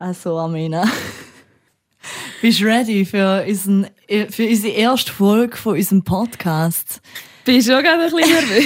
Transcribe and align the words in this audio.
Also, 0.00 0.38
Amina. 0.38 0.84
Bist 2.40 2.60
du 2.60 2.64
ready 2.64 3.04
für, 3.04 3.44
unseren, 3.46 3.86
für 4.30 4.46
unsere 4.46 4.72
erste 4.72 5.12
Folge 5.12 5.54
von 5.58 5.76
unserem 5.76 6.02
Podcast? 6.02 7.02
Bin 7.44 7.62
schon 7.62 7.82
gerade 7.82 8.04
ein 8.04 8.10
bisschen 8.10 8.32
nervös. 8.32 8.64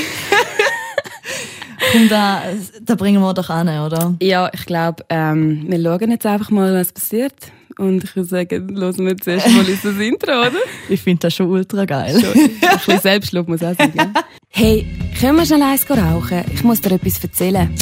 Komm, 1.90 2.08
da, 2.08 2.40
da 2.82 2.94
bringen 2.94 3.20
wir 3.20 3.34
doch 3.34 3.50
an, 3.50 3.68
oder? 3.68 4.14
Ja, 4.22 4.48
ich 4.54 4.64
glaube, 4.64 5.04
ähm, 5.08 5.64
wir 5.66 5.82
schauen 5.82 6.12
jetzt 6.12 6.24
einfach 6.24 6.50
mal, 6.50 6.72
was 6.72 6.92
passiert. 6.92 7.34
Und 7.78 8.04
ich 8.04 8.14
würde 8.14 8.28
sagen, 8.28 8.76
hören 8.78 9.04
wir 9.04 9.16
zuerst 9.16 9.48
mal 9.48 9.64
unser 9.68 10.00
Intro, 10.00 10.40
oder? 10.40 10.52
Ich 10.88 11.02
finde 11.02 11.22
das 11.22 11.34
schon 11.34 11.48
ultra 11.48 11.84
geil. 11.84 12.20
Schon, 12.20 12.42
ein 12.42 12.76
bisschen 12.76 13.00
Selbstlob 13.00 13.48
muss 13.48 13.64
auch 13.64 13.74
sein. 13.76 13.92
Hey, 14.50 14.86
können 15.18 15.38
wir 15.38 15.46
schnell 15.46 15.62
eins 15.62 15.84
rauchen? 15.90 16.44
Ich 16.54 16.62
muss 16.62 16.80
dir 16.80 16.92
etwas 16.92 17.24
erzählen. 17.24 17.74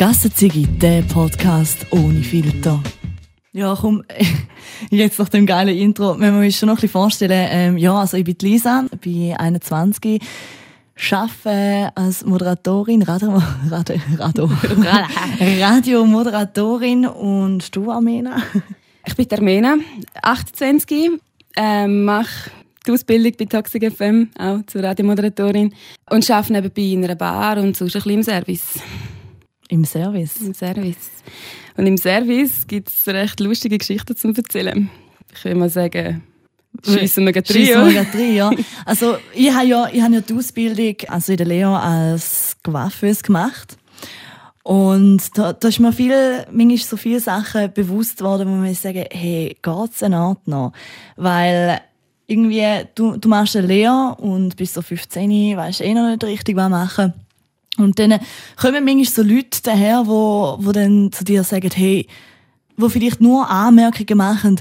Gassenzigi, 0.00 0.66
der 0.66 1.02
Podcast 1.02 1.86
ohne 1.90 2.22
Filter. 2.22 2.82
Ja, 3.52 3.76
komm, 3.78 4.02
jetzt 4.90 5.18
nach 5.18 5.28
dem 5.28 5.44
geilen 5.44 5.76
Intro, 5.76 6.18
wenn 6.18 6.32
wir 6.40 6.46
uns 6.46 6.56
schon 6.56 6.68
noch 6.68 6.76
ein 6.76 6.80
bisschen 6.80 6.88
vorstellen, 6.88 7.48
ähm, 7.50 7.76
ja, 7.76 7.98
also 7.98 8.16
ich 8.16 8.24
bin 8.24 8.34
Lisa, 8.40 8.86
bin 9.02 9.34
21, 9.34 10.22
arbeite 11.10 11.92
als 11.94 12.24
Moderatorin, 12.24 13.02
Radio, 13.02 13.42
Radio, 13.70 13.96
Radio, 14.16 14.50
Radiomoderatorin 15.60 17.06
und 17.06 17.76
du, 17.76 17.90
Armena? 17.90 18.42
Ich 19.06 19.14
bin 19.16 19.26
Armena, 19.30 19.76
28, 20.22 21.10
ähm, 21.58 22.04
mache 22.06 22.50
die 22.86 22.92
Ausbildung 22.92 23.32
bei 23.38 23.44
Toxic 23.44 23.92
FM, 23.94 24.30
auch 24.38 24.64
zur 24.64 24.82
Radiomoderatorin 24.82 25.74
und 26.08 26.30
arbeite 26.30 26.52
nebenbei 26.54 26.82
in 26.84 27.04
einer 27.04 27.16
Bar 27.16 27.58
und 27.58 27.76
sonst 27.76 27.96
ein 27.96 28.02
bisschen 28.02 28.14
im 28.14 28.22
Service. 28.22 28.80
Im 29.70 29.84
Service? 29.84 30.36
Im 30.42 30.52
Service. 30.52 31.10
Und 31.76 31.86
im 31.86 31.96
Service 31.96 32.66
gibt 32.66 32.88
es 32.88 33.06
recht 33.06 33.38
lustige 33.38 33.78
Geschichten 33.78 34.16
zu 34.16 34.28
erzählen. 34.28 34.90
Ich 35.32 35.44
würde 35.44 35.58
mal 35.58 35.70
sagen, 35.70 36.22
schiessen 36.84 37.24
wir 37.24 37.32
gleich 37.32 37.76
rein. 37.76 38.34
ja. 38.34 38.50
Also, 38.84 39.16
ich 39.32 39.52
habe 39.52 39.66
ja, 39.66 39.88
ich 39.92 40.02
habe 40.02 40.14
ja 40.14 40.20
die 40.20 40.34
Ausbildung 40.34 40.96
also 41.08 41.32
in 41.32 41.38
der 41.38 41.46
Leo 41.46 41.74
als 41.74 42.56
Coiffeuse 42.64 43.22
gemacht. 43.22 43.76
Und 44.64 45.38
da, 45.38 45.52
da 45.52 45.68
ist 45.68 45.78
mir 45.78 45.92
viel, 45.92 46.44
manchmal 46.50 46.76
so 46.78 46.96
viele 46.96 47.20
Sachen 47.20 47.72
bewusst 47.72 48.22
worden, 48.22 48.48
wo 48.48 48.56
man 48.56 48.74
sagen, 48.74 49.04
hey, 49.10 49.56
geht's 49.62 50.02
eine 50.02 50.16
Art 50.16 50.46
noch? 50.48 50.72
Weil, 51.16 51.80
irgendwie, 52.26 52.66
du, 52.96 53.16
du 53.16 53.28
machst 53.28 53.56
eine 53.56 53.68
Lehre 53.68 54.16
und 54.18 54.56
bis 54.56 54.74
so 54.74 54.82
15 54.82 55.56
weißt 55.56 55.80
eh 55.80 55.94
noch 55.94 56.08
nicht 56.08 56.24
richtig, 56.24 56.56
was 56.56 56.68
machen. 56.68 57.14
Und 57.82 57.98
dann 57.98 58.18
kommen 58.56 58.84
manchmal 58.84 59.04
so 59.04 59.22
Leute 59.22 59.60
daher, 59.62 60.06
wo, 60.06 60.56
wo 60.60 60.72
dann 60.72 61.12
zu 61.12 61.24
dir 61.24 61.44
sagen, 61.44 61.70
hey, 61.74 62.06
wo 62.76 62.88
vielleicht 62.88 63.20
nur 63.20 63.48
Anmerkungen 63.48 64.16
machen, 64.16 64.60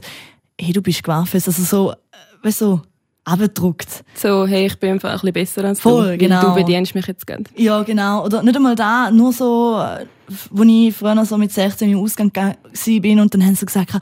hey, 0.60 0.74
du 0.74 0.82
bist 0.82 1.04
gewaffnet. 1.04 1.48
Also 1.48 1.64
so, 1.64 1.92
äh, 1.92 1.96
weißt 2.44 2.62
du, 2.62 2.82
abgedruckt. 3.24 4.04
So, 4.16 4.46
hey, 4.48 4.66
ich 4.66 4.80
bin 4.80 4.92
einfach 4.92 5.10
ein 5.10 5.14
bisschen 5.16 5.34
besser 5.34 5.64
als 5.66 5.80
Voll, 5.80 6.12
du. 6.12 6.18
genau. 6.18 6.42
Du 6.42 6.56
bedienst 6.56 6.96
mich 6.96 7.08
jetzt 7.08 7.26
gerne. 7.26 7.44
Ja, 7.56 7.84
genau. 7.84 8.26
Oder 8.26 8.44
nicht 8.44 8.56
einmal 8.56 8.76
da, 8.76 9.12
nur 9.12 9.32
so, 9.32 9.84
wo 10.52 10.64
ich 10.64 10.96
früher 10.96 11.26
so 11.26 11.38
mit 11.38 11.52
16 11.52 11.90
im 11.92 12.00
Ausgang 12.00 12.32
bin 12.32 13.20
und 13.20 13.34
dann 13.34 13.46
haben 13.46 13.56
sie 13.56 13.66
gesagt, 13.66 13.98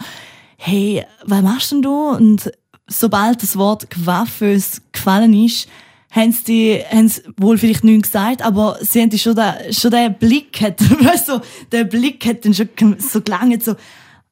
hey, 0.58 1.06
was 1.26 1.42
machst 1.42 1.72
denn 1.72 1.82
du? 1.82 2.10
Und 2.10 2.52
sobald 2.88 3.44
das 3.44 3.58
Wort 3.58 3.90
gewaffnet 3.90 4.64
gefallen 4.92 5.34
ist, 5.34 5.68
haben 6.10 6.32
sie, 6.32 6.44
die, 6.44 6.84
haben 6.90 7.08
sie 7.08 7.22
wohl 7.38 7.58
vielleicht 7.58 7.84
nichts 7.84 8.12
gesagt, 8.12 8.42
aber 8.42 8.78
sie 8.82 9.02
haben 9.02 9.18
schon, 9.18 9.36
da, 9.36 9.56
schon 9.72 9.92
den 9.92 10.14
Blick, 10.16 10.62
hat, 10.62 10.80
weißt 11.04 11.30
du, 11.30 11.42
der 11.72 11.84
Blick 11.84 12.26
hat 12.26 12.46
dann 12.46 12.54
schon 12.54 12.70
so 13.00 13.22
gelangt, 13.22 13.64
so, 13.64 13.76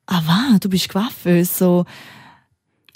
ah, 0.07 0.21
was, 0.25 0.59
du 0.59 0.69
bist 0.69 0.89
gewaffnet, 0.89 1.47
so. 1.47 1.85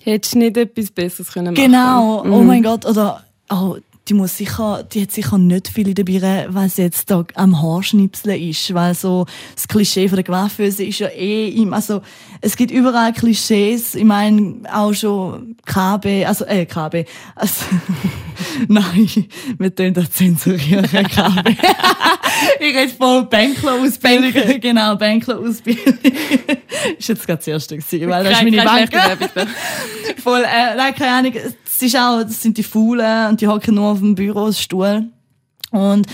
Hättest 0.01 0.35
du 0.35 0.39
nicht 0.39 0.55
etwas 0.55 0.91
Besseres 0.91 1.31
können 1.31 1.53
machen 1.53 1.65
Genau, 1.65 2.21
oh 2.21 2.41
mhm. 2.41 2.47
mein 2.47 2.63
Gott, 2.63 2.85
oder, 2.85 3.23
oh, 3.49 3.77
die 4.09 4.15
muss 4.15 4.37
sicher, 4.37 4.83
die 4.91 5.03
hat 5.03 5.11
sicher 5.11 5.37
nicht 5.37 5.67
viel 5.67 5.87
in 5.87 5.93
der 5.93 6.03
Birne, 6.03 6.47
weil 6.49 6.67
sie 6.69 6.81
jetzt 6.81 7.11
da 7.11 7.23
am 7.35 7.61
Haarschnipseln 7.61 8.41
ist, 8.41 8.73
weil 8.73 8.95
so 8.95 9.27
das 9.53 9.67
Klischee 9.67 10.09
von 10.09 10.15
der 10.15 10.25
Coiffeuse 10.25 10.83
ist 10.83 10.99
ja 10.99 11.07
eh 11.09 11.49
im, 11.49 11.73
also 11.73 12.01
es 12.41 12.55
gibt 12.55 12.71
überall 12.71 13.13
Klischees, 13.13 13.93
ich 13.93 14.03
meine 14.03 14.61
auch 14.73 14.93
schon 14.93 15.57
KB, 15.65 16.25
also 16.25 16.45
äh 16.45 16.65
KB, 16.65 17.05
also 17.35 17.65
nein, 18.67 19.27
wir 19.59 19.75
tun 19.75 19.93
das 19.93 20.09
zensurieren, 20.11 20.85
KB. 20.85 21.49
ich 22.59 22.75
rede 22.75 22.93
von 22.97 23.29
Bänkler-Ausbildung, 23.29 24.59
genau, 24.59 24.95
Bänkler-Ausbildung. 24.95 25.99
ist 26.97 27.09
jetzt 27.09 27.27
gerade 27.27 27.37
das 27.37 27.47
erste 27.47 27.77
gewesen, 27.77 28.09
weil 28.09 28.23
das 28.23 28.33
ist 28.33 28.43
meine 28.43 28.63
Bank. 28.63 28.89
Voll, 30.23 30.41
äh, 30.41 30.75
nein, 30.75 30.95
keine 30.95 31.11
Ahnung, 31.11 31.33
es 31.79 31.93
ist 31.93 31.95
auch, 31.95 32.21
das 32.23 32.41
sind 32.41 32.57
die 32.57 32.63
Faulen 32.63 33.29
und 33.29 33.39
die 33.39 33.47
hocken 33.47 33.75
nur 33.75 33.91
auf 33.91 33.99
dem 33.99 34.13
Bürostuhl. 34.13 35.05
Und 35.71 36.07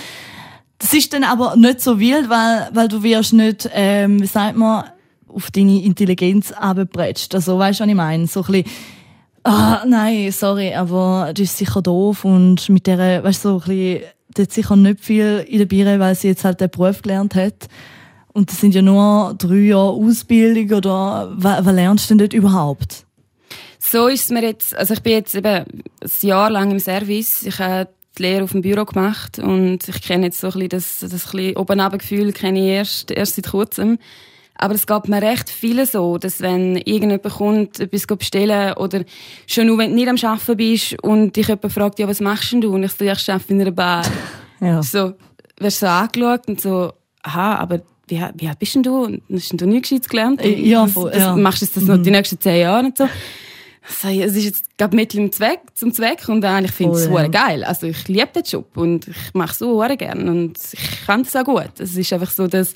das 0.77 0.93
ist 0.93 1.11
dann 1.11 1.23
aber 1.23 1.55
nicht 1.55 1.81
so 1.81 1.99
wild, 1.99 2.29
weil, 2.29 2.69
weil 2.71 2.87
du 2.87 3.01
wirst 3.01 3.33
nicht, 3.33 3.67
ähm, 3.73 4.21
wie 4.21 4.27
sagt 4.27 4.57
man, 4.57 4.83
auf 5.27 5.49
deine 5.49 5.81
Intelligenz 5.81 6.51
abgebretscht. 6.51 7.33
Also, 7.33 7.57
weißt 7.57 7.79
du, 7.79 7.83
was 7.83 7.89
ich 7.89 7.95
meine? 7.95 8.27
So 8.27 8.41
ein 8.41 8.45
bisschen, 8.45 8.71
ah, 9.43 9.83
nein, 9.87 10.31
sorry, 10.31 10.75
aber 10.75 11.31
das 11.33 11.45
ist 11.45 11.57
sicher 11.57 11.81
doof 11.81 12.25
und 12.25 12.69
mit 12.69 12.85
der, 12.85 13.23
weißt 13.23 13.43
du, 13.45 13.49
so 13.49 13.55
ein 13.55 13.59
bisschen, 13.59 14.01
die 14.37 14.41
hat 14.43 14.51
sicher 14.51 14.75
nicht 14.75 14.99
viel 14.99 15.45
in 15.49 15.57
der 15.57 15.65
Birne, 15.65 15.99
weil 15.99 16.13
sie 16.13 16.27
jetzt 16.27 16.45
halt 16.45 16.61
den 16.61 16.69
Beruf 16.69 17.01
gelernt 17.01 17.33
hat. 17.33 17.67
Und 18.33 18.51
das 18.51 18.61
sind 18.61 18.75
ja 18.75 18.83
nur 18.83 19.33
drei 19.39 19.55
Jahre 19.55 19.93
Ausbildung 19.93 20.77
oder 20.77 21.31
was, 21.33 21.65
was 21.65 21.73
lernst 21.73 22.05
du 22.05 22.13
denn 22.13 22.17
dort 22.19 22.33
überhaupt? 22.33 23.04
So 23.91 24.07
ist 24.07 24.25
es 24.25 24.29
mir 24.31 24.41
jetzt, 24.41 24.75
also 24.75 24.93
ich 24.93 25.01
bin 25.01 25.13
jetzt 25.13 25.35
eben 25.35 25.47
ein 25.47 25.65
Jahr 26.21 26.49
lang 26.49 26.71
im 26.71 26.79
Service. 26.79 27.43
Ich 27.43 27.59
habe 27.59 27.89
die 28.17 28.21
Lehre 28.23 28.43
auf 28.43 28.51
dem 28.51 28.61
Büro 28.61 28.85
gemacht 28.85 29.39
und 29.39 29.87
ich 29.87 30.01
kenne 30.01 30.27
jetzt 30.27 30.39
so 30.39 30.47
ein 30.47 30.53
bisschen 30.53 30.69
das, 30.69 30.99
das 31.01 31.31
bisschen 31.31 31.57
oben 31.57 31.97
Gefühl 31.97 32.31
kenne 32.33 32.59
ich 32.59 32.65
erst, 32.65 33.11
erst 33.11 33.35
seit 33.35 33.49
kurzem. 33.49 33.99
Aber 34.57 34.73
es 34.73 34.87
geht 34.87 35.09
mir 35.09 35.21
recht 35.21 35.49
viele 35.49 35.85
so, 35.85 36.17
dass 36.17 36.39
wenn 36.39 36.77
irgendjemand 36.77 37.23
kommt, 37.23 37.79
etwas 37.79 38.07
bestellen 38.07 38.73
oder 38.73 39.03
schon 39.47 39.67
nur, 39.67 39.77
wenn 39.77 39.89
du 39.91 39.95
nicht 39.95 40.07
am 40.07 40.31
Arbeiten 40.31 40.57
bist 40.57 41.03
und 41.03 41.35
dich 41.35 41.47
jemand 41.47 41.73
fragt, 41.73 41.99
ja, 41.99 42.07
was 42.07 42.21
machst 42.21 42.53
denn 42.53 42.61
du? 42.61 42.73
Und 42.73 42.83
ich 42.83 42.91
so, 42.93 43.03
ja, 43.03 43.13
ich 43.13 43.29
arbeite 43.29 43.53
in 43.53 43.61
einer 43.61 43.71
Bar. 43.71 44.05
Ja. 44.61 44.81
So, 44.81 45.13
wirst 45.59 45.81
du 45.81 45.85
so 45.85 45.91
angeschaut 45.91 46.47
und 46.47 46.61
so, 46.61 46.93
aha, 47.21 47.55
aber 47.57 47.81
wie, 48.07 48.23
wie 48.35 48.47
alt 48.47 48.57
bist 48.57 48.73
denn 48.73 48.83
du? 48.83 49.03
Und 49.03 49.21
hast 49.31 49.51
du 49.51 49.65
nie 49.65 49.81
Gescheites 49.81 50.07
gelernt? 50.07 50.41
Ja, 50.43 50.87
voll, 50.87 51.11
ja. 51.13 51.35
Machst 51.35 51.61
du 51.61 51.65
das 51.65 51.83
noch 51.83 51.97
mhm. 51.97 52.03
die 52.03 52.11
nächsten 52.11 52.39
zehn 52.39 52.61
Jahre 52.61 52.85
und 52.85 52.97
so? 52.97 53.07
Es 53.87 54.35
ist 54.35 54.43
jetzt 54.43 54.77
gerade 54.77 54.95
Mittel 54.95 55.19
im 55.19 55.31
Zweck, 55.31 55.59
zum 55.75 55.93
Zweck 55.93 56.27
und 56.27 56.43
ich 56.43 56.71
finde 56.71 56.97
es 56.97 57.07
oh, 57.07 57.17
ja. 57.17 57.27
geil. 57.27 57.63
Also 57.63 57.87
ich 57.87 58.07
liebe 58.07 58.29
den 58.35 58.43
Job 58.43 58.75
und 58.75 59.07
ich 59.07 59.33
mache 59.33 59.51
es 59.51 59.59
so 59.59 59.77
gerne 59.79 60.31
und 60.31 60.57
ich 60.71 61.05
kann 61.05 61.21
es 61.21 61.35
auch 61.35 61.43
gut. 61.43 61.79
Es 61.79 61.95
ist 61.95 62.11
einfach 62.11 62.31
so, 62.31 62.47
dass 62.47 62.73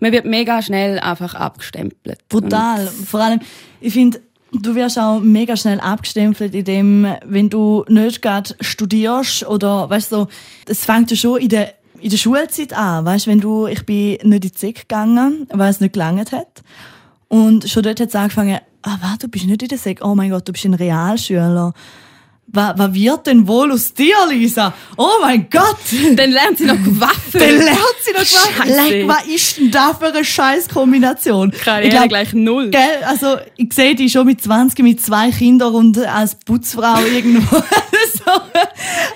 man 0.00 0.12
wird 0.12 0.26
mega 0.26 0.60
schnell 0.60 0.98
einfach 0.98 1.34
abgestempelt. 1.34 2.28
Brutal. 2.28 2.86
Und 2.86 3.08
Vor 3.08 3.20
allem, 3.20 3.40
ich 3.80 3.94
finde, 3.94 4.20
du 4.52 4.74
wirst 4.74 4.98
auch 4.98 5.20
mega 5.20 5.56
schnell 5.56 5.80
abgestempelt, 5.80 6.54
indem, 6.54 7.06
wenn 7.24 7.48
du 7.48 7.84
nicht 7.88 8.20
gerade 8.20 8.54
studierst 8.60 9.46
oder, 9.46 9.88
weißt 9.88 10.12
du, 10.12 10.16
so, 10.16 10.28
es 10.66 10.84
fängt 10.84 11.10
ja 11.10 11.16
schon 11.16 11.40
in 11.40 11.48
der 11.48 11.74
in 12.00 12.10
der 12.10 12.18
Schulzeit 12.18 12.74
an, 12.74 13.06
weißt, 13.06 13.26
wenn 13.28 13.40
du, 13.40 13.66
ich 13.66 13.86
bin 13.86 14.10
nicht 14.10 14.24
in 14.24 14.40
die 14.40 14.52
ZEG 14.52 14.80
gegangen, 14.80 15.46
weil 15.50 15.70
es 15.70 15.80
nicht 15.80 15.94
gelangt 15.94 16.32
hat. 16.32 16.62
Und 17.28 17.66
schon 17.66 17.82
dort 17.82 17.98
hat 17.98 18.08
es 18.08 18.14
angefangen, 18.14 18.58
ah, 18.84 18.98
was, 19.00 19.18
du 19.18 19.28
bist 19.28 19.46
nicht 19.46 19.62
in 19.62 19.68
der 19.68 19.78
Sek, 19.78 20.00
oh 20.02 20.14
mein 20.14 20.30
Gott, 20.30 20.46
du 20.46 20.52
bist 20.52 20.64
ein 20.64 20.74
Realschüler. 20.74 21.72
Was, 22.46 22.74
was 22.78 22.94
wird 22.94 23.26
denn 23.26 23.48
wohl 23.48 23.72
aus 23.72 23.94
dir, 23.94 24.14
Lisa? 24.28 24.74
Oh 24.98 25.08
mein 25.22 25.48
Gott! 25.50 25.78
Dann 26.14 26.30
lernt 26.30 26.58
sie 26.58 26.66
noch 26.66 26.76
Waffen. 26.76 27.40
Dann 27.40 27.56
lernt 27.56 27.96
sie 28.02 28.12
noch 28.12 28.20
Waffen. 28.20 28.68
Leck, 28.68 29.08
was 29.08 29.26
ist 29.26 29.56
denn 29.56 29.70
da 29.70 29.94
für 29.94 30.06
eine 30.06 30.24
Scheißkombination? 30.24 31.50
Karriere 31.50 31.88
ich 31.88 31.90
glaub, 31.90 32.08
gleich 32.10 32.32
null. 32.34 32.70
Gell, 32.70 33.02
also, 33.06 33.38
ich 33.56 33.72
sehe 33.72 33.94
die 33.94 34.10
schon 34.10 34.26
mit 34.26 34.42
20 34.42 34.78
mit 34.84 35.00
zwei 35.00 35.30
Kindern 35.30 35.74
und 35.74 35.98
als 35.98 36.34
Putzfrau 36.34 37.00
irgendwo. 37.02 37.56
so. 38.14 38.32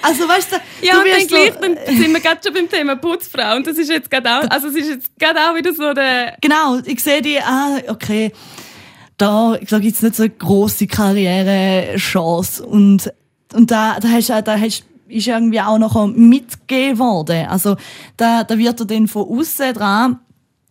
Also, 0.03 0.27
weißt 0.27 0.53
du, 0.53 0.57
ja, 0.87 0.95
du 0.95 1.01
und 1.01 1.07
dann 1.09 1.27
gleich, 1.27 1.53
so, 1.53 1.61
dann 1.61 1.97
sind 1.97 2.13
wir 2.13 2.21
gerade 2.21 2.41
schon 2.43 2.55
beim 2.55 2.69
Thema 2.69 2.97
Putzfrau 2.97 3.57
und 3.57 3.67
das 3.67 3.77
ist 3.77 3.91
jetzt 3.91 4.11
gerade 4.11 4.31
auch, 4.31 4.51
also 4.51 4.69
es 4.69 4.75
ist 4.75 4.89
jetzt 4.89 5.19
gerade 5.19 5.39
auch 5.39 5.55
wieder 5.55 5.73
so 5.75 5.93
der... 5.93 6.35
Genau, 6.41 6.79
ich 6.85 7.01
sehe 7.03 7.21
die, 7.21 7.39
ah, 7.39 7.79
okay 7.89 8.33
da, 9.19 9.59
da 9.69 9.79
gibt's 9.79 10.03
nicht 10.03 10.17
so 10.17 10.23
eine 10.23 10.31
grosse 10.31 10.87
Karrierechance. 10.87 12.65
Und, 12.65 13.13
und 13.53 13.71
da, 13.71 13.99
da 14.01 14.09
hast 14.09 14.31
du, 14.31 14.43
da 14.43 14.59
hast, 14.59 14.85
ist 15.09 15.27
irgendwie 15.27 15.61
auch 15.61 15.79
noch 15.79 16.07
mitgegeben 16.07 16.99
worden. 16.99 17.47
Also, 17.47 17.77
da, 18.17 18.45
da 18.45 18.57
wird 18.57 18.81
er 18.81 18.87
dann 18.87 19.09
von 19.09 19.29
außen 19.29 19.75
dran, 19.75 20.21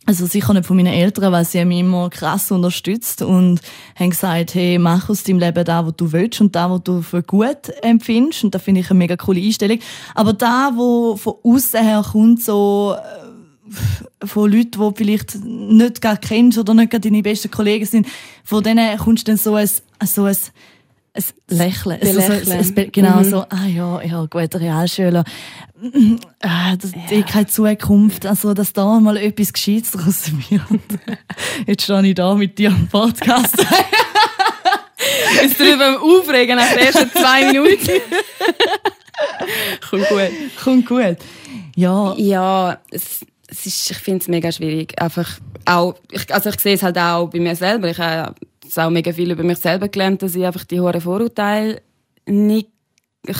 also 0.05 0.25
sicher 0.25 0.53
nicht 0.53 0.65
von 0.65 0.77
meinen 0.77 0.93
Eltern, 0.93 1.33
weil 1.33 1.43
sie 1.43 1.65
mich 1.65 1.79
immer 1.79 2.09
krass 2.09 2.49
unterstützt 2.49 3.21
und 3.21 3.59
haben 3.93 4.11
gesagt, 4.11 4.55
hey, 4.55 4.79
mach 4.79 5.09
aus 5.09 5.23
deinem 5.23 5.39
Leben 5.39 5.65
da, 5.65 5.85
was 5.85 5.95
du 5.97 6.13
willst 6.13 6.39
und 6.39 6.55
da, 6.55 6.71
was 6.71 6.81
du 6.83 7.01
für 7.01 7.21
gut 7.21 7.73
empfindest. 7.81 8.45
Und 8.45 8.55
da 8.55 8.59
finde 8.59 8.79
ich 8.79 8.89
eine 8.89 8.99
mega 8.99 9.17
coole 9.17 9.41
Einstellung. 9.41 9.79
Aber 10.15 10.31
da, 10.31 10.71
wo 10.75 11.17
von 11.17 11.33
außen 11.43 11.83
her 11.83 12.05
kommt, 12.09 12.41
so, 12.41 12.95
von 14.23 14.51
Leuten, 14.51 14.71
die 14.79 14.91
vielleicht 14.95 15.35
nicht 15.43 16.01
gar 16.01 16.17
kennst 16.17 16.57
oder 16.57 16.73
nicht 16.73 16.91
gerade 16.91 17.09
deine 17.09 17.21
besten 17.21 17.51
Kollegen 17.51 17.85
sind, 17.85 18.07
von 18.43 18.63
denen 18.63 18.97
kommst 18.97 19.27
du 19.27 19.31
dann 19.31 19.37
so 19.37 19.55
ein, 19.55 19.69
so 20.05 20.23
ein, 20.25 20.35
ein 21.13 21.23
Lächeln. 21.49 21.99
Also 22.01 22.21
so, 22.21 22.51
ein, 22.51 22.73
ein, 22.77 22.91
genau, 22.91 23.17
Mhm. 23.19 23.23
so, 23.23 23.37
ah 23.49 23.65
ja, 23.67 24.01
ja, 24.03 24.25
guter 24.29 24.59
Realschüler. 24.59 25.23
Ah, 26.41 26.75
das, 26.75 26.91
Ja. 27.09 27.21
keine 27.23 27.47
Zukunft, 27.47 28.25
also, 28.25 28.53
dass 28.53 28.73
da 28.73 28.99
mal 28.99 29.17
etwas 29.17 29.53
Gescheites 29.53 29.91
draus 29.91 30.31
wird. 30.49 30.61
Jetzt 31.67 31.83
stehe 31.83 32.05
ich 32.07 32.15
da 32.15 32.33
mit 32.35 32.57
dir 32.57 32.69
am 32.71 32.87
Podcast. 32.87 33.57
Jetzt 35.41 35.59
drüber 35.59 36.01
aufregen 36.01 36.55
nach 36.57 36.69
den 36.69 36.79
ersten 36.79 37.09
zwei 37.11 37.51
Minuten. 37.51 38.01
Kommt 39.89 40.07
gut. 40.09 40.31
Kommt 40.63 40.85
gut. 40.87 41.17
Ja, 41.75 42.13
Ja, 42.17 42.79
es, 42.91 43.19
es 43.47 43.65
ist, 43.65 43.91
ich 43.91 43.97
finde 43.97 44.21
es 44.21 44.27
mega 44.27 44.51
schwierig. 44.51 44.99
Einfach 45.01 45.39
auch, 45.65 45.95
ich, 46.11 46.33
also 46.33 46.49
ich 46.49 46.59
sehe 46.59 46.75
es 46.75 46.83
halt 46.83 46.97
auch 46.97 47.29
bei 47.29 47.39
mir 47.39 47.55
selber. 47.55 47.89
Ich 47.89 47.97
habe 47.97 48.35
jetzt 48.63 48.77
auch 48.77 48.89
mega 48.89 49.11
viel 49.13 49.31
über 49.31 49.43
mich 49.43 49.57
selber 49.59 49.87
gelernt, 49.87 50.21
dass 50.21 50.35
ich 50.35 50.45
einfach 50.45 50.65
die 50.65 50.79
hohen 50.79 50.99
Vorurteile 51.01 51.81
nicht 52.25 52.69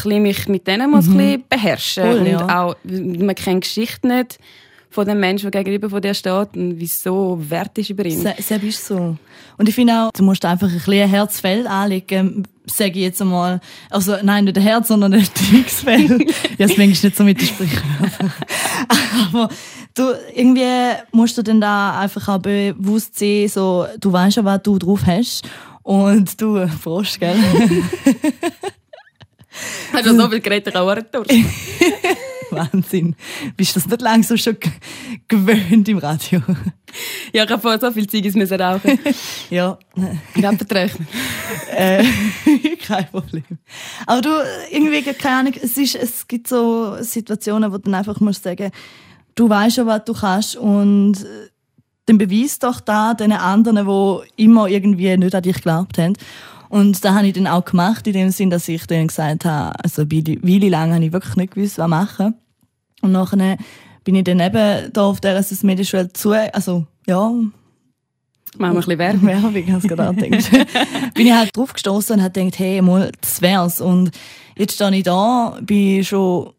mich 0.06 0.48
mit 0.48 0.68
denen 0.68 0.92
muss 0.92 1.06
bisschen 1.06 1.44
beherrschen. 1.48 2.04
Voll, 2.04 2.18
und 2.20 2.26
ja. 2.28 2.64
auch, 2.66 2.76
man 2.84 3.36
kennt 3.36 3.64
die 3.64 3.68
Geschichte 3.68 4.08
nicht 4.08 4.38
von 4.90 5.06
dem 5.08 5.20
Menschen, 5.20 5.52
der 5.52 5.64
gegenüber 5.64 5.90
von 5.90 6.02
dir 6.02 6.14
steht 6.14 6.56
und 6.56 6.80
wieso 6.80 7.38
wert 7.50 7.78
ist 7.78 7.90
über 7.90 8.06
ihn. 8.06 8.20
Se- 8.20 8.36
Seb 8.40 8.64
ist 8.64 8.86
so. 8.86 9.18
Und 9.58 9.70
ich 9.70 9.76
finde 9.76 9.94
auch, 9.94 10.12
du 10.12 10.24
musst 10.24 10.44
einfach 10.46 10.68
ein 10.68 10.74
bisschen 10.74 11.04
ein 11.04 11.10
Herzfell 11.10 11.68
anlegen, 11.68 12.44
sage 12.66 12.92
ich 12.92 12.98
jetzt 13.06 13.22
einmal. 13.22 13.60
Also, 13.90 14.16
nein, 14.24 14.46
nicht 14.46 14.58
ein 14.58 14.64
Herz, 14.64 14.88
sondern 14.88 15.14
ein 15.14 15.28
Dicksfell. 15.52 16.20
ja, 16.58 16.68
das 16.68 16.78
manchmal 16.78 16.88
nicht 16.88 17.16
so 17.16 17.24
mit 17.24 17.42
Sprichwörtern. 17.42 18.34
Aber 19.34 19.50
du, 20.00 20.14
irgendwie 20.34 20.66
musst 21.12 21.38
du 21.38 21.42
dann 21.44 21.62
da 21.62 22.00
einfach 22.00 22.28
auch 22.28 22.40
bewusst 22.40 23.18
sehen, 23.18 23.50
so, 23.50 23.86
du 24.00 24.12
weißt 24.12 24.38
ja, 24.38 24.46
was 24.46 24.62
du 24.64 24.78
drauf 24.78 25.02
hast. 25.06 25.44
Und 25.84 26.40
du, 26.42 26.68
Prost, 26.84 27.20
gell? 27.20 27.36
Hast 29.94 30.06
du 30.06 30.16
so 30.16 30.30
viel 30.30 30.40
geredet, 30.42 30.68
ich 30.74 30.76
auch. 30.80 30.96
Wahnsinn. 32.52 33.16
Bist 33.58 33.76
du 33.76 33.80
das 33.80 33.90
nicht 33.90 34.02
langsam 34.02 34.38
schon 34.38 34.58
g- 34.60 34.70
gewöhnt 35.28 35.90
im 35.90 35.98
Radio? 35.98 36.42
Ja, 37.34 37.44
ich 37.44 37.50
habe 37.50 37.62
vorher 37.62 37.80
so 37.80 37.92
viel 37.92 38.08
Zeug 38.08 38.24
müssen 38.36 38.62
rauchen. 38.62 38.98
ja. 39.50 39.78
Gerade 40.34 40.64
berechnet. 40.64 41.08
Äh, 41.76 42.04
kein 42.86 43.10
Problem. 43.10 43.44
Aber 44.06 44.22
du, 44.22 44.30
irgendwie, 44.72 45.02
keine 45.14 45.38
Ahnung, 45.40 45.54
es, 45.62 45.78
ist, 45.78 45.96
es 45.96 46.28
gibt 46.28 46.48
so 46.48 46.96
Situationen, 47.02 47.72
wo 47.72 47.78
du 47.78 47.84
dann 47.84 47.96
einfach 47.96 48.20
musst 48.22 48.44
sagen, 48.44 48.72
du 49.38 49.50
weißt 49.50 49.78
schon, 49.78 49.88
was 49.88 50.04
du 50.04 50.14
kannst 50.14 50.58
und 50.58 51.24
äh, 51.24 51.50
dann 52.06 52.18
beweis 52.18 52.60
doch 52.60 52.80
da 52.80 53.14
den 53.14 53.32
anderen, 53.32 53.86
die 53.88 54.44
immer 54.44 54.68
irgendwie 54.68 55.16
nicht 55.16 55.36
an 55.36 55.42
dich 55.42 55.56
geglaubt 55.56 55.98
haben. 55.98 56.14
Und 56.70 57.04
da 57.04 57.16
habe 57.16 57.28
ich 57.28 57.34
dann 57.34 57.48
auch 57.48 57.64
gemacht, 57.64 58.08
in 58.08 58.14
dem 58.14 58.30
Sinn, 58.30 58.50
dass 58.50 58.68
ich 58.68 58.86
dann 58.88 59.08
gesagt 59.08 59.46
habe, 59.46 59.74
also 59.82 60.04
Weile 60.12 60.42
Weile 60.44 60.70
lang 60.70 60.94
habe 60.94 61.06
ich 61.06 61.14
wirklich 61.14 61.36
nicht 61.36 61.54
gewusst, 61.54 61.78
was 61.78 61.88
machen. 61.88 62.36
Und 63.02 63.12
nachher 63.14 63.58
bin 64.04 64.16
ich 64.16 64.24
dann 64.24 64.40
eben 64.40 64.92
da 64.92 65.06
auf 65.06 65.22
der 65.22 65.38
SS 65.38 65.64
Medienschule 65.64 66.12
zu, 66.12 66.32
also, 66.32 66.86
ja, 67.06 67.32
Machen 68.58 68.74
wir 68.74 68.80
ein 68.80 68.86
bisschen 68.86 69.00
Werbung. 69.00 69.28
Werbung, 69.28 69.74
hast 69.74 69.84
du 69.84 69.88
gerade 69.90 70.16
gedacht. 70.16 70.52
bin 71.14 71.28
ich 71.28 71.34
halt 71.34 71.56
drauf 71.56 71.74
gestoßen 71.74 72.16
und 72.16 72.24
habe 72.24 72.32
gedacht, 72.32 72.60
hey, 72.60 72.82
mal, 72.82 73.12
das 73.22 73.42
wär's. 73.42 73.82
Und 73.82 74.12
jetzt 74.58 74.76
stehe 74.76 74.96
ich 74.96 75.04
da, 75.04 75.58
bin 75.62 76.04
schon 76.04 76.54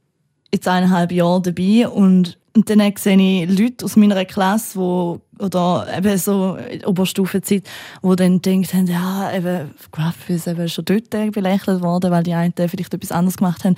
jetzt 0.52 0.68
eineinhalb 0.68 1.10
Jahre 1.10 1.42
dabei 1.42 1.88
und, 1.88 2.38
und 2.56 2.70
dann 2.70 2.92
sehe 2.96 3.16
ich 3.16 3.58
Leute 3.58 3.84
aus 3.84 3.96
meiner 3.96 4.24
Klasse, 4.24 4.78
wo, 4.78 5.20
oder 5.38 5.86
eben 5.96 6.18
so 6.18 6.58
Oberstufenzeit, 6.84 7.64
die 8.02 8.16
dann 8.16 8.42
denkt 8.42 8.74
haben, 8.74 8.86
ja, 8.86 9.32
eben, 9.32 9.70
Graph 9.92 10.28
ist 10.28 10.48
eben 10.48 10.68
schon 10.68 10.84
dort 10.84 11.10
belächelt 11.10 11.82
worden, 11.82 12.10
weil 12.10 12.22
die 12.22 12.34
einen 12.34 12.54
vielleicht 12.56 12.94
etwas 12.94 13.12
anderes 13.12 13.36
gemacht 13.36 13.64
haben. 13.64 13.76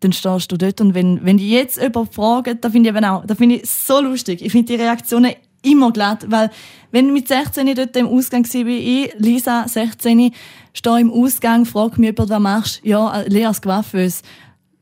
Dann 0.00 0.12
stehst 0.12 0.50
du 0.50 0.56
dort 0.56 0.80
und 0.80 0.94
wenn, 0.94 1.24
wenn 1.24 1.36
die 1.36 1.50
jetzt 1.50 1.80
jemand 1.80 2.14
fragen, 2.14 2.58
da 2.60 2.70
finde 2.70 2.90
ich 2.90 2.96
eben 2.96 3.04
auch, 3.04 3.24
da 3.26 3.34
finde 3.34 3.56
ich 3.56 3.70
so 3.70 4.00
lustig. 4.00 4.42
Ich 4.42 4.50
finde 4.50 4.72
die 4.74 4.82
Reaktionen 4.82 5.34
immer 5.62 5.92
glatt, 5.92 6.24
weil 6.28 6.50
wenn 6.90 7.12
mit 7.12 7.28
16 7.28 7.74
dort 7.74 7.94
im 7.96 8.08
Ausgang 8.08 8.44
war, 8.44 8.66
ich, 8.66 9.12
Lisa, 9.18 9.68
16, 9.68 10.32
stehe 10.72 11.00
im 11.00 11.12
Ausgang, 11.12 11.66
frage 11.66 12.00
mich 12.00 12.10
jemand, 12.10 12.30
was 12.30 12.40
machst 12.40 12.80
du? 12.82 12.88
Ja, 12.88 13.22
Lea 13.26 13.46
als 13.46 13.60
Coiffeuse. 13.60 14.22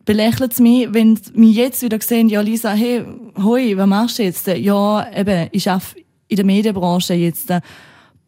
Belächelt 0.09 0.55
es 0.55 0.59
mich, 0.59 0.91
wenn 0.95 1.17
sie 1.17 1.33
mich 1.35 1.55
jetzt 1.55 1.83
wieder 1.83 2.01
sehen, 2.01 2.31
ja, 2.31 2.41
Lisa, 2.41 2.71
hey, 2.71 3.05
hoi, 3.37 3.77
was 3.77 3.87
machst 3.87 4.19
du 4.19 4.23
jetzt? 4.23 4.47
Ja, 4.47 5.07
eben, 5.15 5.51
ich 5.53 5.69
arbeite 5.69 6.03
in 6.29 6.37
der 6.37 6.47
Medienbranche 6.47 7.13
jetzt. 7.13 7.53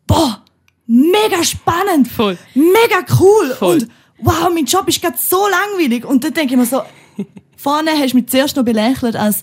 Boah, 0.06 0.44
mega 0.86 1.42
spannend! 1.42 2.08
Voll. 2.08 2.36
Mega 2.54 3.02
cool! 3.18 3.54
Voll. 3.58 3.74
Und 3.76 3.88
wow, 4.18 4.50
mein 4.52 4.66
Job 4.66 4.88
ist 4.88 5.00
gerade 5.00 5.16
so 5.18 5.38
langweilig. 5.48 6.04
Und 6.04 6.22
dann 6.22 6.34
denke 6.34 6.52
ich 6.52 6.60
mir 6.60 6.66
so, 6.66 6.82
vorne 7.56 7.92
hast 7.92 8.12
du 8.12 8.18
mich 8.18 8.26
zuerst 8.26 8.56
noch 8.56 8.64
belächelt 8.66 9.16
als 9.16 9.42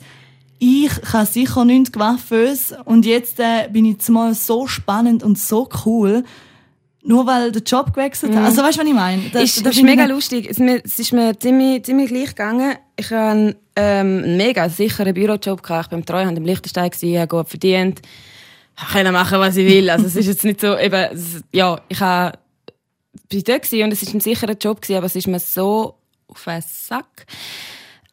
ich 0.60 0.90
kann 0.90 1.26
sicher 1.26 1.66
nichts 1.66 1.92
Coiffeuse 1.92 2.84
und 2.86 3.08
jetzt 3.08 3.40
äh, 3.40 3.68
bin 3.72 3.86
ich 3.86 3.94
jetzt 3.94 4.10
mal 4.10 4.36
so 4.36 4.68
spannend 4.68 5.24
und 5.24 5.40
so 5.40 5.70
cool, 5.86 6.24
nur 7.08 7.26
weil 7.26 7.52
der 7.52 7.62
Job 7.64 7.94
gewechselt 7.94 8.36
hat. 8.36 8.44
Also 8.44 8.62
weißt 8.62 8.78
du, 8.78 8.82
was 8.82 8.88
ich 8.88 8.94
meine? 8.94 9.22
Das, 9.32 9.34
Mhm. 9.42 9.46
ist, 9.46 9.66
das 9.66 9.72
ist 9.74 9.78
ich 9.78 9.84
mega 9.84 10.06
lustig. 10.06 10.48
Es, 10.50 10.60
mir, 10.60 10.82
es 10.84 11.00
ist 11.00 11.14
mir 11.14 11.40
ziemlich, 11.40 11.84
ziemlich 11.84 12.10
gleich 12.10 12.30
gegangen. 12.30 12.76
Ich 12.98 13.10
hatte 13.10 13.56
ähm, 13.76 14.24
einen 14.24 14.38
mega 14.38 14.68
sicheren 14.70 15.14
Bürojob. 15.14 15.64
Gehabt. 15.64 15.88
Ich 15.88 15.92
war 15.92 15.98
beim 16.00 16.06
Treuhand 16.06 16.38
im 16.38 16.44
Liechtenstein, 16.46 16.90
gewesen, 16.90 17.18
habe 17.18 17.28
gut 17.28 17.48
verdient. 17.50 18.02
Ich 18.80 18.94
konnte 18.94 19.12
machen, 19.12 19.40
was 19.40 19.56
ich 19.58 19.68
will. 19.68 19.90
Also 19.90 20.06
es 20.06 20.16
ist 20.16 20.28
jetzt 20.28 20.44
nicht 20.44 20.60
so, 20.62 20.78
eben, 20.78 21.14
es, 21.14 21.42
ja, 21.54 21.80
ich 21.88 22.00
war 22.02 22.34
dort 23.32 23.46
gewesen 23.64 23.84
und 23.84 23.94
es 23.94 24.06
war 24.06 24.14
ein 24.14 24.20
sicherer 24.20 24.54
Job, 24.60 24.82
gewesen, 24.82 24.98
aber 24.98 25.06
es 25.08 25.16
ist 25.16 25.28
mir 25.28 25.40
so 25.40 25.96
auf 26.28 26.44
den 26.44 26.62
Sack. 26.62 27.26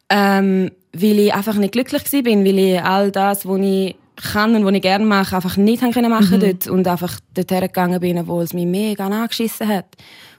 Ähm, 0.09 0.71
weil 0.93 1.19
ich 1.19 1.33
einfach 1.33 1.55
nicht 1.55 1.73
glücklich 1.73 2.03
war, 2.13 2.25
weil 2.25 2.57
ich 2.59 2.81
all 2.81 3.11
das, 3.11 3.45
was 3.45 3.59
ich 3.59 3.95
kann 4.15 4.55
und 4.55 4.65
was 4.65 4.73
ich 4.73 4.81
gerne 4.81 5.05
mache, 5.05 5.35
einfach 5.35 5.57
nicht 5.57 5.81
haben 5.81 5.91
können 5.91 6.09
machen 6.09 6.39
dort 6.39 6.67
und 6.67 6.87
einfach 6.87 7.19
dort 7.33 7.51
hergegangen 7.51 7.99
bin, 7.99 8.17
obwohl 8.17 8.43
es 8.43 8.53
mich 8.53 8.65
mega 8.65 9.07
angeschissen 9.07 9.67
hat. 9.67 9.85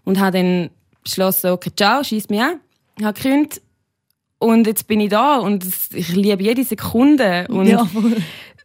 Und 0.04 0.20
habe 0.20 0.38
dann 0.38 0.70
beschlossen, 1.02 1.50
okay, 1.50 1.70
ciao, 1.76 2.02
schieß 2.02 2.28
mich 2.28 2.40
an. 2.40 2.60
Habe 3.02 3.20
gekündigt 3.20 3.60
und 4.38 4.66
jetzt 4.66 4.86
bin 4.86 5.00
ich 5.00 5.10
da 5.10 5.38
und 5.38 5.64
ich 5.92 6.14
liebe 6.14 6.42
jede 6.42 6.64
Sekunde. 6.64 7.46
Und 7.48 7.66
Ja, 7.66 7.88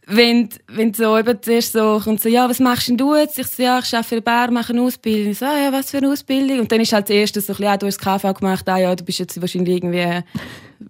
wenn, 0.06 0.48
wenn 0.66 0.92
so 0.92 1.16
eben 1.16 1.40
zuerst 1.40 1.72
so 1.72 2.00
kommt, 2.02 2.20
so, 2.20 2.28
ja, 2.28 2.48
was 2.48 2.58
machst 2.58 2.88
denn 2.88 2.96
du 2.96 3.14
jetzt? 3.14 3.38
Ich 3.38 3.46
so, 3.46 3.62
ja, 3.62 3.78
ich 3.78 3.92
arbeite 3.94 4.08
für 4.08 4.14
den 4.16 4.24
Bär, 4.24 4.50
mache 4.50 4.72
eine 4.72 4.82
Ausbildung. 4.82 5.32
Ich 5.32 5.38
so, 5.38 5.46
ah, 5.46 5.58
ja, 5.58 5.72
was 5.72 5.90
für 5.90 5.98
eine 5.98 6.10
Ausbildung? 6.10 6.60
Und 6.60 6.72
dann 6.72 6.80
ist 6.80 6.92
halt 6.92 7.08
das 7.08 7.16
erste 7.16 7.40
so, 7.40 7.52
ein 7.52 7.56
bisschen, 7.56 7.72
ah, 7.72 7.76
du 7.76 7.86
hast 7.86 8.04
das 8.04 8.20
KV 8.20 8.34
gemacht, 8.34 8.68
ah, 8.68 8.78
ja, 8.78 8.94
du 8.94 9.04
bist 9.04 9.20
jetzt 9.20 9.40
wahrscheinlich 9.40 9.76
irgendwie 9.76 10.22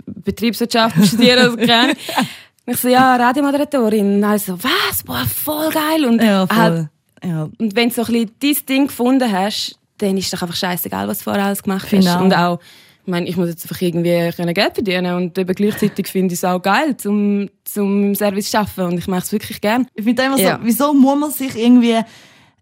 Betriebswirtschaft 0.06 0.97
studieren 1.06 1.52
oder. 1.52 1.88
Und 1.88 1.97
Ich 2.66 2.76
so, 2.76 2.88
ja, 2.88 3.16
Radiomoderatorin. 3.16 4.16
Und 4.16 4.25
also, 4.25 4.57
was? 4.62 5.02
Boah, 5.04 5.25
voll 5.26 5.71
geil. 5.71 6.04
Und, 6.04 6.23
Ja, 6.23 6.47
halt, 6.49 6.88
voll. 7.23 7.28
Ja. 7.28 7.49
und 7.59 7.76
wenn 7.76 7.88
du 7.88 7.95
so 7.95 8.02
ein 8.02 8.12
bisschen 8.12 8.31
dein 8.40 8.66
Ding 8.66 8.87
gefunden 8.87 9.31
hast, 9.33 9.78
dann 9.99 10.16
ist 10.16 10.33
doch 10.33 10.42
einfach 10.42 10.57
scheißegal, 10.57 11.07
was 11.09 11.19
du 11.19 11.25
vorher 11.25 11.45
alles 11.45 11.62
gemacht 11.62 11.88
hast. 11.92 12.09
auch. 12.09 12.21
Und 12.21 12.35
auch, 12.35 12.61
ich 13.04 13.11
meine, 13.11 13.26
ich 13.28 13.37
muss 13.37 13.49
jetzt 13.49 13.64
einfach 13.64 13.81
irgendwie 13.81 14.31
können 14.33 14.54
Geld 14.54 14.75
verdienen 14.75 15.14
und 15.16 15.37
eben 15.37 15.54
gleichzeitig 15.54 16.07
finde 16.07 16.35
ich 16.35 16.38
es 16.40 16.45
auch 16.45 16.61
geil, 16.62 16.97
zum, 16.97 17.49
zum 17.64 18.04
im 18.04 18.14
Service 18.14 18.50
zu 18.50 18.59
arbeiten 18.59 18.92
und 18.92 18.99
ich 18.99 19.09
mache 19.09 19.23
es 19.23 19.33
wirklich 19.33 19.61
gern. 19.61 19.87
Ich 19.95 20.04
finde 20.04 20.23
immer 20.23 20.37
so, 20.38 20.42
Ja. 20.45 20.61
wieso 20.62 20.95
muss 20.95 21.19
man 21.19 21.31
sich 21.33 21.57
irgendwie 21.57 21.99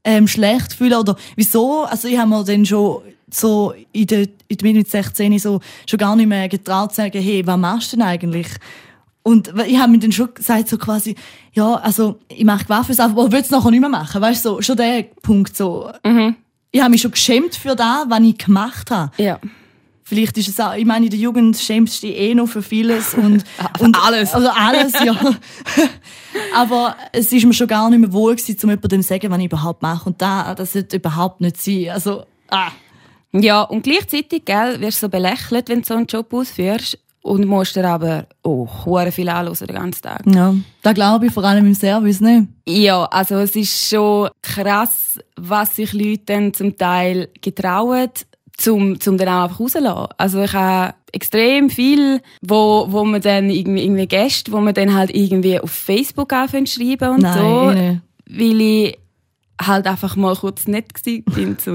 ähm, 0.05 0.27
schlecht 0.27 0.73
fühlen 0.73 0.95
oder 0.95 1.17
wieso, 1.37 1.85
also 1.85 2.09
ich 2.09 2.17
habe 2.19 2.29
mir 2.31 2.43
dann 2.45 2.65
schon 2.65 3.03
so 3.31 3.75
in 3.93 4.07
der, 4.07 4.21
in 4.49 4.57
der 4.57 4.73
mit 4.73 4.91
16 4.91 5.39
so 5.39 5.61
schon 5.89 5.99
gar 5.99 6.17
nicht 6.17 6.27
mehr 6.27 6.49
getraut 6.49 6.91
zu 6.91 6.97
sagen, 6.97 7.21
hey, 7.23 7.47
was 7.47 7.59
machst 7.59 7.93
du 7.93 7.97
denn 7.97 8.07
eigentlich? 8.07 8.49
Und 9.31 9.53
ich 9.67 9.79
habe 9.79 9.93
mir 9.93 9.99
dann 9.99 10.13
schon 10.13 10.35
gesagt, 10.35 10.69
so 10.69 10.79
quasi, 10.79 11.15
ja, 11.53 11.75
also 11.75 12.19
ich 12.29 12.45
mache 12.45 12.69
Waffen, 12.69 12.99
aber 12.99 13.31
will 13.31 13.41
es 13.41 13.51
nachher 13.51 13.71
nicht 13.71 13.81
mehr 13.81 13.89
machen, 13.89 14.21
weißt 14.21 14.45
du, 14.45 14.51
so, 14.51 14.63
schon 14.63 14.77
der 14.77 15.05
Punkt 15.23 15.57
so. 15.57 15.91
Ich 16.73 16.81
habe 16.81 16.91
mich 16.91 17.01
schon 17.01 17.11
geschämt 17.11 17.55
für 17.55 17.75
das, 17.75 18.07
was 18.09 18.21
ich 18.21 18.39
gemacht 18.39 18.91
habe. 18.91 19.11
Ja. 19.23 19.39
Vielleicht 20.11 20.37
ist 20.39 20.49
es 20.49 20.59
auch, 20.59 20.75
ich 20.75 20.85
meine, 20.85 21.07
in 21.07 21.11
der 21.13 21.21
Jugend 21.21 21.57
schämst 21.57 22.03
du 22.03 22.09
dich 22.09 22.17
eh 22.17 22.35
noch 22.35 22.49
für 22.49 22.63
vieles 22.63 23.15
und, 23.15 23.45
Für 23.79 23.85
und 23.85 23.97
alles. 23.97 24.35
Also 24.35 24.49
alles, 24.49 24.93
ja. 25.05 25.15
Aber 26.55 26.97
es 27.13 27.33
ist 27.33 27.47
mir 27.47 27.53
schon 27.53 27.69
gar 27.69 27.89
nicht 27.91 28.01
mehr 28.01 28.13
wohl 28.13 28.35
gewesen, 28.35 28.59
um 28.65 28.71
jemandem 28.71 29.03
zu 29.03 29.09
sagen, 29.09 29.31
was 29.31 29.39
ich 29.39 29.45
überhaupt 29.45 29.83
mache. 29.83 30.09
Und 30.09 30.21
da, 30.21 30.53
das 30.57 30.73
sollte 30.73 30.97
überhaupt 30.97 31.41
nicht 31.41 31.63
sein. 31.63 31.91
Also, 31.91 32.25
ah. 32.49 32.73
Ja, 33.31 33.63
und 33.63 33.83
gleichzeitig, 33.83 34.45
gell, 34.45 34.81
wirst 34.81 35.01
du 35.01 35.07
so 35.07 35.09
belächelt, 35.11 35.69
wenn 35.69 35.83
du 35.83 35.87
so 35.87 35.95
einen 35.95 36.07
Job 36.07 36.35
ausführst 36.35 36.99
und 37.23 37.47
musst 37.47 37.77
dir 37.77 37.85
aber, 37.85 38.27
oh, 38.43 38.67
hure 38.85 39.13
viel 39.13 39.29
anhören 39.29 39.57
den 39.67 39.77
ganzen 39.77 40.03
Tag. 40.03 40.23
Ja. 40.27 40.55
Da 40.83 40.93
glaube 40.93 41.27
ich 41.27 41.33
vor 41.33 41.45
allem 41.45 41.67
im 41.67 41.75
Service, 41.75 42.21
ne? 42.21 42.49
Ja, 42.67 43.05
also 43.05 43.37
es 43.37 43.55
ist 43.57 43.89
schon 43.89 44.31
krass, 44.43 45.19
was 45.37 45.77
sich 45.77 45.93
Leute 45.93 46.23
dann 46.27 46.55
zum 46.55 46.77
Teil 46.77 47.29
getrauen, 47.41 48.09
zum, 48.57 49.01
zum 49.01 49.19
dann 49.19 49.29
auch 49.29 49.43
einfach 49.45 49.61
rauslassen. 49.61 50.13
Also 50.17 50.43
ich 50.43 50.53
habe 50.53 50.95
extrem 51.13 51.71
viel, 51.71 52.21
wo, 52.43 52.87
wo 52.89 53.05
man 53.05 53.21
dann 53.21 53.51
irgendwie, 53.51 53.83
irgendwie 53.85 54.07
Gäste, 54.07 54.53
wo 54.53 54.61
man 54.61 54.75
dann 54.75 54.95
halt 54.95 55.15
irgendwie 55.15 55.59
auf 55.59 55.71
Facebook 55.71 56.33
anfangen 56.33 56.67
schreiben 56.67 57.15
und 57.15 57.23
Nein, 57.23 57.39
so, 57.39 57.71
nein. 57.71 58.03
weil 58.29 58.61
ich 58.61 58.99
halt 59.61 59.87
einfach 59.87 60.17
mal 60.17 60.35
kurz 60.37 60.67
nett 60.67 60.87
zu 61.05 61.11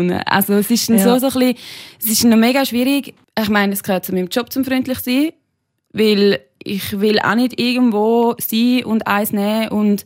ihnen. 0.01 0.11
Also 0.25 0.53
es 0.53 0.69
ist 0.71 0.89
Ja. 0.89 0.97
so, 0.97 1.19
so 1.19 1.27
ein 1.39 1.53
bisschen, 1.53 1.55
es 1.99 2.07
ist 2.09 2.23
noch 2.25 2.37
mega 2.37 2.65
schwierig. 2.65 3.13
Ich 3.39 3.49
meine, 3.49 3.73
es 3.73 3.83
gehört 3.83 4.05
zu 4.05 4.13
meinem 4.13 4.27
Job 4.29 4.51
zum 4.51 4.63
freundlich 4.65 4.99
sein, 4.99 5.29
weil 5.93 6.39
ich 6.63 6.99
will 6.99 7.19
auch 7.19 7.35
nicht 7.35 7.59
irgendwo 7.59 8.35
sein 8.39 8.83
und 8.85 9.05
eins 9.07 9.31
nehmen 9.31 9.69
und 9.69 10.03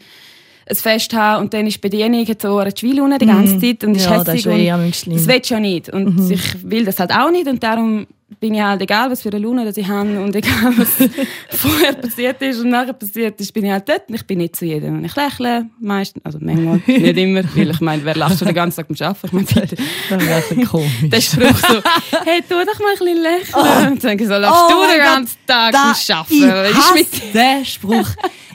ein 0.70 0.76
Fest 0.76 1.14
haben 1.14 1.44
und 1.44 1.54
dann 1.54 1.66
ist 1.66 1.76
die 1.78 1.80
Bedienung 1.90 2.28
so 2.40 2.58
eine 2.58 2.72
Schweilune 2.78 3.18
die 3.18 3.26
ganze 3.26 3.58
Zeit 3.60 3.84
und 3.84 3.96
ist 3.96 4.06
Mhm. 4.08 4.12
Ja, 4.14 4.24
das 4.24 4.28
hässig 4.36 4.46
ist 4.46 4.46
und 4.48 4.60
eh 4.60 4.94
schlimm. 4.94 5.16
das 5.18 5.28
will 5.28 5.40
ich 5.42 5.50
ja 5.50 5.60
nicht. 5.60 5.90
Und 5.90 6.16
Mhm. 6.18 6.32
ich 6.32 6.70
will 6.70 6.86
das 6.86 7.00
halt 7.00 7.12
auch 7.12 7.32
nicht. 7.32 7.48
Und 7.48 7.64
darum 7.64 8.06
bin 8.40 8.54
ich 8.54 8.62
halt, 8.62 8.82
egal 8.82 9.10
was 9.10 9.22
für 9.22 9.30
eine 9.30 9.40
Laune 9.40 9.70
ich 9.76 9.88
habe 9.88 10.22
und 10.22 10.36
egal 10.36 10.74
was 10.78 10.90
vorher 11.50 11.94
passiert 11.94 12.42
ist 12.42 12.60
und 12.60 12.70
nachher 12.70 12.94
passiert 12.94 13.40
ist, 13.42 13.54
bin 13.54 13.66
ich 13.66 13.72
halt 13.72 13.90
dort. 13.90 14.08
Und 14.10 14.16
ich 14.16 14.26
bin 14.26 14.38
nicht 14.38 14.56
zu 14.56 14.66
jedem. 14.66 14.98
Und 15.00 15.06
ich 15.06 15.16
lächle 15.16 15.66
meistens, 15.80 16.24
also 16.24 16.38
manchmal, 16.42 16.82
nicht 16.88 17.18
immer, 17.18 17.44
weil 17.56 17.70
ich 17.72 17.82
meine, 17.82 18.04
wer 18.06 18.16
lacht 18.16 18.40
schon 18.40 18.48
den 18.48 18.56
ganzen 18.56 18.78
Tag 18.78 18.88
beim 18.88 19.08
Arbeiten? 19.08 19.26
Ich 19.28 19.34
meine, 19.34 19.46
bitte. 19.46 19.76
Das 20.10 20.26
wäre 20.26 20.36
ein 20.36 20.42
bisschen 20.50 20.66
komisch. 20.66 20.92
Der 21.04 21.22
Spruch 21.22 21.58
so, 21.58 21.82
hey, 22.26 22.42
tu 22.48 22.56
doch 22.56 22.80
mal 22.80 22.94
ein 22.94 23.00
bisschen 23.00 23.22
lächeln. 23.22 23.92
Und 23.94 24.04
dann 24.04 24.20
so, 24.20 24.34
lachst 24.38 24.64
Oh 24.68 24.74
du 24.86 24.92
den 24.92 25.02
ganzen 25.02 25.38
Tag 25.48 25.72
beim 25.74 25.82
Arbeiten? 25.82 26.72
Ich 26.72 26.78
ist 26.78 27.14
hasse 27.14 27.32
den 27.34 27.66
Spruch. 27.66 28.08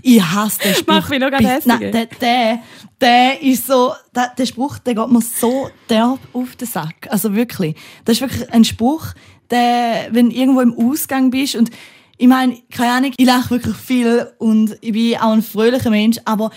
Ich 0.02 0.22
hasse 0.22 0.58
den 0.60 0.74
Spruch. 0.74 0.86
Mach 0.86 1.08
mich 1.08 1.18
noch 1.20 1.30
gerade 1.30 1.44
Bis- 1.56 1.66
Nein, 1.66 1.92
der, 1.92 2.06
der, 2.06 2.58
der 3.00 3.42
ist 3.42 3.66
so, 3.66 3.92
der, 4.14 4.32
der 4.36 4.46
Spruch, 4.46 4.78
der 4.78 4.94
geht 4.94 5.08
mir 5.08 5.20
so 5.20 5.68
derb 5.90 6.18
auf 6.32 6.56
den 6.56 6.68
Sack. 6.68 7.08
Also 7.10 7.34
wirklich. 7.34 7.74
Das 8.04 8.16
ist 8.16 8.20
wirklich 8.20 8.52
ein 8.52 8.64
Spruch, 8.64 9.08
der, 9.54 10.08
wenn 10.10 10.30
du 10.30 10.36
irgendwo 10.36 10.60
im 10.60 10.74
Ausgang 10.76 11.30
bist 11.30 11.56
und 11.56 11.70
ich 12.16 12.28
meine, 12.28 12.58
keine 12.70 12.92
Ahnung, 12.92 13.12
ich 13.16 13.26
lache 13.26 13.50
wirklich 13.50 13.76
viel 13.76 14.26
und 14.38 14.76
ich 14.80 14.92
bin 14.92 15.16
auch 15.16 15.32
ein 15.32 15.42
fröhlicher 15.42 15.90
Mensch, 15.90 16.18
aber 16.24 16.50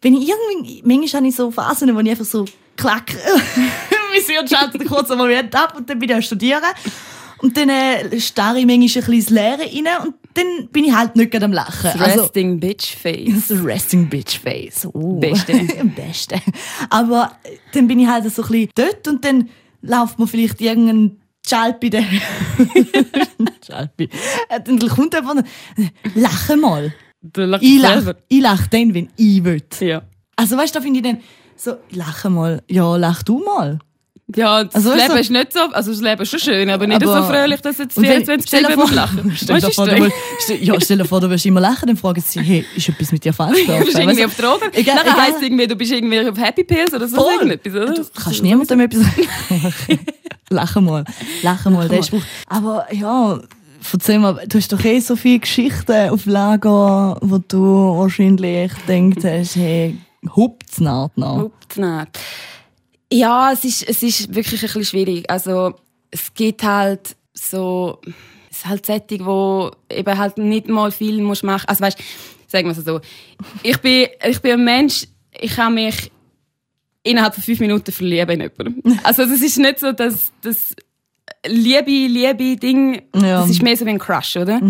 wenn 0.00 0.14
ich 0.14 0.28
irgendwie, 0.28 0.82
manchmal 0.84 1.20
habe 1.20 1.28
ich 1.28 1.34
so 1.36 1.50
Phasen, 1.50 1.94
wo 1.94 2.00
ich 2.00 2.10
einfach 2.10 2.24
so 2.24 2.44
klack, 2.76 3.12
wie 4.12 4.20
sie 4.20 4.36
und 4.40 4.48
schalte 4.48 4.78
kurz 4.80 5.10
einen 5.10 5.20
Moment 5.20 5.54
ab 5.54 5.74
und 5.76 5.88
dann 5.88 5.98
bin 5.98 6.08
ich 6.08 6.14
am 6.14 6.22
Studieren. 6.22 6.62
Und 7.38 7.56
dann 7.58 7.68
äh, 7.68 8.20
starre 8.20 8.58
ich 8.60 8.64
manchmal 8.64 8.74
ein 8.74 8.80
bisschen 8.86 9.12
ins 9.14 9.30
Leere 9.30 9.60
rein 9.62 10.06
und 10.06 10.14
dann 10.32 10.68
bin 10.72 10.84
ich 10.84 10.94
halt 10.94 11.14
nicht 11.16 11.30
gerade 11.30 11.44
am 11.44 11.52
Lachen. 11.52 11.90
das 11.92 12.00
Also, 12.00 12.22
Resting 12.22 12.58
Bitch 12.58 12.96
Face? 12.96 13.48
das 13.48 13.62
Resting 13.62 14.08
Bitch 14.08 14.38
Face. 14.38 14.88
Oh. 14.92 15.18
Beste. 15.20 15.52
Beste. 15.96 16.36
Aber 16.88 17.32
äh, 17.42 17.56
dann 17.72 17.86
bin 17.86 18.00
ich 18.00 18.06
halt 18.06 18.24
so 18.32 18.42
ein 18.42 18.48
bisschen 18.48 18.70
dort 18.74 19.08
und 19.08 19.24
dann 19.24 19.50
läuft 19.82 20.18
mir 20.18 20.26
vielleicht 20.26 20.60
irgendein 20.62 21.18
Chalpi 21.46 21.90
der. 21.90 22.04
Chalpi. 23.66 24.08
Äh, 24.48 24.60
Dann 24.64 24.78
kommt 24.88 25.14
einfach, 25.14 25.34
ein- 25.36 25.90
lache 26.14 26.56
mal. 26.56 26.94
Ich 27.60 27.80
lache, 27.80 28.16
ich 28.28 28.40
lache 28.40 28.68
dann, 28.70 28.94
wenn 28.94 29.08
ich 29.16 29.44
will. 29.44 29.62
Ja. 29.80 30.02
Also 30.36 30.56
weißt 30.56 30.74
du, 30.74 30.78
da 30.78 30.82
finde 30.82 31.00
ich 31.00 31.04
dann 31.04 31.20
so, 31.56 31.76
lache 31.90 32.28
mal. 32.30 32.62
Ja, 32.68 32.96
lach 32.96 33.22
du 33.22 33.38
mal. 33.44 33.78
Ja, 34.34 34.64
das 34.64 34.74
Also, 34.76 34.94
Leben 34.94 35.08
du- 35.08 35.20
ist 35.20 35.30
nicht 35.30 35.52
so, 35.52 35.60
also 35.72 35.90
das 35.92 36.00
Leben 36.00 36.22
ist 36.22 36.30
schon 36.30 36.40
schön, 36.40 36.70
aber 36.70 36.86
nicht 36.86 37.02
Aber- 37.04 37.22
so 37.22 37.28
fröhlich, 37.28 37.60
dass 37.60 37.76
jetzt 37.76 37.96
Und 37.98 38.04
wenn- 38.04 38.24
24 38.24 38.48
stell 38.48 38.62
dir 38.62 38.70
Stunden 38.72 38.88
vor- 38.88 38.96
lachen. 38.96 39.32
Stell 39.36 39.60
dir 39.60 39.70
vor, 39.70 39.86
du, 39.86 40.54
ja, 40.54 40.80
stell 40.80 40.96
dir 40.98 41.04
vor, 41.04 41.20
du 41.20 41.28
willst 41.28 41.44
immer 41.44 41.60
lachen, 41.60 41.86
dann 41.88 41.96
fragen 41.98 42.22
sie, 42.26 42.40
hey, 42.40 42.64
ist 42.74 42.88
etwas 42.88 43.12
mit 43.12 43.22
dir 43.22 43.34
falsch 43.34 43.58
Du 43.66 43.78
bist 43.84 43.98
irgendwie 43.98 44.22
Weißt 44.22 44.26
auf 44.26 44.36
Drogen. 44.36 44.72
Egal- 44.72 44.94
Nachher 44.96 45.10
egal- 45.12 45.20
heisst 45.26 45.42
irgendwie, 45.42 45.66
du 45.66 45.76
bist 45.76 45.92
irgendwie 45.92 46.20
auf 46.26 46.38
Happy 46.38 46.64
Pills 46.64 46.94
oder 46.94 47.06
so 47.06 47.30
irgendetwas, 47.30 47.74
oder? 47.74 47.92
Du 47.94 48.04
kannst 48.14 48.42
niemandem 48.42 48.80
etwas 48.80 49.02
Lachen 50.50 50.84
mal. 50.86 51.04
Lachen 51.42 51.72
mal, 51.74 51.88
der 51.88 52.02
Spruch. 52.02 52.22
Aber 52.48 52.86
ja, 52.92 53.38
erzähl 53.92 54.18
mal, 54.18 54.42
du 54.48 54.56
hast 54.58 54.72
doch 54.72 54.82
eh 54.84 55.00
so 55.00 55.16
viele 55.16 55.40
Geschichten 55.40 56.08
auf 56.10 56.24
Lager, 56.26 57.18
wo 57.20 57.38
du 57.38 57.98
wahrscheinlich 57.98 58.72
denkst, 58.88 59.22
hey, 59.54 59.98
hupt's 60.34 60.80
naht 60.80 61.16
nach. 61.18 61.34
Überhaupt 61.34 61.76
nicht. 61.76 62.18
Ja, 63.12 63.52
es 63.52 63.64
ist, 63.64 63.88
es 63.88 64.02
ist 64.02 64.34
wirklich 64.34 64.60
ein 64.62 64.66
bisschen 64.66 64.84
schwierig. 64.84 65.30
Also, 65.30 65.74
es 66.10 66.32
gibt 66.34 66.62
halt 66.62 67.16
so, 67.32 68.00
es 68.50 68.58
ist 68.58 68.66
halt 68.66 68.86
Sättig, 68.86 69.24
wo 69.24 69.70
eben 69.90 70.18
halt 70.18 70.38
nicht 70.38 70.68
mal 70.68 70.90
viel 70.90 71.20
musst 71.22 71.44
machen. 71.44 71.66
Also, 71.68 71.82
weißt, 71.82 71.98
sagen 72.46 72.68
wir 72.68 72.76
es 72.76 72.84
so. 72.84 73.00
Ich 73.62 73.78
bin, 73.78 74.08
ich 74.28 74.40
bin 74.40 74.52
ein 74.52 74.64
Mensch, 74.64 75.06
ich 75.38 75.54
kann 75.56 75.74
mich 75.74 76.10
innerhalb 77.02 77.34
von 77.34 77.42
fünf 77.44 77.60
Minuten 77.60 77.92
verlieben 77.92 78.40
in 78.40 78.50
jemanden. 78.56 78.98
Also, 79.04 79.22
es 79.22 79.42
ist 79.42 79.58
nicht 79.58 79.78
so, 79.78 79.92
dass, 79.92 80.32
das 80.40 80.74
Liebe, 81.46 81.90
Liebe 81.90 82.56
Ding, 82.56 83.02
Ja. 83.14 83.40
das 83.40 83.50
ist 83.50 83.62
mehr 83.62 83.76
so 83.76 83.84
wie 83.86 83.90
ein 83.90 83.98
Crush, 83.98 84.36
oder? 84.36 84.60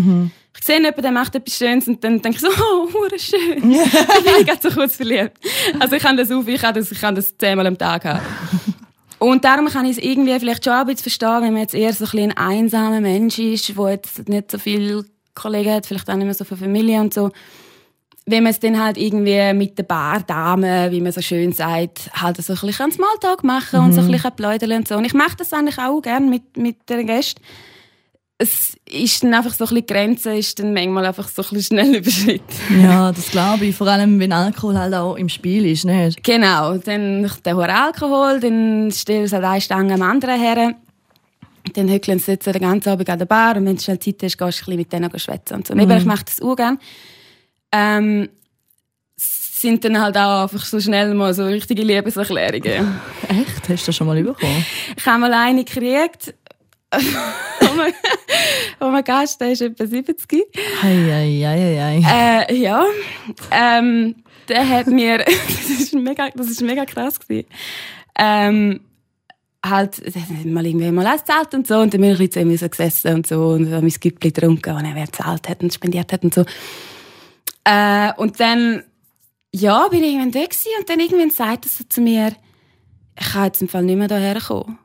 Ich 0.57 0.65
sehe 0.65 0.77
jemanden, 0.77 1.01
der 1.01 1.11
macht 1.11 1.35
etwas 1.35 1.57
Schönes 1.57 1.87
und 1.87 2.03
dann 2.03 2.21
denke 2.21 2.37
ich 2.37 2.41
so, 2.41 2.47
oh, 2.49 2.93
hure 2.93 3.19
schön. 3.19 3.61
dann 3.61 4.23
bin 4.23 4.33
ich 4.39 4.47
gerade 4.47 4.61
so 4.61 4.69
kurz 4.69 4.95
verliebt. 4.95 5.37
Also 5.79 5.95
ich 5.95 6.03
kann 6.03 6.17
das 6.17 6.31
auf, 6.31 6.47
ich 6.47 6.61
kann 6.61 6.73
das, 6.73 6.91
ich 6.91 6.99
kann 6.99 7.15
das 7.15 7.37
zehnmal 7.37 7.67
am 7.67 7.77
Tag 7.77 8.05
haben. 8.05 8.21
Und 9.17 9.45
darum 9.45 9.67
kann 9.67 9.85
ich 9.85 9.97
es 9.97 10.03
irgendwie 10.03 10.37
vielleicht 10.39 10.65
schon 10.65 10.73
ein 10.73 10.85
bisschen 10.85 11.03
verstehen, 11.03 11.41
wenn 11.41 11.53
man 11.53 11.61
jetzt 11.61 11.73
eher 11.73 11.93
so 11.93 12.03
ein, 12.03 12.11
bisschen 12.11 12.31
ein 12.33 12.37
einsamer 12.37 12.99
Mensch 12.99 13.39
ist, 13.39 13.75
der 13.77 13.89
jetzt 13.89 14.27
nicht 14.27 14.51
so 14.51 14.57
viele 14.57 15.05
Kollegen 15.33 15.73
hat, 15.73 15.85
vielleicht 15.85 16.09
auch 16.09 16.15
nicht 16.15 16.25
mehr 16.25 16.33
so 16.33 16.43
viel 16.43 16.57
Familie 16.57 16.99
und 16.99 17.13
so. 17.13 17.31
Wenn 18.25 18.43
man 18.43 18.51
es 18.51 18.59
dann 18.59 18.81
halt 18.81 18.97
irgendwie 18.97 19.53
mit 19.53 19.77
der 19.77 19.83
Bardame, 19.83 20.91
wie 20.91 20.99
man 20.99 21.11
so 21.11 21.21
schön 21.21 21.53
sagt, 21.53 22.09
halt 22.13 22.37
so 22.37 22.53
ein 22.53 22.59
bisschen 22.59 22.91
Smalltalk 22.91 23.43
machen 23.43 23.79
und 23.81 23.93
so 23.93 24.01
ein 24.01 24.11
bisschen 24.11 24.35
plaudern 24.35 24.71
und 24.71 24.87
so. 24.87 24.95
Und 24.95 25.05
ich 25.05 25.13
mache 25.13 25.37
das 25.37 25.53
eigentlich 25.53 25.77
auch 25.77 26.01
gerne 26.01 26.25
mit, 26.27 26.57
mit 26.57 26.89
den 26.89 27.05
Gästen. 27.05 27.41
Es 28.37 28.75
ist 28.91 29.23
dann 29.23 29.33
einfach 29.33 29.53
so 29.53 29.63
ein 29.63 29.69
bisschen 29.69 29.85
die 29.87 29.93
Grenze, 29.93 30.35
ist 30.35 30.59
dann 30.59 30.73
manchmal 30.73 31.05
einfach 31.05 31.27
so 31.29 31.41
ein 31.41 31.47
bisschen 31.49 31.79
schnell 31.79 31.95
überschritten. 31.99 32.81
Ja, 32.81 33.11
das 33.11 33.31
glaube 33.31 33.65
ich. 33.65 33.75
Vor 33.75 33.87
allem, 33.87 34.19
wenn 34.19 34.33
Alkohol 34.33 34.77
halt 34.77 34.93
auch 34.93 35.15
im 35.15 35.29
Spiel 35.29 35.65
ist, 35.65 35.85
nicht? 35.85 36.21
Genau, 36.23 36.77
dann 36.77 37.31
der 37.45 37.55
hohe 37.55 37.73
Alkohol, 37.73 38.39
dann 38.41 38.91
stellen 38.91 39.27
sie 39.27 39.35
halt 39.35 39.45
eine 39.45 39.61
Stange 39.61 39.93
am 39.93 40.01
anderen 40.01 40.39
her. 40.39 40.75
Dann 41.73 41.89
hückeln 41.89 42.19
sie 42.19 42.33
jetzt 42.33 42.45
den 42.45 42.61
ganzen 42.61 42.89
Abend 42.89 43.09
an 43.09 43.19
der 43.19 43.25
Bar 43.25 43.55
und 43.57 43.65
wenn 43.65 43.75
du 43.77 43.81
schnell 43.81 43.99
Zeit 43.99 44.17
hast, 44.21 44.37
gehst 44.37 44.39
du 44.39 44.45
ein 44.45 44.49
bisschen 44.49 44.75
mit 44.75 44.93
denen 44.93 45.19
schwätzen 45.19 45.55
und 45.55 45.67
so. 45.67 45.73
Mhm. 45.73 45.89
Ich 45.91 46.05
mache 46.05 46.25
das 46.25 46.41
auch 46.41 46.55
gerne. 46.55 46.77
Ähm, 47.71 48.29
sind 49.17 49.83
dann 49.83 49.99
halt 49.99 50.17
auch 50.17 50.43
einfach 50.43 50.63
so 50.65 50.79
schnell 50.79 51.13
mal 51.13 51.33
so 51.33 51.45
richtige 51.45 51.81
Liebeserklärungen. 51.81 52.99
Echt? 53.27 53.69
Hast 53.69 53.83
du 53.83 53.85
das 53.87 53.95
schon 53.95 54.07
mal 54.07 54.21
bekommen? 54.21 54.65
Ich 54.95 55.05
habe 55.05 55.19
mal 55.21 55.33
eine 55.33 55.63
gekriegt, 55.63 56.35
wo 56.91 57.73
man, 57.73 57.93
wo 58.79 58.85
man 58.89 59.03
Gast, 59.03 59.41
der 59.41 59.51
ist 59.51 59.61
etwa 59.61 59.85
70. 59.85 60.45
Hei, 60.81 60.95
hei, 61.11 61.41
hei, 61.43 62.01
hei. 62.03 62.45
Äh, 62.49 62.55
ja. 62.55 62.85
Ähm, 63.51 64.15
der 64.47 64.69
hat 64.69 64.87
mir, 64.87 65.17
das 65.25 65.69
ist 65.69 65.93
mega, 65.93 66.29
das 66.35 66.49
ist 66.49 66.61
mega 66.61 66.85
krass 66.85 67.19
gewesen. 67.19 67.47
Ähm, 68.17 68.81
halt, 69.65 70.01
mal 70.45 70.65
irgendwie 70.65 70.91
mal 70.91 71.05
erzählt 71.05 71.53
und 71.53 71.67
so, 71.67 71.79
und 71.79 71.93
dann 71.93 72.01
bin 72.01 72.19
ich 72.19 72.31
zu 72.31 72.39
ihm 72.39 72.55
so 72.55 72.69
gesessen 72.69 73.15
und 73.15 73.27
so, 73.27 73.47
und 73.49 73.65
so 73.65 73.81
mein 73.81 73.89
Güppli 73.89 74.31
getrunken, 74.31 74.75
und 74.75 74.85
er 74.85 74.95
erzählt 74.95 75.49
hat 75.49 75.63
und 75.63 75.73
spendiert 75.73 76.13
hat 76.13 76.23
und 76.23 76.33
so. 76.33 76.45
Äh, 77.63 78.13
und 78.17 78.39
dann, 78.39 78.83
ja, 79.51 79.87
bin 79.87 80.03
ich 80.03 80.13
irgendwann 80.13 80.31
da 80.31 80.43
gewesen, 80.43 80.71
und 80.79 80.89
dann 80.89 80.99
irgendwann 80.99 81.31
sagt 81.31 81.65
er 81.65 81.69
so 81.69 81.83
zu 81.89 82.01
mir, 82.01 82.31
ich 83.19 83.27
kann 83.31 83.45
jetzt 83.45 83.61
im 83.61 83.67
Fall 83.67 83.83
nicht 83.83 83.97
mehr 83.97 84.07
hierher 84.07 84.39
kommen. 84.39 84.77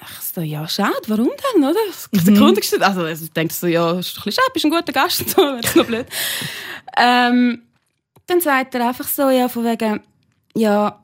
Ich 0.00 0.34
so, 0.34 0.40
ja, 0.40 0.66
schade, 0.68 0.94
warum 1.06 1.30
denn, 1.54 1.64
oder? 1.64 1.78
Ich 2.10 2.24
mhm. 2.24 2.54
Gestellt. 2.54 2.82
Also, 2.82 3.06
ich 3.06 3.32
denke 3.32 3.52
so, 3.52 3.66
ja, 3.66 3.98
ist 3.98 4.16
ein 4.16 4.22
bisschen 4.24 4.32
schade, 4.32 4.50
bist 4.52 4.64
ein 4.64 4.70
guter 4.70 4.92
Gast 4.92 5.20
und 5.20 5.30
so, 5.30 5.42
wäre 5.42 5.60
noch 5.78 5.86
blöd. 5.86 6.06
ähm, 6.96 7.62
dann 8.26 8.40
sagt 8.40 8.74
er 8.74 8.88
einfach 8.88 9.08
so, 9.08 9.30
ja, 9.30 9.48
von 9.48 9.64
wegen, 9.64 10.00
ja, 10.54 11.02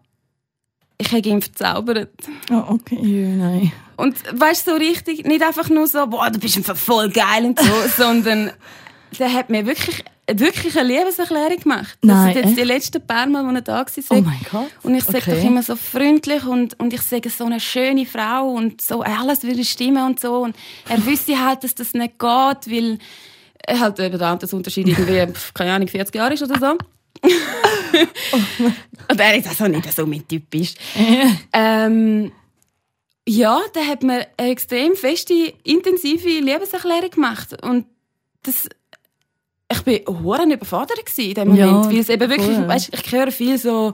ich 0.99 1.13
habe 1.13 1.29
ihn 1.29 1.43
verzaubert. 1.43 2.11
Oh, 2.51 2.65
okay, 2.69 2.97
nein. 2.97 3.73
Und 3.97 4.17
weißt 4.33 4.67
du, 4.67 4.73
so 4.73 4.77
richtig, 4.77 5.25
nicht 5.27 5.43
einfach 5.43 5.69
nur 5.69 5.87
so, 5.87 6.07
boah, 6.07 6.31
du 6.31 6.39
bist 6.39 6.59
voll 6.77 7.11
geil 7.11 7.45
und 7.45 7.59
so, 7.59 7.73
sondern 7.97 8.53
der 9.19 9.33
hat 9.33 9.51
mir 9.51 9.67
wirklich, 9.67 10.05
wirklich 10.35 10.79
eine 10.79 10.89
Liebeserklärung 10.89 11.59
gemacht. 11.59 11.99
Das 12.03 12.09
Nein, 12.11 12.27
sind 12.27 12.37
jetzt 12.37 12.49
echt? 12.51 12.59
die 12.59 12.65
letzten 12.65 13.07
paar 13.07 13.27
Mal, 13.27 13.47
wo 13.47 13.51
er 13.55 13.61
da 13.63 13.79
war. 13.79 13.87
Oh 14.11 14.21
mein 14.21 14.41
Gott. 14.51 14.71
Und 14.83 14.95
ich 14.95 15.05
sage 15.05 15.19
Okay. 15.19 15.37
doch 15.37 15.45
immer 15.45 15.63
so 15.63 15.75
freundlich 15.77 16.45
und, 16.45 16.79
und 16.79 16.93
ich 16.93 17.01
sage 17.03 17.31
so 17.31 17.45
eine 17.47 17.61
schöne 17.61 18.05
Frau 18.07 18.49
und 18.51 18.81
so 18.81 19.03
alles 19.03 19.43
würde 19.43 19.65
stimmen 19.65 20.05
und 20.05 20.21
so. 20.21 20.41
Und 20.43 20.57
er 20.89 21.05
wüsste 21.07 21.43
halt, 21.45 21.65
dass 21.65 21.75
das 21.75 21.95
nicht 21.95 22.19
geht, 22.19 22.21
weil 22.71 22.99
er 23.67 23.81
halt 23.81 23.99
eben 24.01 24.19
der 24.19 24.29
Altersunterschied 24.29 24.89
irgendwie, 24.89 25.27
keine 25.55 25.73
Ahnung, 25.73 25.89
40 25.89 26.15
Jahre 26.15 26.35
ist 26.35 26.43
oder 26.43 26.59
so. 26.59 26.77
und 29.09 29.19
er 29.21 29.37
ist 29.37 29.49
also 29.49 29.67
nicht 29.67 29.93
so 29.93 30.07
mein 30.07 30.27
Typ 30.27 30.55
ist. 30.55 30.79
Ähm, 31.53 32.33
ja, 33.27 33.61
der 33.75 33.87
hat 33.87 34.03
mir 34.03 34.27
eine 34.37 34.51
extrem 34.51 34.95
feste, 34.95 35.35
intensive 35.65 36.29
Liebeserklärung 36.29 37.11
gemacht. 37.11 37.63
Und 37.63 37.87
das, 38.43 38.69
ich 39.71 39.83
bin 39.83 40.01
hohen 40.07 40.51
überfordert 40.51 40.99
in 41.19 41.35
dem 41.35 41.55
Ja, 41.55 41.67
Moment. 41.67 41.93
weil 41.93 42.01
es 42.01 42.09
eben 42.09 42.31
wirklich, 42.31 42.57
voll. 42.57 42.69
weißt, 42.69 42.91
ich 42.93 43.13
höre 43.13 43.31
viel 43.31 43.59
so, 43.59 43.93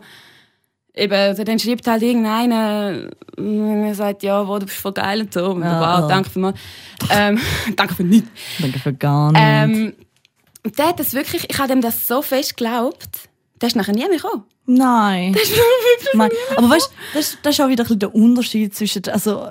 eben, 0.95 1.45
dann 1.45 1.59
schreibt 1.59 1.87
halt 1.87 2.03
irgendeiner, 2.03 3.09
und 3.37 3.85
er 3.85 3.95
sagt, 3.95 4.23
ja, 4.23 4.47
wo, 4.47 4.59
du 4.59 4.67
bist 4.67 4.79
voll 4.79 4.93
geil 4.93 5.23
und 5.23 5.33
so. 5.35 5.51
Wunderbar, 5.51 6.03
Ja. 6.03 6.09
danke 6.09 6.31
für 6.31 6.39
mal. 6.39 6.55
Ähm, 7.11 7.41
danke 7.77 7.95
für 7.95 8.05
nichts. 8.05 8.29
Danke 8.61 8.79
für 8.79 8.93
gar 8.93 9.33
nichts. 9.33 9.47
Ähm, 9.47 9.95
und 10.65 10.79
der 10.79 10.89
hat 10.89 11.01
das 11.01 11.13
wirklich, 11.13 11.47
ich 11.51 11.59
habe 11.59 11.69
dem 11.69 11.81
das 11.81 12.07
so 12.07 12.23
fest 12.23 12.57
geglaubt, 12.57 13.29
der 13.61 13.67
ist 13.69 13.77
nachher 13.77 13.95
nie 13.95 14.07
mehr 14.09 14.17
gekommen. 14.19 14.45
Nein. 14.67 15.33
Der 15.33 15.43
ist 15.43 15.51
wirklich 15.51 16.15
Nein. 16.15 16.31
Aber 16.57 16.71
weißt 16.71 16.91
das, 17.15 17.37
das 17.43 17.55
ist 17.55 17.61
auch 17.61 17.69
wieder 17.69 17.83
ein 17.83 17.87
bisschen 17.87 17.99
der 17.99 18.15
Unterschied 18.15 18.75
zwischen, 18.75 19.03
also, 19.09 19.49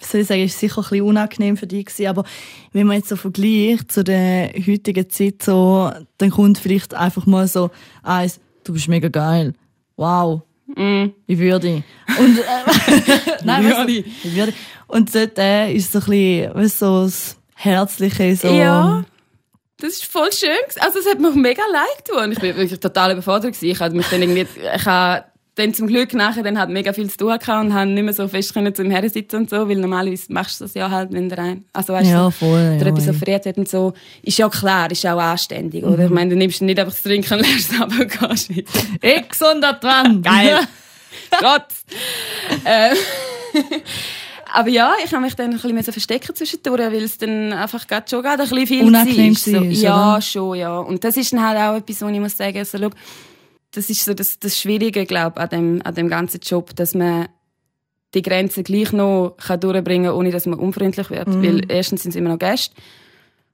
soll 0.00 0.20
ich 0.20 0.26
sagen, 0.26 0.44
ist 0.44 0.58
sicher 0.58 0.78
ein 0.78 0.82
bisschen 0.82 1.02
unangenehm 1.02 1.56
für 1.56 1.66
dich 1.66 1.86
gewesen, 1.86 2.06
aber 2.06 2.24
wenn 2.72 2.86
man 2.86 2.96
jetzt 2.96 3.08
so 3.08 3.16
vergleicht 3.16 3.92
zu 3.92 4.04
der 4.04 4.52
heutigen 4.66 5.08
Zeit, 5.10 5.42
so, 5.42 5.90
dann 6.18 6.30
kommt 6.30 6.58
vielleicht 6.58 6.94
einfach 6.94 7.26
mal 7.26 7.48
so 7.48 7.70
eins, 8.02 8.40
du 8.64 8.72
bist 8.72 8.88
mega 8.88 9.08
geil. 9.08 9.54
Wow. 9.96 10.42
Mm. 10.74 11.06
Wie 11.26 11.38
würde 11.38 11.68
ich? 11.68 12.18
Und, 12.18 12.38
äh, 12.38 12.42
nein, 13.44 13.64
weißt 13.64 13.88
du, 13.88 13.92
ich? 13.92 14.36
würde 14.36 14.52
ich? 14.52 14.56
Und 14.88 15.14
dort 15.14 15.38
äh, 15.38 15.72
ist 15.72 15.92
so 15.92 15.98
ein 15.98 16.04
bisschen, 16.04 16.54
weißt 16.54 16.78
so 16.78 17.04
das 17.04 17.36
Herzliche, 17.54 18.36
so. 18.36 18.48
Ja. 18.48 19.04
Das 19.78 19.90
ist 19.90 20.06
voll 20.06 20.32
schön. 20.32 20.50
Also, 20.80 20.98
es 21.00 21.06
hat 21.06 21.20
mir 21.20 21.30
mega 21.32 21.62
leid 21.70 22.04
getan. 22.04 22.32
Ich 22.32 22.38
bin 22.38 22.56
wirklich 22.56 22.80
total 22.80 23.12
überfordert 23.12 23.52
gewesen. 23.52 23.70
Ich 23.70 23.78
hatte 23.78 23.94
mich 23.94 24.06
dann 24.06 24.22
irgendwie, 24.22 24.46
ich 24.74 24.86
habe 24.86 25.24
dann 25.56 25.72
zum 25.72 25.86
Glück 25.86 26.12
nachher 26.12 26.42
dann 26.42 26.58
halt 26.58 26.68
mega 26.68 26.92
viel 26.92 27.08
zu 27.10 27.16
tun 27.16 27.38
gehabt 27.38 27.48
und 27.64 27.74
habe 27.74 27.90
nicht 27.90 28.04
mehr 28.04 28.12
so 28.12 28.28
fest 28.28 28.52
können 28.52 28.74
zum 28.74 28.90
Herren 28.90 29.08
sitzen 29.08 29.36
und 29.36 29.50
so, 29.50 29.68
weil 29.68 29.76
normalerweise 29.76 30.30
machst 30.30 30.60
du 30.60 30.64
das 30.64 30.74
ja 30.74 30.90
halt, 30.90 31.12
wenn 31.12 31.30
der 31.30 31.38
ein, 31.38 31.64
also 31.72 31.94
weißt 31.94 32.10
Ja, 32.10 32.26
du, 32.26 32.30
voll, 32.30 32.76
der 32.78 32.86
ja, 32.86 32.92
etwas 32.92 33.08
offeriert 33.08 33.46
hat 33.46 33.56
und 33.56 33.68
so, 33.68 33.94
ist 34.22 34.36
ja 34.36 34.48
klar, 34.50 34.90
ist 34.90 35.04
auch 35.06 35.18
anständig, 35.18 35.82
oder? 35.82 36.04
Ich 36.04 36.10
meine, 36.10 36.30
du 36.30 36.36
nimmst 36.36 36.60
nicht 36.60 36.78
einfach 36.78 36.92
das 36.92 37.02
Trinken, 37.02 37.38
lässt 37.38 37.72
es 37.72 37.80
aber 37.80 38.04
gehst 38.04 38.54
wieder. 38.54 38.70
X 39.00 39.40
unter 39.42 39.72
dran. 39.72 40.20
Geil. 40.22 40.58
Trotz. 41.30 41.84
äh, 42.64 42.94
aber 44.52 44.68
ja, 44.68 44.92
ich 45.02 45.12
habe 45.12 45.22
mich 45.22 45.34
dann 45.36 45.52
ein 45.54 45.58
bisschen 45.58 45.92
verstecken 45.92 46.34
zwischendurch, 46.34 46.80
weil 46.80 47.02
es 47.02 47.16
dann 47.16 47.54
einfach 47.54 47.86
gerade 47.86 48.06
schon 48.10 48.22
gerade 48.22 48.42
ein 48.42 48.48
bisschen 48.50 48.66
viel 48.66 48.84
Unangenehm 48.84 49.34
war. 49.34 49.60
So, 49.60 49.64
ja, 49.64 50.20
schon, 50.20 50.58
ja. 50.58 50.78
Und 50.80 51.02
das 51.02 51.16
ist 51.16 51.32
dann 51.32 51.42
halt 51.42 51.58
auch 51.58 51.76
etwas, 51.76 52.02
wo 52.02 52.08
ich 52.08 52.20
muss 52.20 52.36
sagen, 52.36 52.58
also, 52.58 52.78
schau, 52.78 52.90
das 53.76 53.90
ist 53.90 54.04
so 54.04 54.14
das, 54.14 54.38
das 54.38 54.58
Schwierige, 54.58 55.04
glaube 55.06 55.38
an 55.40 55.48
dem, 55.50 55.82
an 55.84 55.94
dem 55.94 56.08
ganzen 56.08 56.40
Job, 56.40 56.74
dass 56.76 56.94
man 56.94 57.28
die 58.14 58.22
Grenzen 58.22 58.64
gleich 58.64 58.92
noch 58.92 59.36
kann 59.36 59.60
durchbringen 59.60 60.06
kann, 60.10 60.14
ohne 60.18 60.30
dass 60.30 60.46
man 60.46 60.58
unfreundlich 60.58 61.10
wird. 61.10 61.28
Mhm. 61.28 61.42
Weil 61.42 61.62
erstens 61.70 62.02
sind 62.02 62.10
es 62.10 62.16
immer 62.16 62.30
noch 62.30 62.38
Gäste 62.38 62.74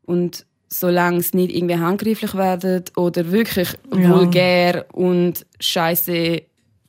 und 0.05 0.47
solange 0.69 1.19
es 1.19 1.35
nicht 1.35 1.55
irgendwie 1.55 1.76
handgreiflich 1.76 2.35
werden 2.35 2.85
oder 2.97 3.31
wirklich 3.33 3.69
Ja. 3.95 4.11
vulgär 4.11 4.87
und 4.93 5.45
scheiße 5.61 6.43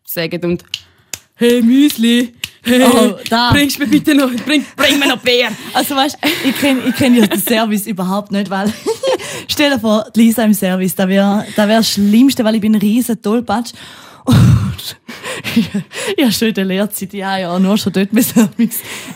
sagen 0.06 0.44
und 0.46 0.64
«Hey 1.36 1.62
Müsli, 1.64 2.34
hey, 2.62 2.84
Oh, 2.84 3.16
da. 3.30 3.52
bringst 3.52 3.80
mir 3.80 3.88
bitte 3.88 4.14
noch, 4.14 4.30
bring, 4.46 4.64
bring 4.78 5.00
mir 5.00 5.08
noch 5.08 5.18
Bier!» 5.18 5.50
Also 5.74 5.96
weißt, 5.96 6.18
ich 6.46 6.58
kenne 6.60 6.82
ich 6.88 6.96
kenn 6.96 7.16
ja 7.16 7.26
den 7.26 7.40
Service 7.40 7.88
überhaupt 7.88 8.32
nicht, 8.32 8.50
weil 8.52 8.72
stell 9.48 9.72
dir 9.72 9.80
vor, 9.80 10.06
Lisa 10.16 10.44
im 10.44 10.54
Service, 10.54 10.96
da 10.96 11.08
wäre 11.08 11.46
da 11.56 11.68
wär 11.68 11.78
das 11.78 11.90
Schlimmste, 11.90 12.44
weil 12.44 12.56
ich 12.56 12.62
bin 12.62 12.76
ein 12.76 12.82
riesen 12.82 13.22
Tollpatsch. 13.22 13.74
Und 14.26 14.38
ich, 15.56 15.70
ich 16.16 16.24
habe 16.24 16.32
schon 16.32 16.48
in 16.48 16.54
der 16.54 16.64
Lehrzeit, 16.64 17.14
ja, 17.14 17.38
ja, 17.38 17.60
nur 17.60 17.78
schon 17.78 17.92
dort 17.92 18.14
müssen 18.14 18.48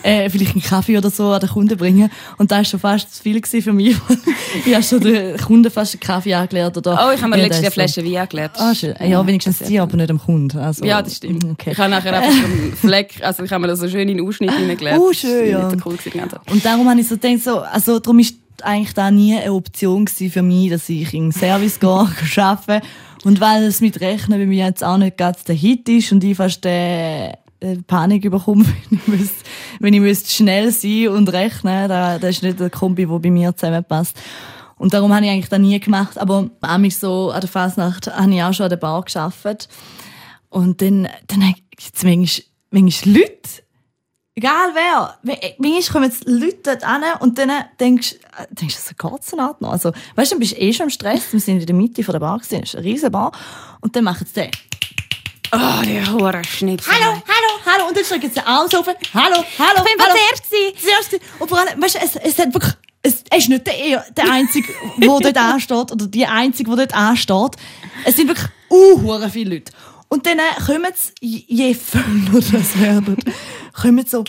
äh, 0.02 0.28
vielleicht 0.28 0.52
einen 0.52 0.60
Kaffee 0.62 0.98
oder 0.98 1.08
so 1.10 1.30
an 1.30 1.40
den 1.40 1.48
Kunden 1.48 1.78
bringen. 1.78 2.10
Und 2.36 2.50
da 2.50 2.56
war 2.58 2.64
schon 2.66 2.78
fast 2.78 3.14
zu 3.14 3.22
viel 3.22 3.40
gewesen 3.40 3.62
für 3.62 3.72
mich. 3.72 3.96
ich 4.66 4.74
habe 4.74 4.82
schon 4.84 5.00
den 5.00 5.38
Kunden 5.38 5.70
fast 5.70 5.94
einen 5.94 6.00
Kaffee 6.00 6.34
angelernt. 6.34 6.76
Oder, 6.76 6.92
Oh, 7.08 7.14
ich 7.14 7.22
habe 7.22 7.30
mir 7.30 7.38
Ja, 7.38 7.44
letztens 7.44 7.74
eine 7.74 7.74
das 7.76 7.86
ist 7.90 7.94
so. 7.94 8.02
Flasche 8.02 8.18
Wein 8.18 8.28
gelernt. 8.28 8.52
Ah, 8.58 8.74
schön. 8.74 8.94
Ja, 9.02 9.26
wenigstens 9.26 9.58
die, 9.60 9.80
aber 9.80 9.96
nicht 9.96 10.10
am 10.10 10.18
Kunden. 10.20 10.58
Also, 10.58 10.84
Ja, 10.84 11.00
das 11.00 11.16
stimmt. 11.16 11.42
Okay. 11.52 11.70
Ich 11.72 11.78
habe 11.78 11.90
nachher 11.90 12.12
einfach 12.12 12.30
so 12.30 12.44
einen 12.44 12.74
Fleck, 12.76 13.14
also 13.22 13.42
ich 13.44 13.50
habe 13.50 13.62
mir 13.62 13.68
das 13.68 13.80
so 13.80 13.88
schön 13.88 14.06
in 14.10 14.18
den 14.18 14.26
Ausschnitt 14.28 14.52
hineingelernt. 14.58 15.00
Oh, 15.00 15.08
Das 15.08 15.20
schön, 15.20 15.50
ja. 15.50 15.70
So 15.70 15.76
cool 15.86 15.96
gewesen, 15.96 16.20
also. 16.20 16.36
Und 16.50 16.62
darum 16.62 16.86
habe 16.86 17.00
ich 17.00 17.08
so 17.08 17.16
gedacht, 17.16 17.42
so, 17.42 17.60
also 17.60 17.98
darum 17.98 18.18
ist 18.18 18.34
eigentlich 18.64 18.94
da 18.94 19.10
nie 19.10 19.36
eine 19.36 19.52
Option 19.52 20.06
für 20.06 20.42
mich, 20.42 20.70
dass 20.70 20.88
ich 20.88 21.12
in 21.14 21.32
Service 21.32 21.80
gehe, 21.80 21.88
arbeite. 21.88 22.86
Und 23.24 23.40
weil 23.40 23.64
es 23.64 23.80
mit 23.80 24.00
Rechnen 24.00 24.38
bei 24.38 24.46
mir 24.46 24.66
jetzt 24.66 24.84
auch 24.84 24.96
nicht 24.96 25.16
ganz 25.16 25.44
der 25.44 25.54
Hit 25.54 25.88
ist 25.88 26.12
und 26.12 26.22
ich 26.22 26.36
fast 26.36 26.64
äh, 26.66 27.28
äh, 27.60 27.76
Panik 27.86 28.30
bekomme, 28.30 28.64
wenn 28.90 28.98
ich, 28.98 29.06
müsste, 29.08 29.44
wenn 29.80 29.94
ich 29.94 30.00
müsste 30.00 30.30
schnell 30.30 30.70
sein 30.70 31.08
und 31.08 31.32
rechnen, 31.32 31.88
da, 31.88 32.18
das 32.18 32.36
ist 32.36 32.42
nicht 32.42 32.60
der 32.60 32.70
Kombi, 32.70 33.06
der 33.06 33.18
bei 33.18 33.30
mir 33.30 33.56
zusammenpasst. 33.56 34.16
Und 34.76 34.94
darum 34.94 35.12
habe 35.12 35.24
ich 35.24 35.30
eigentlich 35.30 35.48
da 35.48 35.58
nie 35.58 35.78
gemacht. 35.80 36.18
Aber 36.18 36.48
auch 36.60 36.90
so 36.90 37.30
an 37.30 37.40
der 37.40 37.48
Fasnacht 37.48 38.06
habe 38.06 38.32
ich 38.32 38.42
auch 38.42 38.52
schon 38.52 38.64
an 38.64 38.70
der 38.70 38.76
Bar 38.76 39.02
gearbeitet. 39.02 39.68
Und 40.48 40.80
dann, 40.80 41.08
dann 41.26 41.54
gibt 41.70 41.96
es 41.96 42.04
manchmal, 42.04 42.46
manchmal 42.70 43.14
Leute, 43.16 43.62
Egal 44.38 44.70
wer. 44.72 45.18
Manchmal 45.58 45.82
kommen 45.82 46.04
jetzt 46.04 46.24
Leute 46.28 46.58
dort 46.62 46.84
an 46.84 47.02
und 47.18 47.38
dann 47.38 47.50
denkst 47.80 48.12
äh, 48.12 48.46
denkst 48.52 48.76
du, 48.76 48.80
so 48.80 49.10
geht's 49.10 49.30
denn 49.32 49.42
halt 49.42 49.60
noch? 49.60 49.72
Also, 49.72 49.90
weißt 50.14 50.30
du, 50.30 50.34
dann 50.36 50.38
bist 50.38 50.52
du 50.52 50.60
eh 50.60 50.72
schon 50.72 50.84
im 50.84 50.90
Stress. 50.90 51.32
Wir 51.32 51.40
sind 51.40 51.58
in 51.58 51.66
der 51.66 51.74
Mitte 51.74 52.04
von 52.04 52.12
der 52.12 52.20
Bar 52.20 52.38
gewesen, 52.38 52.60
das 52.60 52.68
ist 52.70 52.76
eine 52.76 52.84
riesen 52.84 53.10
Bar. 53.10 53.32
Und 53.80 53.96
dann 53.96 54.04
machen 54.04 54.28
sie 54.28 54.42
den. 54.42 54.50
Oh, 55.50 55.82
der 55.84 56.12
hure 56.12 56.44
Schnipsel. 56.44 56.92
Hallo, 56.92 57.14
hallo, 57.14 57.60
hallo. 57.66 57.88
Und 57.88 57.96
dann 57.96 58.04
strecken 58.04 58.30
sie 58.32 58.38
alles 58.38 58.72
auf. 58.76 58.86
Hallo, 58.86 59.44
hallo. 59.58 59.84
Ich 59.84 59.96
bin 59.96 60.06
hallo. 60.06 60.14
zuerst. 60.14 60.84
Zuerst. 60.84 61.24
Und 61.40 61.48
vor 61.48 61.58
allem, 61.58 61.82
weißt 61.82 61.96
du, 61.96 61.98
es, 61.98 62.14
es 62.14 62.38
hat 62.38 62.54
wirklich, 62.54 62.74
es, 63.02 63.24
ist 63.36 63.48
nicht 63.48 63.66
der, 63.66 63.76
eher 63.76 64.06
der 64.16 64.30
Einzige, 64.30 64.72
der 64.98 65.08
dort 65.08 65.36
ansteht, 65.36 65.90
oder 65.90 66.06
die 66.06 66.26
Einzige, 66.26 66.70
die 66.70 66.76
dort 66.76 66.94
ansteht. 66.94 67.56
Es 68.04 68.14
sind 68.14 68.28
wirklich 68.28 68.48
uh, 68.70 69.28
viele 69.30 69.56
Leute. 69.56 69.72
Und 70.08 70.26
dann 70.26 70.38
kommen 70.64 70.92
sie, 70.94 71.44
je- 71.48 71.74
voller 71.74 72.40
das 72.52 72.78
werden, 72.80 73.16
kommen 73.72 74.04
sie 74.04 74.10
so. 74.10 74.24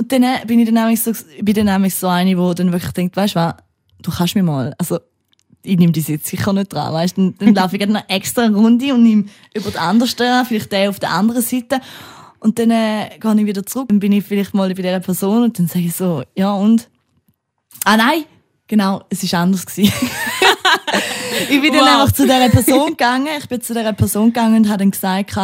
Und 0.00 0.12
dann 0.12 0.24
bin 0.46 0.60
ich 0.60 0.66
dann 0.66 0.74
nämlich 0.74 1.02
so, 1.02 1.12
bin 1.40 1.54
dann 1.54 1.66
nämlich 1.66 1.94
so 1.94 2.08
eine, 2.08 2.30
die 2.30 2.54
dann 2.54 2.72
wirklich 2.72 2.92
denkt, 2.92 3.16
weißt 3.16 3.34
du 3.34 3.40
was, 3.40 3.54
du 4.02 4.10
kannst 4.10 4.34
mir 4.34 4.42
mal, 4.42 4.74
also, 4.78 5.00
ich 5.62 5.78
nehme 5.78 5.92
das 5.92 6.08
jetzt 6.08 6.26
sicher 6.26 6.52
nicht 6.52 6.72
dran, 6.72 6.92
weißt? 6.92 7.16
Dann, 7.16 7.34
dann 7.38 7.54
laufe 7.54 7.76
ich 7.76 7.80
gerade 7.80 7.96
eine 7.96 8.08
extra 8.10 8.46
Runde 8.46 8.92
und 8.92 9.02
nehme 9.02 9.24
über 9.54 9.70
die 9.70 9.78
andere 9.78 10.08
an, 10.26 10.44
vielleicht 10.46 10.70
der 10.72 10.90
auf 10.90 10.98
der 11.00 11.10
anderen 11.10 11.40
Seite. 11.42 11.80
Und 12.38 12.58
dann 12.58 12.70
äh, 12.70 13.08
gehe 13.18 13.34
ich 13.40 13.46
wieder 13.46 13.64
zurück. 13.64 13.88
Dann 13.88 13.98
bin 13.98 14.12
ich 14.12 14.24
vielleicht 14.24 14.52
mal 14.52 14.68
bei 14.68 14.74
dieser 14.74 15.00
Person 15.00 15.44
und 15.44 15.58
dann 15.58 15.66
sage 15.66 15.86
ich 15.86 15.94
so, 15.96 16.22
ja 16.36 16.52
und? 16.52 16.90
Ah 17.86 17.96
nein, 17.96 18.24
genau, 18.68 19.02
es 19.08 19.32
war 19.32 19.40
anders. 19.40 19.64
ich 21.50 21.60
bin 21.60 21.72
dann 21.72 21.82
Wow. 21.82 21.88
einfach 21.88 22.12
zu 22.12 22.22
dieser 22.24 22.48
Person 22.48 22.88
gegangen. 22.90 23.28
Ich 23.38 23.48
bin 23.48 23.60
zu 23.60 23.74
dieser 23.74 23.92
Person 23.92 24.26
gegangen 24.32 24.56
und 24.56 24.68
habe 24.68 24.78
dann 24.78 24.90
gesagt, 24.90 25.36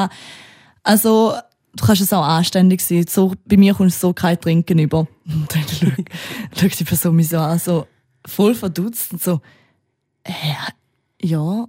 also, 0.82 1.34
du 1.76 1.84
kannst 1.84 2.02
es 2.02 2.12
auch 2.12 2.24
anständig 2.24 2.80
sein. 2.80 3.04
So, 3.08 3.32
bei 3.44 3.56
mir 3.56 3.74
kommt 3.74 3.92
so 3.92 4.12
kein 4.12 4.40
Trinken 4.40 4.78
über. 4.78 5.06
Und 5.26 5.48
dann 5.54 5.64
schaut, 5.68 6.04
schaut 6.60 6.80
die 6.80 6.84
Person 6.84 7.16
mich 7.16 7.28
so 7.28 7.38
an, 7.38 7.58
so 7.58 7.86
voll 8.26 8.54
verdutzt 8.54 9.12
und 9.12 9.22
so, 9.22 9.40
äh, 10.24 10.32
ja. 11.22 11.66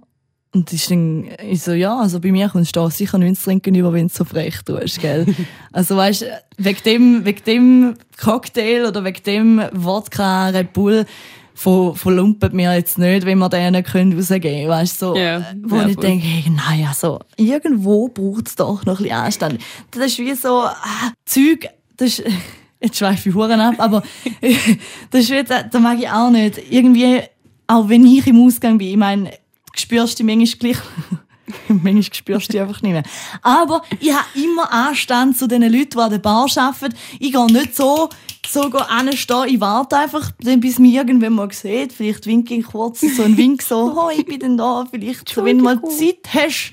Und 0.54 0.70
ich 0.70 0.86
dann, 0.86 1.28
ich 1.42 1.62
so, 1.62 1.72
ja, 1.72 1.98
also 1.98 2.20
bei 2.20 2.30
mir 2.30 2.50
kommst 2.50 2.76
du 2.76 2.90
sicher 2.90 3.16
nicht 3.16 3.38
zu 3.38 3.44
trinken 3.44 3.74
über, 3.74 3.90
wenn 3.94 4.08
du 4.08 4.14
so 4.14 4.24
frech 4.24 4.60
tust, 4.62 5.00
gell? 5.00 5.24
also 5.72 5.96
weißt, 5.96 6.26
wegen 6.58 6.82
dem, 6.84 7.24
wegen 7.24 7.44
dem 7.44 7.94
Cocktail 8.22 8.84
oder 8.86 9.02
wegen 9.02 9.22
dem 9.22 9.62
Wodka 9.72 10.48
Red 10.48 10.74
Bull 10.74 11.06
von, 11.54 11.94
verlumpet 11.94 12.52
mir 12.52 12.74
jetzt 12.74 12.98
nicht, 12.98 13.26
wenn 13.26 13.38
wir 13.38 13.48
den 13.48 13.72
nicht 13.72 13.90
können 13.90 14.16
rausgeben 14.16 14.42
können, 14.42 14.68
weißt 14.68 14.98
so. 14.98 15.14
Äh, 15.14 15.42
Wo 15.62 15.76
ja, 15.76 15.86
ich 15.86 15.94
voll. 15.94 16.04
denke, 16.04 16.26
hey, 16.26 16.50
nein, 16.50 16.86
also, 16.88 17.20
irgendwo 17.36 18.08
braucht 18.08 18.48
es 18.48 18.56
doch 18.56 18.84
noch 18.84 18.98
ein 18.98 19.04
bisschen 19.04 19.18
Anstand. 19.18 19.58
Das 19.90 20.06
ist 20.06 20.18
wie 20.18 20.34
so, 20.34 20.62
ah, 20.62 21.12
Zeug, 21.24 21.68
das 21.96 22.18
ist, 22.18 22.24
jetzt 22.80 22.98
schweife 22.98 23.28
ich 23.28 23.34
Huren 23.34 23.60
ab, 23.60 23.74
aber 23.78 24.02
das 25.10 25.22
ist 25.22 25.30
wie, 25.30 25.44
da, 25.44 25.62
da 25.62 25.78
mag 25.78 25.98
ich 25.98 26.08
auch 26.08 26.30
nicht. 26.30 26.60
Irgendwie, 26.70 27.20
auch 27.66 27.88
wenn 27.88 28.06
ich 28.06 28.26
im 28.26 28.44
Ausgang 28.44 28.78
bin, 28.78 28.88
ich 28.88 28.96
meine, 28.96 29.30
du 29.30 29.80
spürst 29.80 30.18
die 30.18 30.24
manchmal 30.24 30.58
gleich, 30.58 30.78
manchmal 31.68 32.02
spürst 32.02 32.48
du 32.48 32.52
die 32.52 32.60
einfach 32.60 32.82
nicht 32.82 32.92
mehr. 32.92 33.04
Aber 33.42 33.82
ich 34.00 34.12
habe 34.12 34.26
immer 34.34 34.72
Anstand 34.72 35.36
zu 35.36 35.46
den 35.46 35.62
Leuten, 35.62 35.90
die 35.90 35.98
an 35.98 36.10
der 36.10 36.18
Bar 36.18 36.46
arbeiten. 36.56 36.94
Ich 37.18 37.32
gehe 37.32 37.46
nicht 37.46 37.76
so, 37.76 38.08
so 38.46 38.62
anstehen, 38.62 39.44
ich 39.46 39.60
warte 39.60 39.96
einfach, 39.96 40.30
dann, 40.40 40.60
bis 40.60 40.78
mich 40.78 40.94
irgendwann 40.94 41.34
mal 41.34 41.52
sieht. 41.52 41.92
Vielleicht 41.92 42.26
winke 42.26 42.54
ich 42.54 42.64
kurz 42.64 43.00
so 43.00 43.22
einen 43.22 43.36
Wink 43.36 43.62
so, 43.62 43.94
oh, 43.96 44.10
ich 44.10 44.24
bin 44.24 44.40
denn 44.40 44.56
da. 44.56 44.84
Vielleicht, 44.90 45.28
so, 45.28 45.44
wenn 45.44 45.58
du 45.58 45.64
mal 45.64 45.80
Zeit 45.82 46.28
hast, 46.34 46.72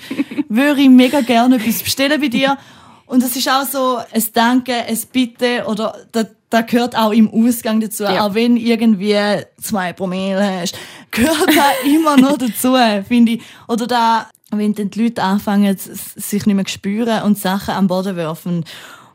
würde 0.49 0.82
ich 0.82 0.89
mega 0.89 1.21
gerne 1.21 1.55
etwas 1.55 1.84
bestellen 1.84 2.19
bei 2.19 2.27
dir. 2.27 2.58
Und 3.05 3.23
das 3.23 3.36
ist 3.36 3.49
auch 3.49 3.65
so 3.65 3.97
ein 4.12 4.23
Danke, 4.34 4.73
ein 4.73 4.99
Bitte 5.12 5.65
oder 5.65 5.95
da, 6.12 6.25
da 6.49 6.62
gehört 6.62 6.95
auch 6.95 7.12
im 7.12 7.29
Ausgang 7.32 7.79
dazu. 7.79 8.03
Ja. 8.03 8.25
Auch 8.25 8.36
wenn 8.36 8.55
irgendwie 8.55 9.17
zwei 9.60 9.93
Promille 9.93 10.62
hast, 10.62 10.77
gehört 11.12 11.49
da 11.55 11.71
immer 11.86 12.17
noch 12.17 12.38
dazu, 12.38 12.75
finde 13.08 13.34
ich. 13.34 13.41
Oder 13.67 13.88
da, 13.88 14.29
wenn 14.51 14.75
dann 14.75 14.91
die 14.91 15.03
Leute 15.03 15.23
anfangen, 15.23 15.75
sich 15.77 16.45
nicht 16.45 16.55
mehr 16.55 16.65
zu 16.65 16.73
spüren 16.73 17.23
und 17.23 17.38
Sachen 17.38 17.73
am 17.73 17.88
Boden 17.88 18.15
werfen. 18.15 18.63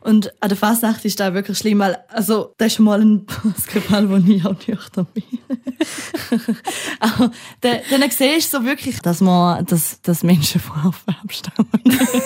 Und 0.05 0.35
an 0.43 0.51
der 0.51 0.59
Fasnacht 0.59 1.03
ist 1.07 1.19
das 1.19 1.33
wirklich 1.33 1.57
schlimm, 1.57 1.79
weil, 1.79 1.97
also, 2.09 2.53
das 2.59 2.75
ist 2.75 2.79
mal 2.79 3.01
ein 3.01 3.25
Basketball, 3.45 4.11
wo 4.11 4.17
ich 4.17 4.45
auch 4.45 4.55
nüchtern 4.67 5.07
bin. 5.15 5.25
Aber 7.01 7.31
dann, 7.63 7.79
dann 7.91 8.11
siehst 8.11 8.53
du 8.53 8.59
so 8.59 8.65
wirklich, 8.67 9.01
dass 9.01 9.23
man, 9.23 9.65
dass, 9.65 10.03
dass 10.03 10.23
Menschen 10.23 10.61
von 10.61 10.77
Affen 10.77 11.17
abstammen. 11.23 11.71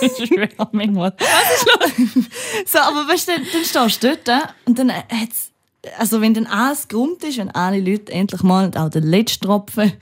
ich 0.00 0.26
schwöre, 0.26 0.68
manchmal. 0.72 1.14
Was 1.18 1.54
ist 1.54 2.16
los? 2.16 2.24
so, 2.72 2.78
aber 2.80 3.06
weißt 3.08 3.28
du, 3.28 3.32
dann, 3.32 3.46
dann 3.52 3.64
stehst 3.64 4.02
du 4.02 4.16
dort 4.26 4.54
und 4.64 4.78
dann 4.78 4.92
hat's, 4.92 5.52
also 5.98 6.20
wenn 6.20 6.34
dann 6.34 6.46
alles 6.46 6.88
gerummt 6.88 7.22
ist, 7.22 7.38
wenn 7.38 7.50
alle 7.50 7.78
Leute 7.80 8.10
endlich 8.12 8.42
mal 8.42 8.70
auch 8.76 8.90
den 8.90 9.04
letzten 9.04 9.46
Tropfen, 9.46 9.92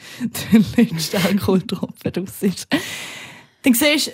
den 0.52 0.64
letzten 0.76 1.18
Alkoholtropfen 1.18 2.12
draus 2.12 2.42
ist, 2.42 2.68
dann 3.62 3.74
siehst 3.74 4.06
du, 4.06 4.12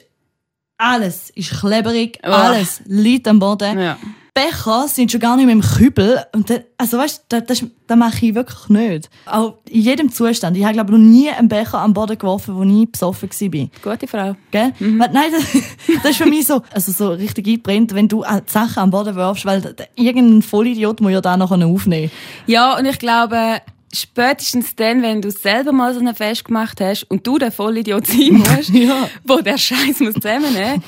alles 0.83 1.31
ist 1.31 1.51
kleberig, 1.61 2.18
Oh. 2.25 2.29
alles 2.31 2.83
liegt 2.87 3.29
am 3.29 3.38
Boden. 3.38 3.79
Ja. 3.79 3.97
Becher 4.35 4.88
sind 4.88 5.12
schon 5.12 5.21
gar 5.21 5.37
nicht 5.37 5.45
mehr 5.45 5.55
im 5.55 5.61
Kübel. 5.61 6.18
Und 6.35 6.49
dann, 6.49 6.61
also 6.79 6.97
weißt 6.97 7.25
du, 7.29 7.40
das, 7.40 7.45
das, 7.61 7.68
das 7.87 7.97
mache 7.99 8.25
ich 8.25 8.35
wirklich 8.35 8.68
nicht. 8.71 9.11
Auch 9.27 9.59
in 9.68 9.83
jedem 9.83 10.11
Zustand. 10.11 10.57
Ich 10.57 10.64
habe, 10.64 10.73
glaube 10.73 10.90
ich, 10.90 10.99
noch 10.99 11.05
nie 11.05 11.29
einen 11.29 11.49
Becher 11.49 11.81
am 11.81 11.92
Boden 11.92 12.16
geworfen, 12.16 12.55
wo 12.57 12.62
ich 12.62 12.90
besoffen 12.90 13.29
war. 13.31 13.92
Gute 13.92 14.07
Frau. 14.07 14.35
Gell? 14.51 14.73
Weil, 14.79 15.11
nein, 15.12 15.31
das, 15.33 15.62
das 16.03 16.11
ist 16.12 16.16
für 16.16 16.31
mich 16.31 16.47
so, 16.47 16.62
also 16.73 16.92
so 16.92 17.11
richtig 17.11 17.47
eingebrennt, 17.47 17.95
wenn 17.95 18.09
du 18.09 18.23
äh, 18.23 18.40
die 18.40 18.51
Sachen 18.51 18.79
am 18.79 18.90
Boden 18.90 19.14
wirfst, 19.16 19.45
weil 19.45 19.77
irgendein 19.97 20.40
Vollidiot 20.40 21.03
muss 21.03 21.12
ja 21.12 21.21
da 21.21 21.37
noch 21.37 21.51
aufnehmen. 21.51 22.11
Ja, 22.47 22.79
und 22.79 22.87
ich 22.87 22.99
glaube, 22.99 23.61
spätestens 23.94 24.74
dann, 24.76 25.02
wenn 25.02 25.20
du 25.22 25.31
selber 25.31 25.72
mal 25.72 25.92
so 25.94 26.00
ein 26.00 26.14
Fest 26.14 26.44
gemacht 26.44 26.81
hast 26.81 27.05
und 27.05 27.26
du 27.26 27.38
der 27.38 27.52
Vollidiot 27.52 28.07
sein 28.07 28.33
musst, 28.33 28.68
Ja. 28.72 29.09
wo 29.24 29.40
der 29.40 29.59
Scheiß 29.59 30.00
muss 30.00 30.14
zusammennehmen, 30.14 30.83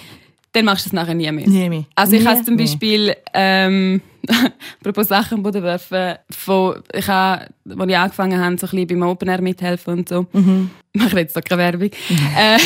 dann 0.52 0.64
machst 0.66 0.86
du 0.86 0.88
es 0.90 0.92
nachher 0.92 1.14
nie 1.14 1.30
mehr. 1.32 1.48
Nie 1.48 1.68
mehr. 1.68 1.84
Also 1.96 2.14
ich 2.14 2.22
Nie 2.22 2.28
habe 2.28 2.42
zum 2.44 2.54
mehr. 2.54 2.64
Beispiel, 2.64 3.14
ähm, 3.34 4.00
apropos 4.80 5.08
Sachen 5.08 5.42
Boden 5.42 5.62
werfen, 5.64 6.14
von, 6.30 6.76
ich 6.92 7.08
habe, 7.08 7.46
als 7.76 7.88
ich 7.90 7.96
angefangen 7.96 8.40
habe, 8.40 8.56
so 8.56 8.66
ein 8.66 8.70
bisschen 8.70 9.00
beim 9.00 9.02
Open 9.02 9.28
Air 9.28 9.42
mithelfen 9.42 9.98
und 9.98 10.08
so. 10.08 10.26
Mhm. 10.32 10.70
Ich 10.96 11.02
mache 11.02 11.18
jetzt 11.18 11.36
doch 11.36 11.42
keine 11.42 11.60
Werbung. 11.60 11.90
Äh, 12.38 12.56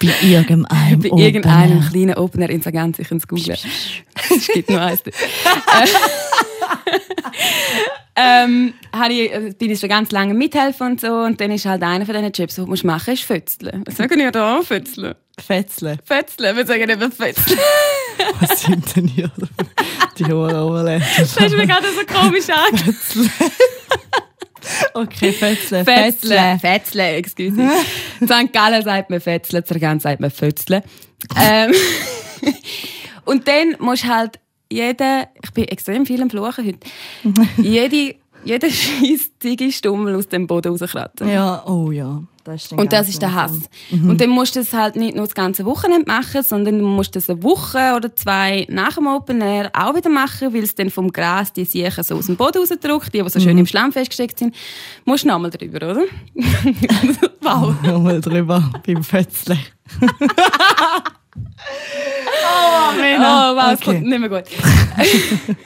Bei 0.00 0.26
irgendeinem 0.26 0.62
bei 0.98 1.10
Open 1.10 1.18
irgendeinem 1.18 1.72
Air. 1.82 1.88
kleinen 1.90 2.14
Open 2.14 2.40
Air 2.40 2.48
in 2.48 2.62
ganz 2.62 2.96
sicher 2.96 3.12
ins 3.12 3.28
Google. 3.28 3.54
es 4.30 4.46
gibt 4.48 4.70
nur 4.70 4.80
eins. 4.80 5.02
Äh, 8.14 8.44
ähm, 8.44 8.74
habe 8.94 9.12
ich, 9.12 9.32
äh, 9.32 9.54
bin 9.58 9.70
ich 9.70 9.80
schon 9.80 9.88
ganz 9.88 10.10
lange 10.10 10.34
mithelfen 10.34 10.92
und 10.92 11.00
so. 11.00 11.08
Und 11.08 11.40
dann 11.40 11.50
ist 11.50 11.64
halt 11.64 11.82
einer 11.82 12.04
von 12.04 12.14
diesen 12.14 12.32
Jobs, 12.32 12.54
die 12.54 12.60
du 12.60 12.66
musst 12.66 12.84
machen 12.84 13.14
ist 13.14 13.22
Fötzeln. 13.22 13.82
Was 13.86 13.96
sagen 13.96 14.18
wir 14.18 14.30
da? 14.30 14.60
Fötzeln. 14.62 15.14
Fetzle. 15.38 15.98
Fötzeln, 16.04 16.56
wir 16.56 16.66
sagen 16.66 16.90
eben 16.90 17.10
Fötzeln. 17.12 17.58
Was 18.40 18.62
sind 18.62 18.96
denn 18.96 19.08
hier 19.08 19.30
die 20.18 20.24
hohen 20.26 20.54
Overländer? 20.54 21.06
Das 21.16 21.34
du 21.34 21.56
mir 21.56 21.66
gerade 21.66 21.86
so 21.86 22.04
komisch 22.06 22.48
angeschaut. 22.50 23.50
Okay, 24.94 25.32
Fetzle. 25.32 25.84
Fetzle. 25.84 26.58
Fetzle, 26.60 27.16
excuse 27.16 27.52
me. 27.52 27.70
St. 28.22 28.52
Gallen 28.52 28.84
sagt 28.84 29.10
man 29.10 29.20
Fetzle, 29.20 29.64
Zergant 29.64 30.02
sagt 30.02 30.20
man 30.20 30.30
Fötzle. 30.30 30.82
Ähm, 31.40 31.72
und 33.24 33.48
dann 33.48 33.76
musst 33.78 34.04
du 34.04 34.08
halt 34.08 34.38
jeden, 34.72 35.26
ich 35.42 35.50
bin 35.52 35.64
extrem 35.64 36.06
viel 36.06 36.22
am 36.22 36.30
Fluchen 36.30 36.66
heute, 36.66 36.78
jede, 37.62 38.16
jeden 38.44 38.70
scheiß 38.70 39.30
Digi-Stummel 39.42 40.14
aus 40.16 40.28
dem 40.28 40.46
Boden 40.46 40.72
rauskratzen. 40.72 41.28
Ja, 41.28 41.62
oh 41.66 41.90
ja. 41.90 42.22
Das 42.44 42.72
Und 42.72 42.92
das 42.92 43.08
ist 43.08 43.22
der 43.22 43.34
Hass. 43.34 43.52
langsam. 43.90 44.10
Und 44.10 44.20
dann 44.20 44.30
musst 44.30 44.56
du 44.56 44.60
das 44.60 44.72
halt 44.72 44.96
nicht 44.96 45.14
nur 45.14 45.26
das 45.26 45.34
ganze 45.34 45.64
Wochenende 45.64 46.06
machen, 46.10 46.42
sondern 46.42 46.80
du 46.80 46.84
musst 46.84 47.14
das 47.14 47.30
eine 47.30 47.40
Woche 47.42 47.94
oder 47.94 48.14
zwei 48.16 48.66
nach 48.68 48.94
dem 48.94 49.06
Open 49.06 49.40
Air 49.40 49.70
auch 49.74 49.94
wieder 49.94 50.10
machen, 50.10 50.52
weil 50.52 50.64
es 50.64 50.74
dann 50.74 50.90
vom 50.90 51.12
Gras 51.12 51.52
die 51.52 51.64
Siechen 51.64 52.02
so 52.02 52.16
aus 52.16 52.26
dem 52.26 52.36
Boden 52.36 52.58
rausdrückt, 52.58 53.14
die, 53.14 53.22
die 53.22 53.28
so 53.30 53.38
schön 53.38 53.58
im 53.58 53.66
Schlamm 53.66 53.92
festgesteckt 53.92 54.40
sind. 54.40 54.56
Musst 55.04 55.22
du 55.22 55.28
nochmal 55.28 55.50
drüber, 55.50 55.90
oder? 55.90 56.02
wow. 57.42 57.74
Nochmal 57.84 58.20
drüber 58.20 58.72
beim 58.84 59.04
Fetzle. 59.04 59.58
oh, 62.44 62.92
Oh, 63.18 63.56
wow, 63.56 63.72
es 63.72 63.80
Okay. 63.80 63.84
kommt 63.84 64.06
nicht 64.06 64.18
mehr 64.18 64.28
gut. 64.28 64.44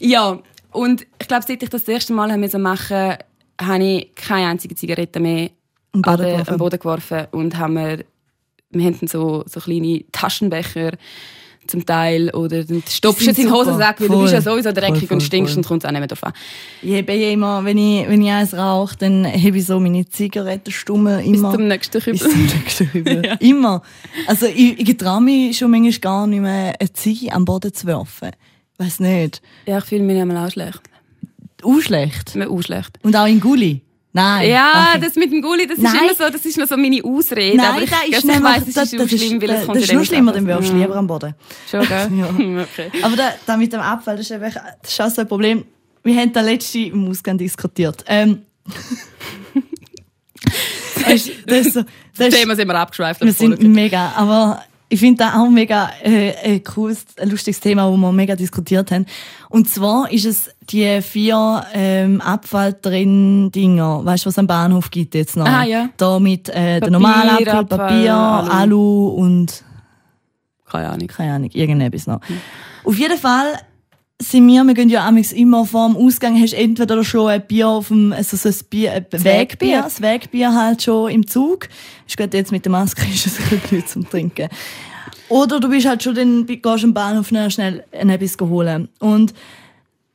ja, 0.00 0.38
und 0.72 1.06
ich 1.20 1.28
glaube, 1.28 1.44
seit 1.46 1.62
ich 1.62 1.68
das 1.68 1.84
das 1.84 1.94
erste 1.94 2.12
Mal 2.12 2.30
haben 2.30 2.40
müssen 2.40 2.62
machen 2.62 3.16
habe 3.60 3.84
ich 3.84 4.14
keine 4.14 4.48
einzige 4.48 4.74
Zigarette 4.74 5.20
mehr 5.20 5.50
Am 5.92 6.02
Boden 6.02 6.44
Boden 6.58 6.78
geworfen 6.78 7.26
und 7.32 7.56
haben 7.58 7.74
wir, 7.74 8.04
wir 8.70 8.90
dann 8.92 9.08
so, 9.08 9.42
so 9.46 9.60
kleine 9.60 10.04
Taschenbecher 10.12 10.92
zum 11.68 11.86
Teil 11.86 12.30
oder 12.30 12.64
du 12.64 12.82
stopfst 12.88 13.26
den 13.26 13.34
super. 13.34 13.52
Hosensack, 13.52 14.00
weil 14.00 14.08
du 14.08 14.14
Voll. 14.14 14.22
bist 14.22 14.34
ja 14.34 14.40
sowieso 14.40 14.72
dreckig 14.72 15.00
Voll, 15.00 15.08
voll, 15.08 15.14
und 15.16 15.20
stinkst 15.22 15.56
und 15.56 15.66
kommt 15.66 15.86
auch 15.86 15.90
nicht 15.90 16.00
mehr 16.00 16.08
drauf 16.08 16.24
an. 16.24 16.32
Ich 16.82 16.96
habe 16.96 17.12
eh 17.12 17.32
immer, 17.32 17.64
wenn 17.64 17.78
ich, 17.78 18.08
wenn 18.08 18.22
ich 18.22 18.30
eins 18.30 18.54
rauche, 18.54 18.96
dann 18.98 19.26
habe 19.26 19.58
ich 19.58 19.66
so 19.66 19.78
meine 19.78 20.08
Zigarettenstummel 20.08 21.18
Bis 21.18 21.26
immer. 21.38 21.52
zum 21.52 21.68
nächsten 21.68 21.92
Bis 22.02 22.04
Kübel. 22.04 22.30
zum 22.30 22.46
nächsten 22.46 22.90
Kübel. 22.90 23.36
Immer. 23.40 23.82
Also 24.26 24.46
ich, 24.46 24.80
ich 24.80 24.96
traue 24.96 25.20
mich 25.20 25.56
schon 25.58 25.70
manchmal 25.70 25.92
gar 26.00 26.26
nicht 26.26 26.40
mehr, 26.40 26.74
eine 26.78 26.92
Ziege 26.92 27.32
am 27.32 27.44
Boden 27.44 27.72
zu 27.72 27.86
werfen. 27.86 28.30
Weiß 28.78 29.00
nicht. 29.00 29.42
Ja, 29.66 29.78
ich 29.78 29.84
fühle 29.84 30.02
mich 30.02 30.20
einmal 30.20 30.46
auch 30.46 30.50
schlecht. 30.50 30.80
Auch 31.62 31.80
schlecht. 31.80 32.36
Auch 32.36 32.62
schlecht. 32.62 32.98
Und 33.02 33.16
auch 33.16 33.26
in 33.26 33.40
Gulli. 33.40 33.82
Nein. 34.18 34.50
Ja, 34.50 34.90
okay. 34.94 35.04
das 35.04 35.14
mit 35.16 35.32
dem 35.32 35.40
Gulli, 35.42 35.66
das 35.66 35.78
ist 35.78 35.84
Nein. 35.84 35.94
immer 36.02 36.14
so, 36.14 36.30
das 36.30 36.44
ist 36.44 36.58
noch 36.58 36.66
so 36.66 36.76
meine 36.76 37.02
Ausrede. 37.04 37.56
Nein, 37.56 37.66
aber 37.66 37.82
ich, 37.82 37.90
das 37.90 38.02
ist 38.08 38.18
ich 38.18 38.24
nämlich- 38.24 38.42
weiss, 38.44 38.68
es 38.68 38.74
das, 38.74 38.92
ist 38.92 39.00
das 39.00 39.12
auch 39.12 39.16
schlimm, 39.18 39.40
weil 39.42 39.50
es 39.50 39.56
das, 39.56 39.66
kommt 39.66 39.76
das 39.76 39.84
ist 39.84 39.90
ja 39.92 39.98
noch 39.98 40.04
schlimmer, 40.04 40.32
dann 40.32 40.46
wirfst 40.46 40.70
du 40.70 40.74
Ja. 40.74 40.80
lieber 40.82 40.96
am 40.96 41.06
Boden. 41.06 41.34
Schon, 41.70 41.86
gell? 41.86 42.06
okay. 42.72 42.90
Aber 43.02 43.16
da, 43.16 43.34
da 43.46 43.56
mit 43.56 43.72
dem 43.72 43.80
Abfall, 43.80 44.16
das 44.16 44.26
ist, 44.30 44.32
einfach, 44.32 44.60
das 44.82 44.90
ist 44.92 45.00
auch 45.00 45.10
so 45.10 45.20
ein 45.22 45.28
Problem. 45.28 45.64
Wir 46.02 46.16
haben 46.20 46.32
da 46.32 46.40
letzte 46.40 46.78
im 46.78 47.08
Ausgang 47.08 47.38
diskutiert. 47.38 48.04
Ähm, 48.06 48.42
das 51.04 51.12
ist, 51.14 51.30
das 51.46 51.66
ist 51.66 51.74
so, 51.74 51.80
das 51.82 51.88
Das 52.16 52.28
ist, 52.28 52.36
Thema 52.40 52.56
sind 52.56 52.68
wir 52.68 52.74
abgeschweift. 52.78 53.20
wir 53.20 53.32
voll 53.34 53.48
sind 53.48 53.54
okay. 53.58 53.68
mega, 53.68 54.12
aber 54.16 54.62
ich 54.90 55.00
finde 55.00 55.24
das 55.24 55.34
auch 55.34 55.48
mega 55.50 55.90
äh, 56.02 56.32
ein 56.44 56.64
cooles, 56.64 57.04
ein 57.20 57.28
lustiges 57.28 57.60
Thema, 57.60 57.90
wo 57.90 57.96
wir 57.96 58.12
mega 58.12 58.34
diskutiert 58.34 58.90
haben. 58.90 59.04
Und 59.50 59.68
zwar 59.68 60.10
ist 60.10 60.24
es 60.24 60.50
die 60.62 61.02
vier 61.02 61.64
ähm, 61.74 62.20
Abfalltrenn-Dinger, 62.20 64.04
weißt 64.04 64.24
du, 64.24 64.28
was 64.28 64.34
es 64.34 64.38
am 64.38 64.46
Bahnhof 64.46 64.90
gibt 64.90 65.14
jetzt 65.14 65.36
noch? 65.36 65.46
Ah, 65.46 65.64
ja. 65.64 65.90
Da 65.96 66.18
mit 66.18 66.48
äh, 66.48 66.80
der 66.80 66.90
normalen 66.90 67.46
Abfall, 67.46 67.66
Papier, 67.66 68.14
Alu. 68.14 68.50
Alu 68.50 69.08
und 69.08 69.62
Keine 70.70 70.88
Ahnung. 70.88 71.06
keine 71.08 71.34
Ahnung, 71.34 71.50
irgendetwas 71.52 72.06
noch. 72.06 72.20
Auf 72.84 72.98
jeden 72.98 73.18
Fall 73.18 73.58
sind 74.20 74.48
wir, 74.48 74.64
wir 74.64 74.74
gehen 74.74 74.88
ja 74.88 75.06
amigs 75.06 75.32
immer 75.32 75.64
vor 75.64 75.88
dem 75.88 75.96
Ausgang, 75.96 76.40
hast 76.40 76.52
entweder 76.52 77.04
schon 77.04 77.30
ein 77.30 77.46
Bier 77.46 77.68
auf 77.68 77.88
dem, 77.88 78.12
also 78.12 78.36
so 78.36 78.48
ein 78.48 78.54
Bier, 78.68 78.92
ein 78.92 79.06
Wegbier, 79.10 79.24
Wegbier. 79.24 79.82
das 79.82 80.02
Wegbier 80.02 80.54
halt 80.54 80.82
schon 80.82 81.10
im 81.10 81.26
Zug. 81.26 81.68
Ist 82.06 82.16
gut, 82.16 82.34
jetzt 82.34 82.50
mit 82.50 82.64
der 82.64 82.72
Maske 82.72 83.02
ist 83.12 83.26
es 83.26 83.38
ein 83.38 83.60
bisschen 83.60 83.86
zum 83.86 84.10
Trinken. 84.10 84.48
Oder 85.28 85.60
du 85.60 85.68
bist 85.68 85.86
halt 85.86 86.02
schon 86.02 86.14
dann, 86.14 86.46
gehst 86.46 86.84
am 86.84 86.94
Bahnhof 86.94 87.28
schnell 87.28 87.84
etwas 87.92 88.36
holen. 88.40 88.88
Und 88.98 89.34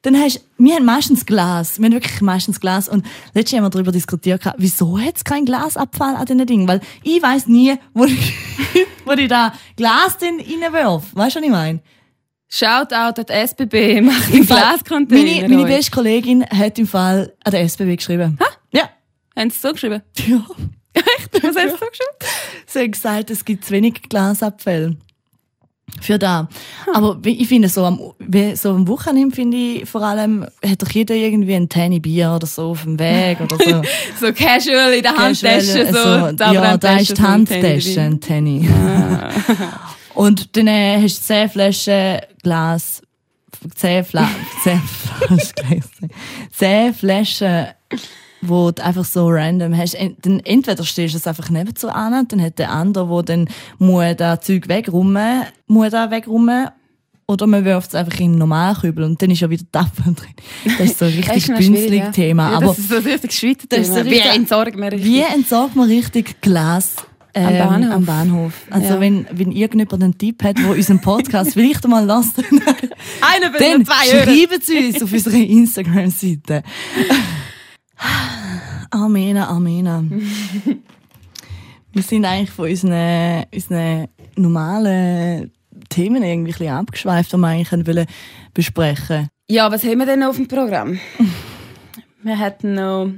dann 0.02 0.20
hast 0.20 0.44
wir 0.58 0.76
haben 0.76 0.86
meistens 0.86 1.26
Glas. 1.26 1.80
Wir 1.80 1.86
haben 1.86 1.94
wirklich 1.94 2.22
meistens 2.22 2.60
Glas. 2.60 2.90
Und 2.90 3.06
letztens 3.34 3.58
haben 3.58 3.66
wir 3.66 3.70
darüber 3.70 3.92
diskutiert, 3.92 4.42
wieso 4.58 5.00
hat 5.00 5.18
es 5.18 5.24
keinen 5.24 5.46
Glasabfall 5.46 6.16
an 6.16 6.26
diesen 6.26 6.46
Dingen? 6.46 6.68
Weil 6.68 6.82
ich 7.04 7.22
weiss 7.22 7.48
nie, 7.48 7.76
wo 7.94 8.06
ich, 8.06 8.34
wo 9.06 9.12
ich 9.12 9.28
da 9.28 9.54
Glas 9.78 10.18
denn 10.18 10.40
reinwerfe. 10.40 11.08
Weißt 11.14 11.36
du, 11.36 11.40
was 11.40 11.46
ich 11.46 11.52
meine? 11.52 11.80
Shoutout 12.56 13.20
an 13.20 13.26
die 13.28 13.34
SBB, 13.34 14.02
macht 14.04 14.28
einen 14.30 14.38
Im 14.42 14.48
Fall- 14.48 14.58
Glascontainer. 14.60 15.42
Meine, 15.42 15.56
meine 15.56 15.66
beste 15.68 15.90
Kollegin 15.92 16.46
hat 16.46 16.78
im 16.78 16.86
Fall 16.88 17.34
an 17.44 17.52
der 17.52 17.62
SBB 17.62 17.96
geschrieben. 17.98 18.38
Ha? 18.40 18.46
Ja. 18.72 18.90
Haben 19.36 19.50
sie 19.50 19.56
es 19.56 19.62
so 19.64 19.72
geschrieben? 19.72 20.04
ja. 20.20 20.46
Echt? 20.94 21.34
Was 21.44 21.56
haben 21.56 21.70
sie 21.70 21.76
so 21.80 21.86
geschrieben? 21.88 22.18
Sie 22.68 22.80
hat 22.80 22.92
gesagt, 22.92 23.30
es 23.32 23.44
gibt 23.44 23.66
zu 23.66 23.72
wenig 23.72 24.04
Glasabfälle. 24.08 24.98
Für 26.02 26.20
da. 26.20 26.48
Aber 26.94 27.18
wie- 27.24 27.42
ich 27.42 27.48
finde, 27.48 27.70
so 27.70 27.86
am, 27.86 28.00
so 28.56 28.70
am 28.70 28.88
Wochenende 28.88 29.36
finde 29.36 29.58
ich, 29.58 29.90
vor 29.90 30.04
allem, 30.04 30.46
hat 30.64 30.82
doch 30.84 30.90
jeder 30.92 31.16
irgendwie 31.16 31.56
ein 31.56 31.70
Tanny 31.70 32.00
Bier 32.00 32.34
oder 32.36 32.46
so 32.48 32.70
auf 32.70 32.84
dem 32.84 33.00
Weg 33.00 33.42
oder 33.42 33.58
so. 33.58 33.82
So 34.20 34.32
casual 34.32 34.94
in 34.94 35.02
der 35.02 35.16
Handtasche, 35.18 35.92
so. 35.92 35.98
also, 36.00 36.32
da 36.36 36.52
ja, 36.52 36.78
da 36.78 36.98
ist 36.98 37.12
die 37.12 37.16
so 37.16 37.28
Handtasche, 37.28 38.00
ein 38.02 38.20
Tanny. 38.22 38.70
Und 40.14 40.56
dann 40.56 40.68
äh, 40.68 41.02
hast 41.02 41.20
du 41.20 41.24
zehn 41.24 41.50
Flaschen 41.50 42.20
Glas, 42.42 43.02
zehn 43.76 44.04
Flaschen, 44.04 44.36
zehn 44.64 44.82
Flaschen, 44.82 46.10
zehn 46.52 46.94
Flaschen, 46.94 47.68
wo 48.42 48.72
du 48.72 48.84
einfach 48.84 49.06
so 49.06 49.28
random 49.30 49.76
hast. 49.76 49.98
Dann 50.22 50.40
entweder 50.42 50.84
stehst 50.84 51.14
du 51.14 51.18
es 51.18 51.28
einfach 51.28 51.50
neben 51.50 51.76
so 51.76 51.90
an, 51.90 52.28
dann 52.28 52.42
hat 52.42 52.60
der 52.60 52.72
andere, 52.72 53.10
wo 53.10 53.22
dann 53.22 53.48
muss 53.80 54.16
das 54.18 54.42
Zeug 54.42 54.68
wegräumen, 54.68 55.44
muss 55.68 55.92
da 55.92 56.12
wegräumen, 56.12 56.70
oder 57.26 57.48
man 57.48 57.64
wirft 57.64 57.90
es 57.90 57.96
einfach 57.96 58.20
in 58.20 58.32
einen 58.32 58.38
normalen 58.38 58.76
Kübel 58.76 59.06
und 59.06 59.22
dann 59.22 59.32
ist 59.32 59.40
ja 59.40 59.50
wieder 59.50 59.64
Abfall 59.72 60.14
drin. 60.14 60.34
Das 60.78 60.92
ist 60.92 61.00
so 61.00 61.06
ein 61.06 61.14
richtig 61.14 61.46
günstiges. 61.48 62.12
Thema. 62.12 62.52
Ja, 62.52 62.58
aber 62.58 62.68
das 62.68 62.80
ist 62.80 62.90
so 62.90 62.96
ein 62.98 63.04
richtig 63.04 63.32
Schweizer 63.32 63.68
Thema. 63.70 64.06
Wie 64.06 64.20
entsorgen 64.20 64.82
wir 64.82 64.92
richtig? 64.92 65.12
wie 65.12 65.22
entsorgt 65.22 65.76
man 65.76 65.88
richtig 65.88 66.42
Glas 66.42 66.96
Am 67.36 67.58
Bahnhof. 67.58 67.92
Am 67.94 68.06
Bahnhof. 68.06 68.54
Also 68.70 68.94
Ja. 68.96 69.00
wenn, 69.00 69.26
wenn 69.32 69.52
irgendjemand 69.52 70.04
einen 70.04 70.18
Tipp 70.18 70.44
hat, 70.44 70.58
der 70.58 70.70
unseren 70.70 71.02
Podcast 71.02 71.54
vielleicht 71.54 71.84
einmal 71.84 72.06
lasst, 72.06 72.38
Einer 72.40 73.52
von 73.52 73.60
dann 73.60 73.86
schreiben 73.86 74.62
Sie 74.62 74.88
uns 74.88 75.02
auf 75.04 75.12
unserer 75.12 75.34
Instagram-Seite. 75.36 76.64
Amena, 78.92 79.48
Amena. 79.50 80.04
Wir 81.92 82.02
sind 82.04 82.26
eigentlich 82.26 82.52
von 82.52 82.70
unseren, 82.70 83.46
unseren 83.54 84.08
normalen 84.36 85.52
Themen 85.90 86.24
irgendwie 86.24 86.52
ein 86.52 86.58
bisschen 86.58 86.70
abgeschweift, 86.76 87.34
die 87.34 87.38
wir 87.38 87.48
eigentlich 87.48 87.88
wollen 87.88 88.06
besprechen 88.54 89.30
Ja, 89.50 89.72
was 89.72 89.84
haben 89.84 89.98
wir 90.00 90.06
denn 90.06 90.20
noch 90.20 90.30
auf 90.30 90.36
dem 90.38 90.48
Programm? 90.48 91.00
wir 92.24 92.38
hatten 92.40 92.74
noch 92.76 93.10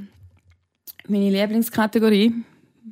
meine 1.08 1.30
Lieblingskategorie, 1.30 2.32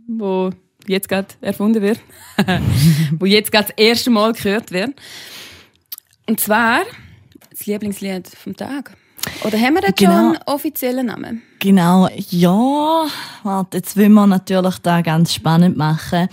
wo 0.07 0.51
jetzt 0.87 1.09
gerade 1.09 1.29
erfunden 1.41 1.83
wird, 1.83 2.01
wo 3.19 3.27
jetzt 3.27 3.53
gerade 3.53 3.69
das 3.69 3.77
erste 3.77 4.11
Mal 4.11 4.33
gehört 4.33 4.71
wird. 4.73 4.91
Und 6.27 6.41
zwar 6.41 6.81
das 7.51 7.67
Lieblingslied 7.67 8.29
vom 8.29 8.57
Tag. 8.57 8.97
Oder 9.45 9.59
haben 9.59 9.75
wir 9.75 9.81
da 9.83 9.91
Genau. 9.91 10.13
schon 10.13 10.27
einen 10.37 10.39
offiziellen 10.47 11.07
Namen? 11.07 11.43
Genau, 11.59 12.09
ja. 12.31 13.07
Warte, 13.43 13.79
jetzt 13.79 13.97
will 13.97 14.09
man 14.11 14.29
natürlich 14.31 14.79
da 14.79 15.01
ganz 15.01 15.35
spannend 15.35 15.77
machen. 15.77 16.29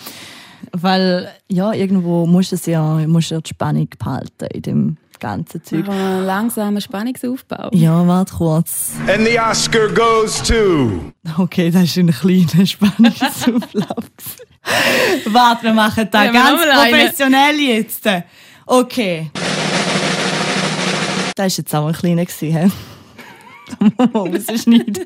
Weil, 0.73 1.29
ja, 1.47 1.73
irgendwo 1.73 2.25
musst 2.25 2.51
du 2.51 2.55
es 2.55 2.65
ja, 2.65 2.81
musst 3.07 3.31
du 3.31 3.35
ja 3.35 3.41
die 3.41 3.49
Spannung 3.49 3.87
behalten 3.97 4.45
in 4.53 4.61
dem 4.61 4.97
ganzen 5.21 5.63
Zeug. 5.63 5.87
Einen 5.87 6.25
langsamen 6.25 6.81
Spannungsaufbau. 6.81 7.69
Ja, 7.71 8.05
warte 8.05 8.33
kurz. 8.33 8.91
And 9.07 9.25
the 9.25 9.39
Oscar 9.39 9.87
goes 9.87 10.43
to. 10.43 11.13
Okay, 11.37 11.71
das 11.71 11.83
ist 11.83 11.97
ein 11.97 12.11
kleiner 12.11 12.65
Spannungsauflauf. 12.65 14.05
warte, 15.25 15.63
wir 15.63 15.73
machen 15.73 16.09
da 16.11 16.25
Ja, 16.25 16.31
ganz 16.31 16.61
professionell 16.61 17.57
jetzt. 17.59 18.03
Okay. 18.65 19.31
Das 21.35 21.45
war 21.45 21.57
jetzt 21.57 21.75
auch 21.75 21.87
ein 21.87 21.93
kleiner, 21.93 22.25
gewesen? 22.25 22.73
Rausschneiden. 24.13 25.05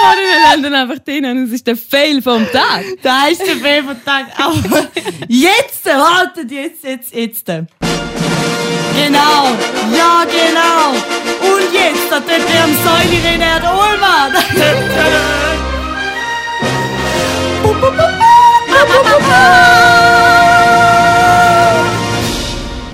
Oder 0.00 0.22
wir 0.22 0.42
landen 0.50 0.74
einfach 0.74 0.98
drin 1.04 1.26
und 1.26 1.44
es 1.44 1.52
ist 1.52 1.66
der 1.66 1.76
Fail 1.76 2.22
vom 2.22 2.46
Tag. 2.50 2.84
Da 3.02 3.26
ist 3.26 3.40
der 3.40 3.56
Febertag. 3.56 4.26
Aber 4.38 4.88
jetzt, 5.28 5.84
wartet, 5.84 6.50
jetzt, 6.50 6.82
jetzt, 6.84 7.14
jetzt. 7.14 7.50
Genau. 8.94 9.50
Ja, 9.96 10.24
genau. 10.24 10.94
Und 11.52 11.72
jetzt, 11.72 12.10
der 12.10 12.64
am 12.64 12.72
Säule 12.84 13.18
René 13.22 13.60
der 13.60 13.72
Ullmann. 13.72 14.32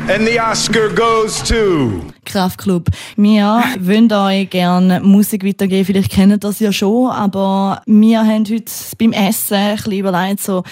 And 0.09 0.27
the 0.27 0.41
Oscar 0.41 0.89
goes 0.89 1.41
to. 1.45 2.03
Kraftclub. 2.25 2.89
Wir 3.17 3.63
wollen 3.79 4.13
euch 4.13 4.51
gerne 4.51 5.01
Musik 5.01 5.45
weitergeben. 5.47 5.85
Vielleicht 5.85 6.11
kennt 6.11 6.33
ihr 6.33 6.39
das 6.39 6.59
ja 6.59 6.73
schon, 6.73 7.11
aber 7.11 7.83
wir 7.87 8.19
haben 8.19 8.45
heute 8.45 8.65
beim 8.99 9.13
Essen 9.13 9.55
ein 9.55 9.77
bisschen 9.77 9.93
überlegt, 9.93 10.41
so, 10.41 10.65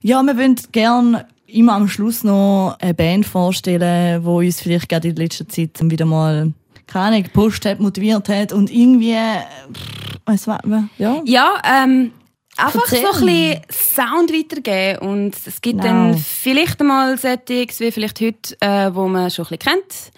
ja, 0.00 0.22
wir 0.22 0.36
wollen 0.36 0.56
gerne 0.72 1.26
immer 1.48 1.74
am 1.74 1.88
Schluss 1.88 2.24
noch 2.24 2.76
eine 2.78 2.94
Band 2.94 3.26
vorstellen, 3.26 4.24
wo 4.24 4.38
uns 4.38 4.60
vielleicht 4.60 4.88
gerade 4.88 5.08
in 5.08 5.16
letzter 5.16 5.48
Zeit 5.48 5.70
wieder 5.80 6.04
mal 6.06 6.52
keine 6.86 7.06
Ahnung, 7.06 7.22
gepusht 7.24 7.66
hat, 7.66 7.80
motiviert 7.80 8.28
hat 8.30 8.52
und 8.52 8.70
irgendwie, 8.70 9.14
pff, 9.72 10.18
weiss 10.24 10.46
was, 10.46 10.60
ja. 10.96 11.20
Ja, 11.26 11.62
ähm, 11.64 12.12
einfach 12.56 12.80
Erzähl. 12.90 13.02
so 13.02 13.18
ein 13.20 13.26
bisschen 13.26 13.60
Sound 13.70 14.32
weitergeben. 14.32 14.98
Und 15.06 15.34
es 15.46 15.60
gibt 15.60 15.82
Genau. 15.82 16.10
dann 16.12 16.16
vielleicht 16.18 16.80
einmal 16.80 17.18
Settings, 17.18 17.78
wie 17.80 17.92
vielleicht 17.92 18.20
heute, 18.22 18.56
äh, 18.60 18.94
wo 18.94 19.06
man 19.06 19.30
schon 19.30 19.44
ein 19.46 19.58
bisschen 19.58 19.72
kennt. 19.74 20.12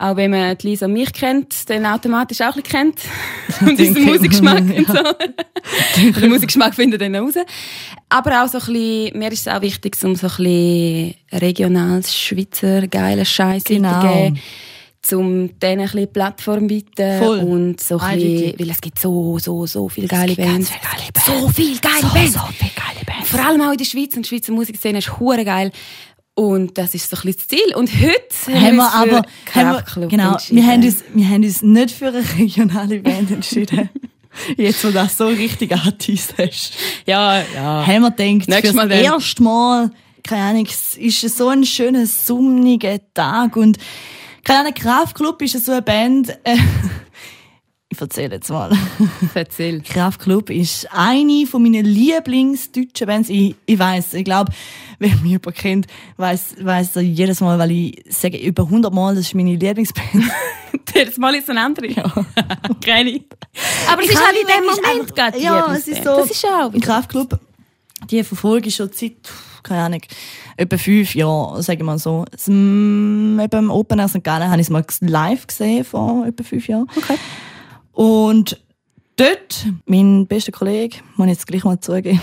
Auch 0.00 0.14
wenn 0.16 0.30
man 0.30 0.56
die 0.56 0.68
Lisa 0.68 0.86
und 0.86 0.92
mich 0.92 1.12
kennt, 1.12 1.68
dann 1.68 1.84
automatisch 1.84 2.40
auch 2.40 2.54
ein 2.54 2.62
bisschen 2.62 2.94
kennt. 2.94 3.00
und 3.62 3.70
unseren 3.70 3.94
kennt 3.94 4.04
man, 4.04 4.14
Musikgeschmack 4.14 4.64
ja. 4.68 4.78
und 4.78 4.86
so. 6.14 6.20
Den 6.20 6.28
Musikgeschmack 6.30 6.74
findet 6.74 7.00
dann 7.00 7.16
raus. 7.16 7.34
Aber 8.08 8.44
auch 8.44 8.48
so 8.48 8.58
ein 8.58 8.66
bisschen, 8.72 9.18
mir 9.18 9.32
ist 9.32 9.46
es 9.46 9.48
auch 9.52 9.60
wichtig, 9.60 9.96
um 10.04 10.14
so 10.14 10.28
ein 10.28 10.36
bisschen 10.36 11.14
regionales 11.32 12.14
Schweizer 12.16 12.86
geilen 12.86 13.24
Scheiß 13.24 13.64
Genau. 13.64 13.88
weiterzugeben. 13.90 14.40
Um 15.10 15.58
denen 15.58 15.80
ein 15.80 15.86
bisschen 15.86 16.12
Plattform 16.12 16.66
bieten. 16.66 17.18
Voll. 17.18 17.38
Und 17.38 17.80
so 17.80 17.98
ein 17.98 18.18
bisschen, 18.20 18.54
weil 18.58 18.70
es 18.70 18.80
gibt 18.80 18.98
so, 18.98 19.38
so, 19.38 19.64
so 19.66 19.88
viele 19.88 20.06
geile 20.06 20.34
Bands. 20.36 20.70
viele 20.70 20.80
geile 20.82 21.12
Bands. 21.12 21.26
So 21.26 21.48
viele 21.48 21.78
geile 21.78 22.00
So, 22.02 22.08
Bands. 22.08 22.32
so 22.34 22.40
viele 22.56 22.70
geile 22.76 23.04
Bands. 23.06 23.30
Vor 23.30 23.40
allem 23.40 23.60
auch 23.62 23.72
in 23.72 23.78
der 23.78 23.84
Schweiz 23.84 24.14
und 24.16 24.22
die 24.22 24.28
Schweizer 24.28 24.52
Musikszene 24.52 24.98
ist 24.98 25.18
hure 25.18 25.44
geil. 25.44 25.70
Und 26.38 26.78
das 26.78 26.94
ist 26.94 27.10
so 27.10 27.16
ein 27.16 27.22
bisschen 27.22 27.36
das 27.36 27.48
Ziel. 27.48 27.74
Und 27.74 27.90
heute 28.00 28.60
haben 28.60 28.76
wir 28.76 28.84
uns 28.84 28.94
aber 28.94 29.22
haben 29.56 29.84
wir, 29.96 30.06
genau, 30.06 30.36
wir 30.50 30.66
haben, 30.68 30.84
uns, 30.84 31.02
wir 31.12 31.28
haben 31.28 31.42
uns 31.42 31.62
nicht 31.62 31.90
für 31.90 32.06
eine 32.06 32.22
regionale 32.38 33.00
Band 33.00 33.32
entschieden. 33.32 33.90
Jetzt, 34.56 34.84
wo 34.84 34.88
du 34.88 34.94
das 34.94 35.16
so 35.16 35.26
richtig 35.26 35.72
angeteased 35.72 36.34
hast. 36.38 36.74
Ja, 37.06 37.42
ja. 37.56 37.84
haben 37.84 38.02
wir 38.02 38.10
gedacht, 38.12 38.48
Nächstes 38.48 38.74
Mal 38.74 38.88
dann. 38.88 39.02
erste 39.02 39.42
Mal, 39.42 39.90
keine 40.22 40.42
Ahnung, 40.42 40.66
es 40.70 40.96
ist 40.96 41.36
so 41.36 41.48
ein 41.48 41.64
schöner, 41.64 42.06
sonniger 42.06 43.00
Tag 43.14 43.56
und 43.56 43.76
keine 44.44 44.60
Ahnung, 44.60 44.74
Kraftclub 44.74 45.42
ist 45.42 45.64
so 45.64 45.72
eine 45.72 45.82
Band, 45.82 46.38
äh, 46.44 46.56
ich 47.90 48.00
erzähle 48.00 48.34
jetzt 48.36 48.50
mal. 48.50 48.70
Erzähl. 49.34 49.80
Kraftclub 49.84 50.50
ist 50.50 50.86
eine 50.92 51.46
von 51.46 51.62
meinen 51.62 51.86
Lieblingsdeutschen 51.86 53.06
Bands. 53.06 53.30
Ich, 53.30 53.54
ich 53.64 53.78
weiß, 53.78 54.14
ich 54.14 54.24
glaube, 54.24 54.52
wer 54.98 55.10
mich 55.16 55.24
jemand 55.24 55.56
kennt, 55.56 55.86
weiß, 56.18 56.56
weiß 56.60 56.96
jedes 56.96 57.40
Mal, 57.40 57.58
weil 57.58 57.70
ich 57.70 58.04
sage 58.10 58.36
über 58.38 58.64
100 58.64 58.92
Mal, 58.92 59.14
das 59.14 59.26
ist 59.26 59.34
meine 59.34 59.56
Lieblingsband. 59.56 60.08
Jedes 60.94 61.16
Mal 61.16 61.34
ist 61.36 61.44
es 61.44 61.50
eine 61.50 61.62
andere. 61.62 61.86
Ja. 61.86 62.12
Keine. 62.84 63.20
Aber 63.90 64.02
es 64.02 64.08
Ich 64.08 64.14
ist 64.14 64.26
halt 64.26 64.36
in 64.40 64.46
dem 64.46 64.66
Moment 64.66 65.14
gerade 65.14 65.38
Ja, 65.38 65.72
es 65.72 65.88
ist 65.88 66.04
so. 66.04 66.16
Das 66.16 66.30
ist 66.30 66.44
auch. 66.44 66.72
Im 66.72 66.80
Kraftclub, 66.80 67.38
die 68.10 68.22
verfolge 68.24 68.68
ich 68.68 68.74
schon 68.74 68.90
seit, 68.92 69.16
keine 69.62 69.82
Ahnung, 69.82 70.00
etwa 70.56 70.76
fünf 70.76 71.14
Jahren, 71.14 71.62
sagen 71.62 71.80
wir 71.80 71.84
mal 71.84 71.98
so. 71.98 72.24
Eben 72.46 73.38
im 73.38 73.70
Open 73.70 73.98
Air 73.98 74.08
St. 74.08 74.24
Gallen 74.24 74.50
habe 74.50 74.60
ich 74.60 74.66
es 74.66 74.70
mal 74.70 74.84
live 75.00 75.46
gesehen, 75.46 75.84
vor 75.84 76.26
etwa 76.26 76.42
fünf 76.42 76.68
Jahren. 76.68 76.88
Okay. 76.96 77.16
Und 77.98 78.60
dort, 79.16 79.66
mein 79.86 80.28
bester 80.28 80.52
Kollege, 80.52 80.98
muss 81.16 81.26
ich 81.26 81.32
jetzt 81.32 81.48
gleich 81.48 81.64
mal 81.64 81.80
zugeben, 81.80 82.20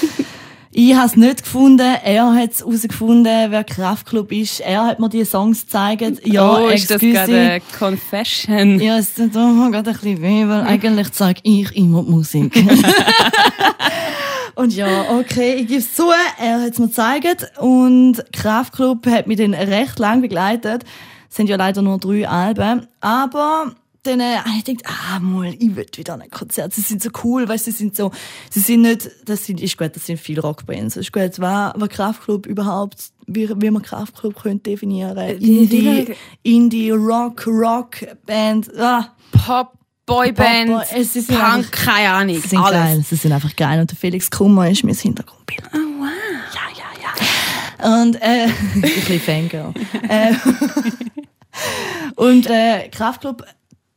ich 0.72 0.94
habe 0.94 1.06
es 1.06 1.16
nicht 1.16 1.42
gefunden, 1.42 1.96
er 2.02 2.32
hat 2.34 2.52
es 2.52 2.60
herausgefunden, 2.60 3.50
wer 3.50 3.62
Kraftclub 3.62 4.32
ist. 4.32 4.60
Er 4.60 4.86
hat 4.86 4.98
mir 4.98 5.10
die 5.10 5.26
Songs 5.26 5.66
gezeigt. 5.66 6.26
Ja, 6.26 6.50
oh, 6.50 6.68
ist 6.68 6.90
das 6.90 7.02
excuse. 7.02 7.12
gerade 7.12 7.36
eine 7.36 7.62
Confession? 7.78 8.80
Ja, 8.80 8.96
es 8.96 9.12
tut 9.12 9.34
mir 9.34 9.70
gerade 9.70 9.90
ein 9.90 9.96
bisschen 9.98 10.22
weh, 10.22 10.48
weil 10.48 10.62
eigentlich 10.62 11.12
zeige 11.12 11.40
ich 11.42 11.76
immer 11.76 12.02
die 12.02 12.10
Musik. 12.12 12.56
und 14.54 14.74
ja, 14.74 15.10
okay, 15.10 15.56
ich 15.56 15.66
gebe 15.66 15.80
es 15.80 15.94
zu, 15.94 16.04
er 16.40 16.62
hat 16.62 16.72
es 16.72 16.78
mir 16.78 16.86
gezeigt 16.86 17.52
und 17.58 18.24
Kraftclub 18.32 19.06
hat 19.08 19.26
mich 19.26 19.36
dann 19.36 19.52
recht 19.52 19.98
lang 19.98 20.22
begleitet. 20.22 20.84
Es 21.28 21.36
sind 21.36 21.50
ja 21.50 21.56
leider 21.56 21.82
nur 21.82 21.98
drei 21.98 22.26
Alben, 22.26 22.86
aber 23.02 23.74
äh, 24.06 24.36
habe 24.38 24.50
ich 24.58 24.64
gedacht, 24.64 24.84
ah, 24.86 25.18
mal, 25.20 25.52
ich 25.58 25.74
will 25.76 25.86
wieder 25.96 26.14
an 26.14 26.22
ein 26.22 26.30
Konzert. 26.30 26.72
Sie 26.74 26.80
sind 26.80 27.02
so 27.02 27.10
cool, 27.24 27.48
weißt 27.48 27.66
du, 27.66 27.70
sie 27.72 27.76
sind 27.78 27.96
so, 27.96 28.10
sie 28.50 28.60
sind 28.60 28.82
nicht, 28.82 29.08
das 29.24 29.44
sind, 29.46 29.60
ist 29.60 29.76
gut, 29.76 29.94
das 29.94 30.06
sind 30.06 30.18
viele 30.20 30.40
Rockbands. 30.42 30.96
Ist 30.96 31.12
gut, 31.12 31.38
was, 31.38 31.72
was 31.76 31.88
Kraftclub 31.88 32.46
überhaupt, 32.46 33.10
wie, 33.26 33.48
wie 33.60 33.70
man 33.70 33.82
Kraftclub 33.82 34.40
könnte 34.40 34.70
definieren. 34.70 35.38
die- 35.38 35.58
Indie, 35.58 36.14
Indie, 36.42 36.90
Rock, 36.90 37.46
Rockband, 37.46 38.70
ah. 38.78 39.14
Pop, 39.32 39.72
Boyband, 40.06 40.70
Pop, 40.70 40.82
es 40.94 41.16
ist 41.16 41.28
Punk, 41.28 41.40
einfach- 41.42 41.70
keine 41.72 42.10
Ahnung. 42.10 42.36
Sie 42.40 42.48
sind 42.48 42.58
alles. 42.60 42.70
geil, 42.72 43.04
sie 43.08 43.16
sind 43.16 43.32
einfach 43.32 43.56
geil. 43.56 43.80
Und 43.80 43.90
der 43.90 43.98
Felix 43.98 44.30
Kummer 44.30 44.70
ist 44.70 44.84
mein 44.84 44.94
Hintergrundbild. 44.94 45.62
Oh, 45.74 45.78
wow. 45.98 46.08
Ja, 46.54 46.60
ja, 46.78 47.88
ja. 47.88 48.02
Und, 48.02 48.14
äh, 48.22 48.46
ein 48.74 48.80
bisschen 48.80 49.20
Fangirl. 49.20 49.74
äh, 50.08 50.32
und, 52.16 52.46
äh, 52.46 52.88
Kraftclub, 52.88 53.44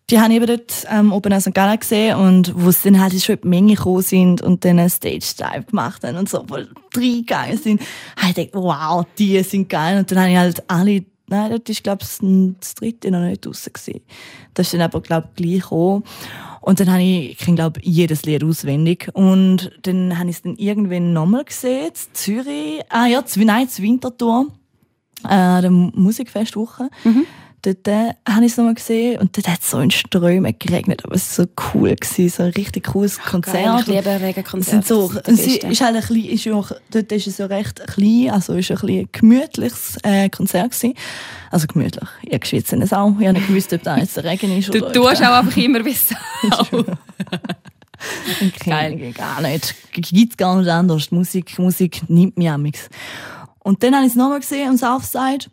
die 0.09 0.19
haben 0.19 0.31
eben 0.31 0.47
dort, 0.47 0.87
ähm, 0.89 1.11
oben 1.11 1.33
aus 1.33 1.43
St. 1.43 1.53
Gallen 1.53 1.79
gesehen 1.79 2.17
und 2.17 2.53
wo 2.55 2.71
sie 2.71 2.91
dann 2.91 3.01
halt 3.01 3.21
schon 3.21 3.37
die 3.43 3.47
Menge 3.47 3.75
gekommen 3.75 4.01
sind 4.01 4.41
und 4.41 4.65
dann 4.65 4.79
einen 4.79 4.89
Stage-Dive 4.89 5.65
gemacht 5.69 6.03
haben 6.03 6.17
und 6.17 6.29
so, 6.29 6.43
voll 6.47 6.69
drei 6.91 7.21
geil 7.25 7.57
sind, 7.57 7.81
habe 8.17 8.29
ich 8.29 8.35
gedacht, 8.35 8.55
wow, 8.55 9.05
die 9.17 9.41
sind 9.43 9.69
geil. 9.69 9.99
Und 9.99 10.11
dann 10.11 10.19
habe 10.19 10.31
ich 10.31 10.37
halt 10.37 10.69
alle, 10.69 11.05
nein, 11.27 11.51
das 11.51 11.61
ist, 11.67 11.83
glaube 11.83 12.03
ich, 12.03 12.55
das 12.59 12.75
dritte 12.75 13.11
noch 13.11 13.21
nicht 13.21 13.45
draussen 13.45 13.73
gewesen. 13.73 14.01
Das 14.53 14.67
ist 14.67 14.73
dann 14.73 14.81
aber, 14.81 15.01
glaube 15.01 15.29
ich, 15.35 15.43
gleich 15.43 15.61
gekommen. 15.61 16.03
Und 16.61 16.79
dann 16.79 16.91
habe 16.91 17.01
ich, 17.01 17.31
ich 17.31 17.37
kenne, 17.37 17.55
glaube 17.55 17.79
jedes 17.83 18.23
Lied 18.23 18.43
auswendig. 18.43 19.09
Und 19.13 19.71
dann 19.83 20.17
habe 20.17 20.29
ich 20.29 20.37
es 20.37 20.41
dann 20.41 20.55
irgendwann 20.55 21.13
nochmal 21.13 21.45
gesehen, 21.45 21.91
Zürich, 22.13 22.81
ah 22.89 23.05
ja, 23.05 23.23
nein, 23.35 23.67
Winterthur, 23.77 24.47
äh, 25.23 25.61
der 25.61 25.71
Musikfestwoche. 25.71 26.89
Dort 27.61 27.87
äh, 27.87 28.13
habe 28.27 28.45
ich 28.45 28.51
es 28.51 28.57
nochmal 28.57 28.75
gesehen 28.75 29.19
und 29.19 29.35
dort 29.35 29.47
hat 29.47 29.59
es 29.61 29.69
so 29.69 29.79
in 29.79 29.91
Strömen 29.91 30.55
geregnet, 30.57 31.03
aber 31.03 31.15
es 31.15 31.37
war 31.37 31.45
so 31.45 31.51
cool, 31.73 31.95
gewesen, 31.95 32.29
so 32.29 32.43
ein 32.43 32.51
richtig 32.51 32.87
cooles 32.87 33.19
Konzert. 33.19 33.63
Geil, 33.63 33.79
ich 33.79 33.87
liebe 33.87 34.63
sind 34.63 34.87
so, 34.87 35.11
und 35.27 35.35
sie 35.35 35.57
ist 35.57 35.81
halt 35.81 35.95
ein 35.95 36.01
bisschen, 36.01 36.25
ist 36.25 36.45
ja 36.45 36.53
auch, 36.53 36.71
dort 36.91 37.11
ist 37.11 37.27
es 37.27 37.37
ja 37.37 37.45
recht 37.47 37.85
klein, 37.87 38.29
also 38.31 38.53
ist 38.53 38.71
ein 38.71 38.89
ein 38.89 39.09
gemütliches 39.11 39.97
äh, 40.03 40.29
Konzert 40.29 40.71
gewesen. 40.71 40.93
Also 41.51 41.67
gemütlich. 41.67 42.09
Ich 42.23 42.39
geschwitzt 42.39 42.73
es 42.73 42.93
auch. 42.93 43.13
Ich 43.19 43.27
habe 43.27 43.33
nicht 43.33 43.47
gewusst, 43.47 43.73
ob 43.73 43.83
da 43.83 43.97
jetzt 43.97 44.15
der 44.17 44.23
Regen 44.23 44.57
ist 44.57 44.73
Du 44.73 44.77
oder 44.79 44.91
tust 44.91 45.23
auch 45.23 45.39
einfach 45.39 45.57
immer 45.57 45.83
wie 45.83 45.93
Sau. 45.93 46.85
Geil. 48.65 49.13
Gar 49.13 49.41
nicht. 49.41 49.75
Gibt's 49.91 50.37
gar 50.37 50.57
nicht 50.57 50.69
anders. 50.69 51.09
Die 51.09 51.15
Musik, 51.15 51.57
Musik 51.59 52.01
nimmt 52.07 52.37
mich 52.37 52.49
amix. 52.49 52.89
Und 53.59 53.83
dann 53.83 53.95
habe 53.95 54.05
ich 54.05 54.11
es 54.11 54.15
nochmal 54.15 54.39
gesehen 54.39 54.69
am 54.69 54.77
Southside. 54.77 55.45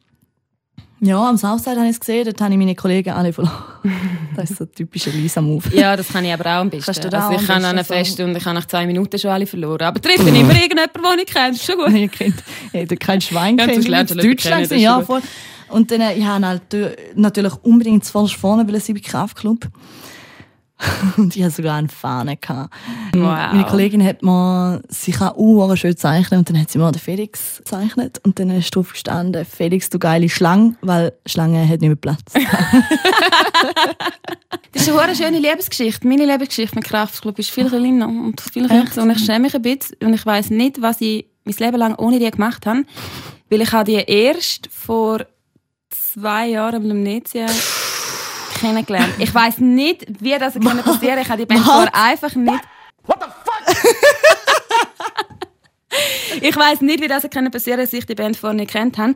Ja, 1.01 1.29
am 1.29 1.37
Southside 1.37 1.77
habe 1.77 1.87
ich 1.87 1.93
es 1.93 2.01
gesehen. 2.01 2.25
Dort 2.25 2.41
habe 2.41 2.53
ich 2.53 2.59
meine 2.59 2.75
Kollegen 2.75 3.11
alle 3.11 3.33
verloren. 3.33 3.55
das 4.37 4.51
ist 4.51 4.59
so 4.59 4.65
ein 4.65 4.73
typischer 4.73 5.11
Lisa-Move. 5.11 5.77
Ja, 5.77 5.95
das 5.95 6.09
kann 6.09 6.25
ich 6.25 6.33
aber 6.33 6.45
auch 6.47 6.61
am 6.63 6.71
besten. 6.71 6.87
Kannst 6.87 7.05
du 7.05 7.11
da 7.11 7.29
also 7.29 7.41
ich 7.41 7.47
kann 7.47 7.65
an 7.65 7.77
so- 7.79 7.85
Fest 7.85 8.19
und 8.21 8.35
ich 8.37 8.45
habe 8.45 8.55
nach 8.55 8.67
zwei 8.67 8.87
Minuten 8.87 9.19
schon 9.19 9.31
alle 9.31 9.47
verloren. 9.47 9.83
Aber 9.83 10.01
treffe 10.01 10.23
immer 10.29 10.55
irgendjemanden, 10.55 11.03
den 11.03 11.19
ich 11.19 11.27
kenne. 11.27 11.57
Schon 11.57 11.77
gut. 11.77 11.93
ich 11.93 12.11
ich 12.21 12.35
hätte 12.73 12.97
kein 12.97 13.21
Schwein 13.21 13.59
Ja, 13.59 13.67
kennt. 13.67 13.85
kennen, 13.85 14.15
Deutschland 14.17 14.63
das 14.65 14.71
ist 14.73 14.81
ja, 14.81 15.01
voll. 15.03 15.21
Und 15.69 15.91
dann, 15.91 16.01
äh, 16.01 16.15
ich 16.15 16.25
habe 16.25 16.47
halt 16.47 16.73
äh, 16.75 16.97
natürlich 17.15 17.55
unbedingt 17.63 18.05
vorne 18.07 18.67
weil 18.67 18.81
bei 18.95 19.01
Kraftclub. 19.01 19.67
Und 21.17 21.35
ich 21.37 21.43
hatte 21.43 21.55
sogar 21.55 21.77
eine 21.77 21.89
Fahne. 21.89 22.37
Gehabt. 22.37 22.75
Wow. 23.15 23.23
Meine 23.23 23.65
Kollegin 23.65 24.05
hat 24.05 24.23
mir 24.23 24.83
sich 24.89 25.21
auch 25.21 25.37
uh, 25.37 25.75
schön 25.77 25.97
zeichnen 25.97 26.41
und 26.41 26.51
dann 26.51 26.61
hat 26.61 26.71
sie 26.71 26.79
mir 26.79 26.93
den 26.93 27.01
Felix 27.01 27.59
gezeichnet 27.59 28.21
und 28.25 28.39
dann 28.39 28.51
ist 28.51 28.75
drauf 28.75 28.93
gestanden, 28.93 29.45
Felix, 29.45 29.89
du 29.89 29.99
geile 29.99 30.29
Schlange, 30.29 30.77
weil 30.83 31.13
Schlange 31.25 31.67
hat 31.67 31.81
nicht 31.81 31.89
mehr 31.89 31.97
Platz. 31.97 32.33
Das 34.73 34.87
ist 34.87 34.95
eine 34.95 35.17
schöne 35.17 35.39
Lebensgeschichte. 35.39 36.07
Meine 36.07 36.27
Lebensgeschichte 36.27 36.77
mit 36.77 36.85
Kraftclub 36.85 37.39
ist 37.39 37.51
viel 37.51 37.69
kleiner 37.69 38.09
und 38.09 38.41
viel 38.41 38.69
kürzer. 38.69 39.03
Und 39.03 39.11
ich 39.11 39.25
schäme 39.25 39.41
mich 39.41 39.55
ein 39.55 39.63
bisschen 39.63 39.97
und 40.03 40.13
ich 40.13 40.27
weiss 40.27 40.51
nicht, 40.51 40.83
was 40.83 41.01
ich 41.01 41.27
mein 41.45 41.55
Leben 41.59 41.79
lang 41.79 41.95
ohne 41.97 42.19
die 42.19 42.31
gemacht 42.31 42.67
habe. 42.67 42.85
Weil 43.49 43.63
ich 43.63 43.73
habe 43.73 43.91
die 43.91 43.95
erst 43.95 44.69
vor 44.71 45.25
zwei 45.89 46.49
Jahren 46.49 46.77
am 46.77 46.87
Lumnezia 46.87 47.47
kennengelernt. 48.59 49.15
Ich 49.19 49.35
weiss 49.35 49.59
nicht, 49.59 50.07
wie 50.21 50.37
das 50.39 50.55
passieren 50.55 51.19
Ich 51.21 51.29
habe 51.29 51.39
die 51.39 51.47
Band 51.47 51.65
vorher 51.65 51.95
einfach 51.95 52.35
nicht... 52.35 52.63
What 53.05 53.19
the 53.21 53.27
fuck? 53.45 53.77
ich 56.41 56.57
weiss 56.57 56.81
nicht, 56.81 57.01
wie 57.01 57.09
das 57.09 57.29
passieren 57.29 57.81
dass 57.81 57.93
ich 57.93 58.07
die 58.07 58.15
Band 58.15 58.37
vorher 58.37 58.57
nicht 58.57 58.71
kennt 58.71 58.99
habe. 58.99 59.15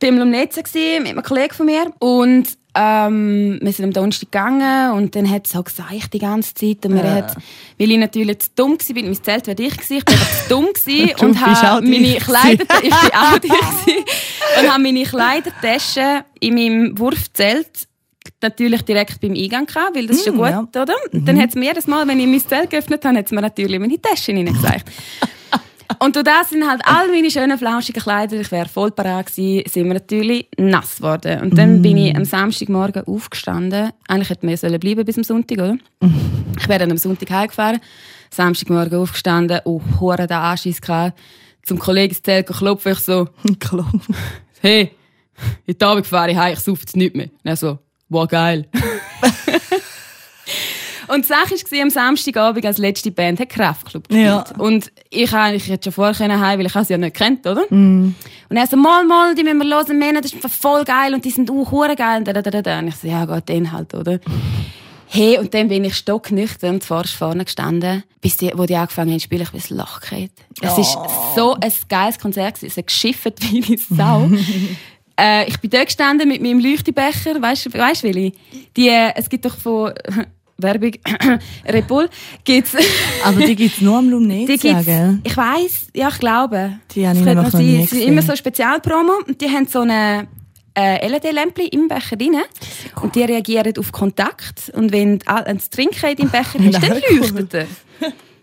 Ich 0.00 0.12
war 0.12 0.22
im 0.22 0.32
gsi 0.32 0.98
mit 1.00 1.12
einem 1.12 1.22
Kollegen 1.22 1.54
von 1.54 1.66
mir 1.66 1.90
und 2.00 2.46
ähm, 2.78 3.58
wir 3.62 3.72
sind 3.72 3.86
am 3.86 3.92
Donnerstag 3.92 4.30
gegangen 4.30 4.92
und 4.92 5.16
dann 5.16 5.30
hat 5.30 5.46
es 5.46 5.52
so 5.52 5.62
gesagt 5.62 6.12
die 6.12 6.18
ganze 6.18 6.52
Zeit 6.52 6.84
und 6.84 6.94
wir 6.94 7.10
hat, 7.10 7.34
weil 7.78 7.90
ich 7.90 7.98
natürlich 7.98 8.38
zu 8.40 8.50
dumm 8.54 8.72
war, 8.72 9.02
mein 9.02 9.22
Zelt 9.22 9.46
wäre 9.46 9.62
ich 9.62 9.74
gewesen, 9.74 9.96
ich 9.96 10.04
bin 10.04 10.14
einfach 10.14 10.42
zu 10.42 10.48
dumm 10.50 10.66
gewesen 10.66 11.14
und 11.24 11.40
habe 11.40 11.86
meine 11.86 12.16
Kleider, 12.16 12.64
ich 12.82 12.90
bin 12.90 13.10
auch 13.14 13.38
dich 13.38 13.50
gewesen, 13.50 14.04
und 14.60 14.70
habe 14.70 14.82
meine 14.82 15.04
Kleidertasche 15.04 16.24
in 16.40 16.54
meinem 16.54 16.98
Wurfzelt 16.98 17.88
natürlich 18.48 18.82
direkt 18.82 19.20
beim 19.20 19.32
Eingang 19.34 19.66
gehabt, 19.66 19.94
weil 19.96 20.06
das 20.06 20.18
ist 20.18 20.26
ja 20.26 20.32
Mm, 20.32 20.36
gut, 20.36 20.48
ja. 20.74 20.82
oder? 20.82 20.94
Dann 21.12 21.40
hat 21.40 21.50
es 21.50 21.54
mir 21.54 21.64
jedes 21.66 21.86
Mal, 21.86 22.06
wenn 22.08 22.18
ich 22.20 22.26
mein 22.26 22.40
Zelt 22.40 22.70
geöffnet 22.70 23.04
habe, 23.04 23.18
hat 23.18 23.26
es 23.26 23.32
mir 23.32 23.40
natürlich 23.42 23.78
meine 23.80 24.00
Tasche 24.00 24.32
hineingezeigt. 24.32 24.90
Und 26.00 26.16
durch 26.16 26.24
das 26.24 26.50
sind 26.50 26.68
halt 26.68 26.82
all 26.84 27.08
meine 27.08 27.30
schönen 27.30 27.56
flauschigen 27.56 28.02
Kleider, 28.02 28.40
ich 28.40 28.50
wäre 28.50 28.68
voll 28.68 28.90
parat 28.90 29.26
gewesen, 29.26 29.62
sind 29.70 29.86
wir 29.86 29.94
natürlich 29.94 30.48
nass 30.58 30.96
geworden. 30.96 31.40
Und 31.42 31.56
dann 31.56 31.80
bin 31.80 31.96
ich 31.96 32.14
am 32.14 32.24
Samstagmorgen 32.24 33.04
aufgestanden. 33.06 33.90
Eigentlich 34.08 34.30
hätte 34.30 34.44
mir 34.44 34.56
sollen 34.56 34.80
bleiben 34.80 35.04
bis 35.04 35.16
am 35.16 35.22
Sonntag, 35.24 35.58
oder? 35.58 35.76
Ich 36.58 36.68
wäre 36.68 36.80
dann 36.80 36.90
am 36.90 36.96
Sonntag 36.98 37.30
heimgefahren. 37.30 37.78
Samstagmorgen 38.30 38.98
aufgestanden, 38.98 39.60
oh, 39.64 39.80
hure 40.00 40.26
den 40.26 40.36
Anschiss 40.36 40.80
gehabt. 40.80 41.16
Zum 41.62 41.78
Kollegen 41.78 42.12
ins 42.12 42.22
Zelt 42.22 42.48
klopfen, 42.48 42.92
ich 42.92 42.98
so, 42.98 43.28
Klar. 43.60 43.90
hey, 44.60 44.90
heute 45.68 45.86
Abend 45.86 46.06
fahre 46.06 46.32
ich 46.32 46.36
heim, 46.36 46.52
ich 46.54 46.60
saufe 46.60 46.80
jetzt 46.80 46.96
nicht 46.96 47.14
mehr. 47.14 47.26
Und 47.26 47.40
er 47.44 47.56
so, 47.56 47.78
wow, 48.08 48.28
geil. 48.28 48.68
Und 51.08 51.24
die 51.24 51.28
Sache 51.28 51.52
war, 51.52 51.82
am 51.82 51.90
Samstagabend 51.90 52.66
als 52.66 52.78
letzte 52.78 53.10
Band 53.10 53.38
hat 53.40 53.48
Kraftclub 53.48 54.08
gespielt. 54.08 54.26
Ja. 54.26 54.44
Und 54.58 54.90
ich 55.10 55.32
habe 55.32 55.54
ich 55.54 55.68
hätte 55.68 55.84
schon 55.84 55.92
vorher 55.92 56.14
können 56.14 56.40
heim, 56.40 56.58
weil 56.58 56.66
ich 56.66 56.72
sie 56.72 56.92
ja 56.92 56.98
nicht 56.98 57.16
kennt, 57.16 57.46
oder? 57.46 57.64
Und 58.48 58.56
er 58.56 58.66
so, 58.66 58.76
mal, 58.76 59.04
mal, 59.04 59.34
die 59.34 59.44
müssen 59.44 59.58
wir 59.58 59.76
hören, 59.76 59.98
Männer, 59.98 60.20
das 60.20 60.32
ist 60.32 60.48
voll 60.50 60.84
geil 60.84 61.14
und 61.14 61.24
die 61.24 61.30
sind 61.30 61.50
auch 61.50 61.70
hure 61.70 61.94
geil. 61.94 62.18
Und, 62.18 62.28
da, 62.28 62.32
da, 62.32 62.62
da, 62.62 62.78
und 62.78 62.88
ich 62.88 62.96
so, 62.96 63.06
ja, 63.06 63.24
Gott, 63.24 63.48
den 63.48 63.70
halt, 63.72 63.94
oder? 63.94 64.18
Hey, 65.08 65.38
und 65.38 65.54
dann 65.54 65.68
bin 65.68 65.84
ich 65.84 65.94
stocknüchtern 65.96 66.80
zuvorderst 66.80 67.14
vorne 67.14 67.44
gestanden, 67.44 68.02
bis 68.20 68.36
die, 68.38 68.50
wo 68.54 68.66
die 68.66 68.74
angefangen 68.74 69.12
haben 69.12 69.20
zu 69.20 69.24
spielen, 69.24 69.42
ich 69.42 69.50
bin 69.50 69.60
ins 69.60 69.70
Loch 69.70 70.00
geredet. 70.00 70.32
Es 70.60 70.76
ist 70.76 70.98
so 71.36 71.54
ein 71.54 71.72
geiles 71.88 72.18
Konzert 72.18 72.56
gewesen. 72.56 72.66
Es 72.66 72.76
hat 72.76 72.86
geschifft 72.88 73.52
wie 73.52 73.64
eine 73.64 73.78
Sau. 73.78 74.28
äh, 75.18 75.48
ich 75.48 75.58
bin 75.58 75.70
dort 75.70 75.86
gestanden 75.86 76.28
mit 76.28 76.42
meinem 76.42 76.60
Leuchtebecher, 76.60 77.40
weißt 77.40 77.66
du, 77.66 77.78
weißt, 77.78 78.02
Willi? 78.02 78.32
Die, 78.76 78.88
äh, 78.88 79.12
es 79.14 79.28
gibt 79.28 79.44
doch 79.44 79.56
von, 79.56 79.92
Werbung, 80.58 80.92
Red 81.68 81.86
Bull, 81.86 82.08
gibt's, 82.44 82.74
Aber 83.24 83.40
die 83.40 83.56
gibt 83.56 83.76
es 83.76 83.80
nur 83.80 83.98
am 83.98 84.08
Lumnezia, 84.08 84.56
die 84.56 84.58
gibt's, 84.58 84.86
gell? 84.86 85.18
ich 85.22 85.36
weiss, 85.36 85.88
ja, 85.94 86.08
ich 86.08 86.18
glaube. 86.18 86.78
Die 86.94 87.06
habe 87.06 87.18
ich 87.18 87.24
Das 87.24 87.34
könnte 87.34 87.52
nämlich 87.52 87.52
noch 87.52 87.60
sein. 87.60 87.80
Es 87.84 87.90
sind 87.90 88.02
immer 88.02 88.22
so 88.22 88.36
Spezialpromo 88.36 89.12
und 89.26 89.40
die 89.40 89.50
haben 89.50 89.66
so 89.66 89.80
eine 89.80 90.28
äh, 90.76 91.06
LED-Lämpchen 91.06 91.68
im 91.68 91.88
Becher 91.88 92.16
drin 92.16 92.36
und 93.02 93.14
die 93.14 93.22
reagieren 93.22 93.72
auf 93.78 93.92
Kontakt 93.92 94.70
und 94.74 94.92
wenn 94.92 95.18
du 95.18 95.24
das 95.26 95.70
Trinken 95.70 96.10
in 96.10 96.16
deinem 96.16 96.30
Becher 96.30 96.58
hast, 96.64 96.82
dann 96.82 97.02
leuchtet 97.18 97.54
er. 97.54 97.66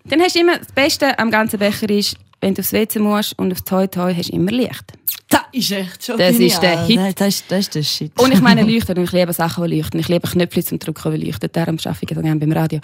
Dann 0.06 0.22
hast 0.22 0.36
du 0.36 0.40
immer, 0.40 0.58
das 0.58 0.72
Beste 0.72 1.18
am 1.18 1.32
ganzen 1.32 1.60
Becher 1.60 1.90
ist, 1.90 2.18
wenn 2.44 2.54
du 2.54 2.60
aufs 2.60 2.74
WC 2.74 3.00
musst 3.00 3.40
und 3.40 3.52
aufs 3.52 3.64
Toi 3.64 3.88
Toi 3.88 4.14
hast 4.14 4.30
du 4.30 4.36
immer 4.36 4.52
Licht. 4.52 4.84
Das 5.30 5.42
ist 5.54 5.72
echt 5.72 6.06
schon 6.06 6.18
Das 6.18 6.36
ist 6.36 6.62
der 6.62 6.86
Hit. 6.86 6.98
Das, 6.98 7.16
das, 7.16 7.28
ist, 7.28 7.46
das 7.48 7.60
ist 7.60 7.76
der 7.76 7.84
Shit. 7.84 8.20
Und 8.20 8.34
ich 8.34 8.42
meine 8.42 8.64
Leuchten 8.64 8.98
und 8.98 9.06
ich 9.06 9.12
liebe 9.14 9.34
Sachen, 9.34 9.64
die 9.68 9.78
leuchten. 9.78 10.00
Ich 10.00 10.10
liebe 10.10 10.28
Knöpfe 10.28 10.64
zum 10.64 10.78
Drücken, 10.78 11.14
die 11.14 11.26
leuchten. 11.26 11.50
Darum 11.52 11.78
arbeite 11.84 12.06
ich 12.08 12.16
so 12.16 12.22
gerne 12.22 12.40
beim 12.40 12.52
Radio. 12.52 12.82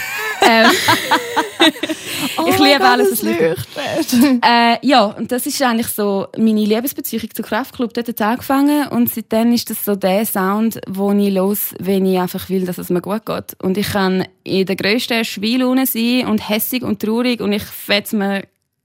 ähm, 0.48 0.70
Oh 2.36 2.46
ich 2.48 2.58
liebe 2.58 2.84
alles, 2.84 3.12
was 3.12 3.22
leuchtet. 3.22 4.42
Äh, 4.44 4.86
ja, 4.86 5.04
und 5.06 5.30
das 5.30 5.46
ist 5.46 5.60
eigentlich 5.62 5.88
so 5.88 6.26
meine 6.36 6.64
Liebesbeziehung 6.64 7.28
zu 7.34 7.42
Kraftclub. 7.42 7.92
Dort 7.92 8.08
hat 8.08 8.22
angefangen 8.22 8.88
und 8.88 9.12
seitdem 9.12 9.52
ist 9.52 9.70
das 9.70 9.84
so 9.84 9.96
der 9.96 10.24
Sound, 10.24 10.80
wo 10.88 11.12
ich 11.12 11.32
los, 11.32 11.74
wenn 11.78 12.06
ich 12.06 12.18
einfach 12.18 12.48
will, 12.48 12.64
dass 12.64 12.78
es 12.78 12.90
mir 12.90 13.00
gut 13.00 13.26
geht. 13.26 13.56
Und 13.62 13.76
ich 13.76 13.88
kann 13.88 14.24
in 14.44 14.66
der 14.66 14.76
grössten 14.76 15.24
Schweilune 15.24 15.86
sein 15.86 16.26
und 16.26 16.48
hässig 16.48 16.82
und 16.82 17.00
traurig 17.00 17.40
und 17.40 17.52
ich 17.52 17.64
fetze 17.64 18.16
mir 18.16 18.44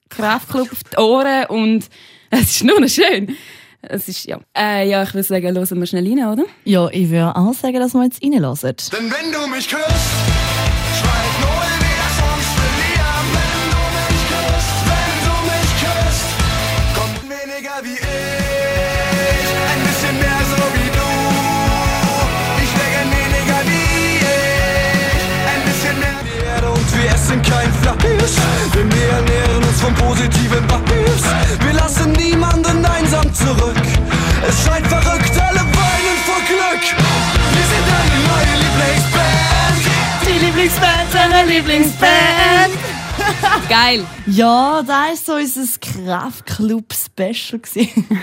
Kraftclub 0.10 0.72
auf 0.72 0.84
die 0.84 0.98
Ohren 0.98 1.46
und 1.48 1.86
es 2.30 2.42
ist 2.42 2.64
nur 2.64 2.80
noch 2.80 2.90
schön. 2.90 3.36
Es 3.82 4.08
ist, 4.08 4.26
ja. 4.26 4.40
Äh, 4.58 4.90
ja, 4.90 5.04
ich 5.04 5.14
würde 5.14 5.28
sagen, 5.28 5.56
hören 5.56 5.80
wir 5.80 5.86
schnell 5.86 6.08
rein, 6.08 6.26
oder? 6.28 6.44
Ja, 6.64 6.88
ich 6.90 7.10
würde 7.10 7.36
auch 7.36 7.54
sagen, 7.54 7.80
dass 7.80 7.94
wir 7.94 8.04
jetzt 8.04 8.24
reinlassen. 8.24 8.76
Denn 8.92 9.12
wenn 9.12 9.32
du 9.32 9.48
mich 9.48 9.70
küsst, 9.70 9.86
schreit 10.98 11.36
null 11.42 11.72
wieder 11.86 12.10
Songs 12.18 12.50
verlieren. 12.58 13.28
Wenn 13.36 13.62
du 13.70 13.82
mich 13.94 14.24
küsst, 14.32 14.78
wenn 14.90 15.18
du 15.28 15.36
mich 15.52 15.72
küsst, 15.86 16.30
kommt 16.98 17.22
weniger 17.30 17.78
wie 17.84 18.00
ich, 18.00 19.50
ein 19.70 19.82
bisschen 19.86 20.16
mehr 20.18 20.42
so 20.50 20.62
wie 20.74 20.90
du. 20.98 21.10
Ich 22.64 22.72
wäre 22.74 23.04
weniger 23.14 23.60
wie 23.70 24.18
ich, 24.18 25.22
ein 25.54 25.62
bisschen 25.70 25.98
mehr 26.00 26.72
und 26.72 26.88
wir 26.98 27.10
essen 27.14 27.40
kein 27.44 27.72
Fleisch. 27.74 27.96
Uns 29.76 29.82
von 29.82 29.94
positiven 29.96 30.64
Vibes. 30.64 31.24
Wir 31.66 31.74
lassen 31.74 32.12
niemanden 32.14 32.86
einsam 32.86 33.34
zurück. 33.34 33.82
Es 34.48 34.64
schreit 34.64 34.86
verrückt, 34.88 35.32
alle 35.40 35.60
weinen 35.60 36.18
vor 36.26 36.42
Glück. 36.48 36.84
Wir 37.54 37.66
sind 37.72 37.86
deine 37.92 38.20
neue 38.28 38.56
Lieblingsband. 38.64 39.80
Die 40.28 40.46
Lieblingsband, 40.46 41.14
deine 41.14 41.50
Lieblingsband. 41.50 42.74
Geil! 43.70 44.06
Ja, 44.28 44.84
da 44.86 45.08
ist 45.08 45.26
so 45.26 45.34
unser 45.34 45.66
Kraftclub-Special 45.80 47.60
gewesen. 47.60 48.20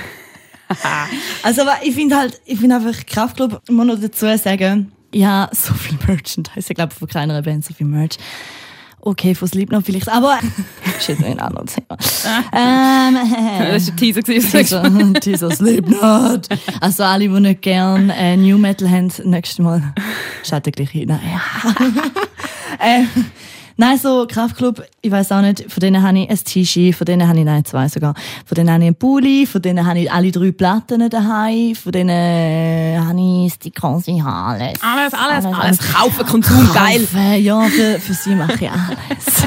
also, 1.42 1.62
aber 1.62 1.78
ich 1.82 1.94
finde 1.94 2.16
halt, 2.16 2.40
ich 2.44 2.58
finde 2.58 2.76
einfach 2.76 3.04
Kraftclub, 3.06 3.62
ich 3.64 3.74
muss 3.74 3.86
noch 3.86 4.00
dazu 4.00 4.26
sagen, 4.36 4.92
ich 5.10 5.24
habe 5.24 5.54
so 5.54 5.74
viel 5.74 5.98
Merchandise, 6.06 6.66
ich 6.70 6.74
glaube 6.74 6.94
von 6.94 7.08
keiner 7.08 7.42
Band 7.42 7.64
so 7.64 7.74
viel 7.74 7.86
Merch. 7.86 8.16
Okay, 9.04 9.34
von 9.34 9.48
Slipknot 9.48 9.84
vielleicht, 9.84 10.08
aber 10.08 10.38
shit, 11.00 11.18
noch 11.18 11.26
ein 11.26 11.40
anderes 11.40 11.74
Thema. 11.74 11.98
ähm, 12.52 13.16
Das 13.72 13.88
war 13.88 13.94
ein 13.94 13.96
Teaser. 13.96 14.22
gewesen. 14.22 14.50
Dieser, 14.52 14.90
dieser 15.20 15.50
Slipknot. 15.56 16.48
Also 16.80 17.02
alle, 17.02 17.28
die 17.28 17.40
nicht 17.40 17.62
gern 17.62 18.10
äh, 18.10 18.36
New 18.36 18.58
Metal 18.58 18.88
haben, 18.88 19.12
nächstes 19.24 19.58
Mal 19.58 19.92
schaltet 20.44 20.76
gleich 20.76 20.90
hin. 20.90 21.08
Ja. 21.08 21.74
ähm, 22.80 23.08
Nein, 23.76 23.98
so 23.98 24.26
Kraftclub, 24.28 24.82
ich 25.00 25.10
weiß 25.10 25.32
auch 25.32 25.40
nicht, 25.40 25.70
von 25.70 25.80
denen 25.80 26.02
habe 26.02 26.18
ich 26.18 26.30
ein 26.30 26.36
T-Shirt, 26.36 26.94
von 26.94 27.04
denen 27.04 27.26
habe 27.26 27.38
ich, 27.38 27.44
nein, 27.44 27.64
zwei 27.64 27.88
sogar, 27.88 28.14
von 28.44 28.54
denen 28.54 28.70
habe 28.70 28.82
ich 28.82 28.88
einen 28.88 28.96
Pulli, 28.96 29.46
von 29.46 29.62
denen 29.62 29.86
habe 29.86 30.00
ich 30.00 30.12
alle 30.12 30.30
drei 30.30 30.52
Platten 30.52 31.08
daheim, 31.08 31.74
von 31.74 31.92
denen 31.92 32.10
äh, 32.10 32.98
habe 32.98 33.46
ich 33.46 33.52
Stickers, 33.54 34.08
ich 34.08 34.22
habe 34.22 34.62
alles. 34.62 34.78
Alles, 34.82 35.14
alles, 35.14 35.44
alles. 35.44 35.78
Kaufen, 35.92 36.26
Konsum, 36.26 36.70
geil. 36.72 37.06
Ja, 37.40 37.62
für, 37.64 37.98
für 37.98 38.14
sie 38.14 38.34
mache 38.34 38.64
ich 38.64 38.70
alles. 38.70 38.90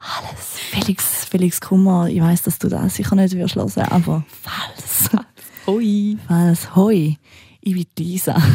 alles. 0.00 0.58
Felix, 0.70 1.26
Felix 1.30 1.60
Kummer, 1.60 2.08
ich 2.08 2.20
weiß, 2.20 2.42
dass 2.42 2.58
du 2.58 2.68
das 2.68 2.94
sicher 2.94 3.16
nicht 3.16 3.34
wirst 3.34 3.56
hören, 3.56 3.88
aber 3.90 4.22
falls, 4.42 5.10
Ui. 5.66 6.16
falls, 6.26 6.74
hoi, 6.76 7.16
ich 7.60 7.74
bin 7.74 7.86
Lisa. 7.98 8.36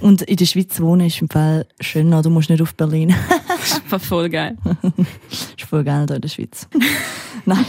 Und 0.00 0.22
in 0.22 0.36
der 0.36 0.44
Schweiz 0.46 0.80
wohnen 0.80 1.06
ist 1.06 1.20
im 1.22 1.28
Fall 1.28 1.66
schöner, 1.80 2.20
du 2.22 2.30
musst 2.30 2.50
nicht 2.50 2.62
auf 2.62 2.74
Berlin. 2.74 3.14
Das 3.64 3.80
war 3.90 3.98
voll 3.98 4.28
geil. 4.28 4.58
ist 5.56 5.62
voll 5.66 5.84
geil 5.84 6.04
hier 6.06 6.16
in 6.16 6.20
der 6.20 6.28
Schweiz. 6.28 6.68
Nein, 7.46 7.64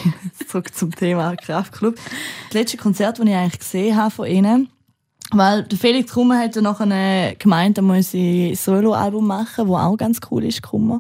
zurück 0.45 0.73
zum 0.75 0.93
Thema 0.93 1.33
Kraftclub. 1.37 1.95
Das 1.95 2.53
letzte 2.53 2.75
Konzert, 2.75 3.17
das 3.17 3.25
ich 3.25 3.33
eigentlich 3.33 3.59
gesehen 3.59 3.95
habe 3.95 4.11
von 4.11 4.27
ihnen, 4.27 4.67
weil 5.31 5.63
der 5.63 5.77
Felix 5.77 6.11
Kummer 6.11 6.39
hat 6.39 6.53
ja 6.57 6.61
nachher 6.61 7.35
gemeint, 7.35 7.77
er 7.77 7.81
muss 7.83 8.13
ein 8.13 8.55
Soloalbum 8.55 9.25
machen, 9.25 9.69
wo 9.69 9.77
auch 9.77 9.95
ganz 9.95 10.19
cool 10.29 10.43
ist, 10.43 10.61
Kummer. 10.63 10.99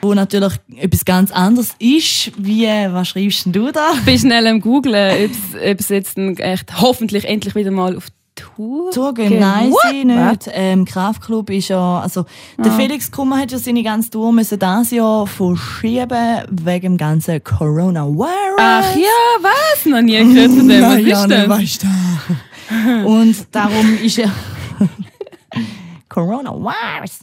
Wo 0.00 0.14
natürlich 0.14 0.54
etwas 0.76 1.04
ganz 1.04 1.30
anderes 1.30 1.74
ist, 1.78 2.32
wie, 2.38 2.66
was 2.66 3.08
schreibst 3.08 3.44
denn 3.44 3.52
du 3.52 3.72
da? 3.72 3.92
Ich 3.94 4.04
bin 4.06 4.18
schnell 4.18 4.46
am 4.46 4.60
googlen, 4.62 5.30
ob 5.54 5.80
es 5.80 5.88
jetzt 5.90 6.16
ein- 6.16 6.38
echt 6.38 6.80
hoffentlich 6.80 7.26
endlich 7.26 7.54
wieder 7.54 7.70
mal 7.70 7.94
auf 7.94 8.06
Tour 8.36 8.90
Zugehen, 8.90 9.28
geht. 9.28 9.40
nein, 9.40 9.70
What? 9.70 9.80
sie 9.90 10.04
nicht. 10.04 10.50
Ähm, 10.52 10.84
Kraftclub 10.84 11.50
ist 11.50 11.68
ja, 11.68 12.00
also, 12.00 12.24
der 12.58 12.72
Felix 12.72 13.10
Kummer 13.10 13.38
hat 13.38 13.52
ja 13.52 13.58
seine 13.58 13.82
ganze 13.84 14.10
Tour 14.10 14.32
müssen 14.32 14.58
das 14.58 14.90
Jahr 14.90 15.26
verschieben, 15.26 16.42
wegen 16.50 16.94
dem 16.94 16.96
ganzen 16.96 17.42
Coronavirus. 17.44 18.58
Ach 18.58 18.96
ja, 18.96 19.40
was? 19.40 19.86
Noch 19.86 20.00
nie 20.02 20.18
gehört 20.18 20.50
von 20.52 20.68
dem. 20.68 20.82
Was 20.82 20.98
ist 20.98 21.30
das? 21.30 21.48
weißt 21.48 21.82
du. 21.84 23.06
Und 23.06 23.36
darum 23.52 23.98
ist 24.02 24.18
er. 24.18 24.30
Coronavirus. 26.08 27.20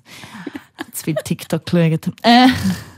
Zu 0.93 1.03
viel 1.03 1.15
TikTok 1.23 1.65
geschaut. 1.65 2.07
Äh, 2.23 2.47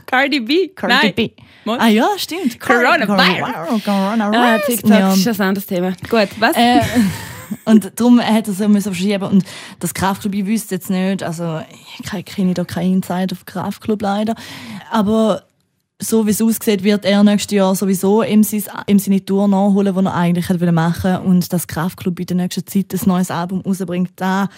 Cardi 0.06 0.40
B. 0.40 0.68
Cardi 0.68 0.94
Nein. 0.94 1.14
B. 1.14 1.30
Ah 1.66 1.88
ja, 1.88 2.06
stimmt. 2.16 2.60
Coronavirus. 2.60 3.06
Coronavirus. 3.06 3.48
Ah, 3.54 3.78
Coronavirus. 3.84 4.66
TikTok 4.66 4.90
Ja. 4.90 5.12
ist 5.14 5.26
ein 5.28 5.40
anderes 5.48 5.66
Thema. 5.66 5.88
Gut, 6.08 6.28
was? 6.38 6.56
Äh, 6.56 6.80
und 7.64 7.92
darum 7.98 8.18
er 8.18 8.42
so 8.44 8.68
müssen 8.68 8.92
verschieben 8.94 9.24
und 9.24 9.44
das 9.80 9.94
Kraftclub, 9.94 10.34
ich 10.34 10.46
wüsste 10.46 10.74
jetzt 10.76 10.90
nicht, 10.90 11.22
also 11.22 11.60
ich 11.98 12.08
ke- 12.10 12.22
kenne 12.22 12.54
da 12.54 12.64
keinen 12.64 12.94
Insider 12.94 13.32
auf 13.32 13.44
Kraftclub 13.44 14.02
leider, 14.02 14.34
aber 14.90 15.42
so 16.00 16.26
wie 16.26 16.30
es 16.32 16.42
aussieht, 16.42 16.82
wird 16.82 17.04
er 17.04 17.22
nächstes 17.22 17.56
Jahr 17.56 17.74
sowieso 17.74 18.22
ihm, 18.22 18.42
sein, 18.42 18.64
ihm 18.86 18.98
seine 18.98 19.24
Tour 19.24 19.46
nachholen, 19.48 19.94
die 19.94 20.04
er 20.04 20.14
eigentlich 20.14 20.48
hätte 20.48 20.72
machen 20.72 21.14
wollen 21.14 21.22
und 21.26 21.52
das 21.52 21.66
Kraftclub 21.66 22.18
in 22.20 22.26
der 22.26 22.36
nächsten 22.36 22.66
Zeit 22.66 22.92
ein 22.92 23.00
neues 23.08 23.30
Album 23.30 23.60
rausbringt, 23.60 24.10
da 24.16 24.48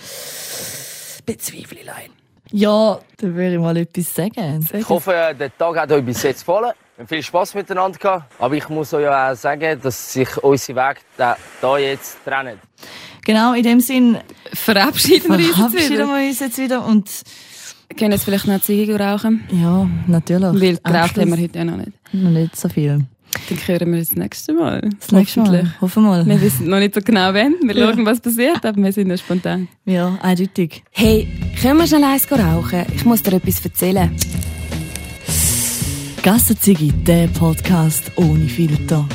bezweifle 1.24 1.78
ich 1.80 1.86
leider. 1.86 2.12
Ja, 2.52 2.98
da 3.18 3.26
würde 3.26 3.54
ich 3.54 3.60
mal 3.60 3.76
etwas 3.76 4.14
sagen. 4.14 4.66
Ich 4.72 4.88
hoffe, 4.88 5.34
der 5.38 5.56
Tag 5.58 5.76
hat 5.76 5.90
euch 5.92 6.04
bis 6.04 6.22
jetzt 6.22 6.40
gefallen. 6.40 6.72
Wir 6.96 7.02
haben 7.02 7.08
viel 7.08 7.22
Spaß 7.22 7.54
miteinander 7.54 7.98
gehabt. 7.98 8.32
Aber 8.38 8.54
ich 8.54 8.68
muss 8.70 8.92
euch 8.94 9.06
auch 9.06 9.34
sagen, 9.36 9.78
dass 9.82 10.12
sich 10.14 10.36
unsere 10.38 10.78
Wege 10.88 11.00
da, 11.18 11.36
da 11.60 11.76
jetzt 11.78 12.18
trennen. 12.24 12.58
Genau, 13.24 13.52
in 13.54 13.62
dem 13.64 13.80
Sinn 13.80 14.16
Verabschieden 14.54 15.28
wir 15.28 15.34
uns 15.36 15.46
jetzt 15.46 15.56
verabschieden 15.56 15.90
wieder. 15.92 16.06
wir 16.08 16.28
uns 16.28 16.40
jetzt 16.40 16.58
wieder 16.58 16.86
und 16.86 17.10
Wir 17.88 17.96
können 17.96 18.12
jetzt 18.12 18.24
vielleicht 18.24 18.46
noch 18.46 18.60
Ziege 18.62 18.98
rauchen. 18.98 19.44
ja, 19.50 19.86
natürlich. 20.06 20.60
Weil 20.62 20.76
geraucht 20.92 21.18
haben 21.18 21.30
wir 21.36 21.42
heute 21.42 21.58
ja 21.58 21.64
noch 21.64 21.76
nicht. 21.76 21.92
Noch 22.12 22.30
nicht 22.30 22.56
so 22.56 22.68
viel. 22.68 23.04
Dann 23.50 23.58
hören 23.66 23.92
wir 23.92 23.98
uns 23.98 24.08
das 24.08 24.16
nächste 24.16 24.52
Mal. 24.54 24.88
Das 24.98 25.12
nächste 25.12 25.40
Mal. 25.40 25.74
Hoffen 25.82 26.02
wir 26.04 26.08
mal. 26.10 26.26
Wir 26.26 26.40
wissen 26.40 26.68
noch 26.68 26.78
nicht 26.78 26.94
so 26.94 27.00
genau 27.02 27.34
wann. 27.34 27.56
Wir 27.62 27.76
Ja. 27.76 27.92
schauen, 27.92 28.06
was 28.06 28.20
passiert, 28.20 28.64
aber 28.64 28.80
wir 28.82 28.92
sind 28.92 29.08
noch 29.08 29.18
spontan. 29.18 29.68
Ja, 29.84 30.16
eindeutig. 30.22 30.82
Hey, 30.92 31.28
können 31.60 31.78
wir 31.78 31.86
schnell 31.86 32.04
eins 32.04 32.26
rauchen? 32.30 32.86
Ich 32.94 33.04
muss 33.04 33.22
dir 33.22 33.34
etwas 33.34 33.62
erzählen. 33.64 34.16
Gassenzigi, 36.26 36.90
der 36.90 37.28
Podcast 37.28 38.10
ohne 38.16 38.48
Filter. 38.48 39.06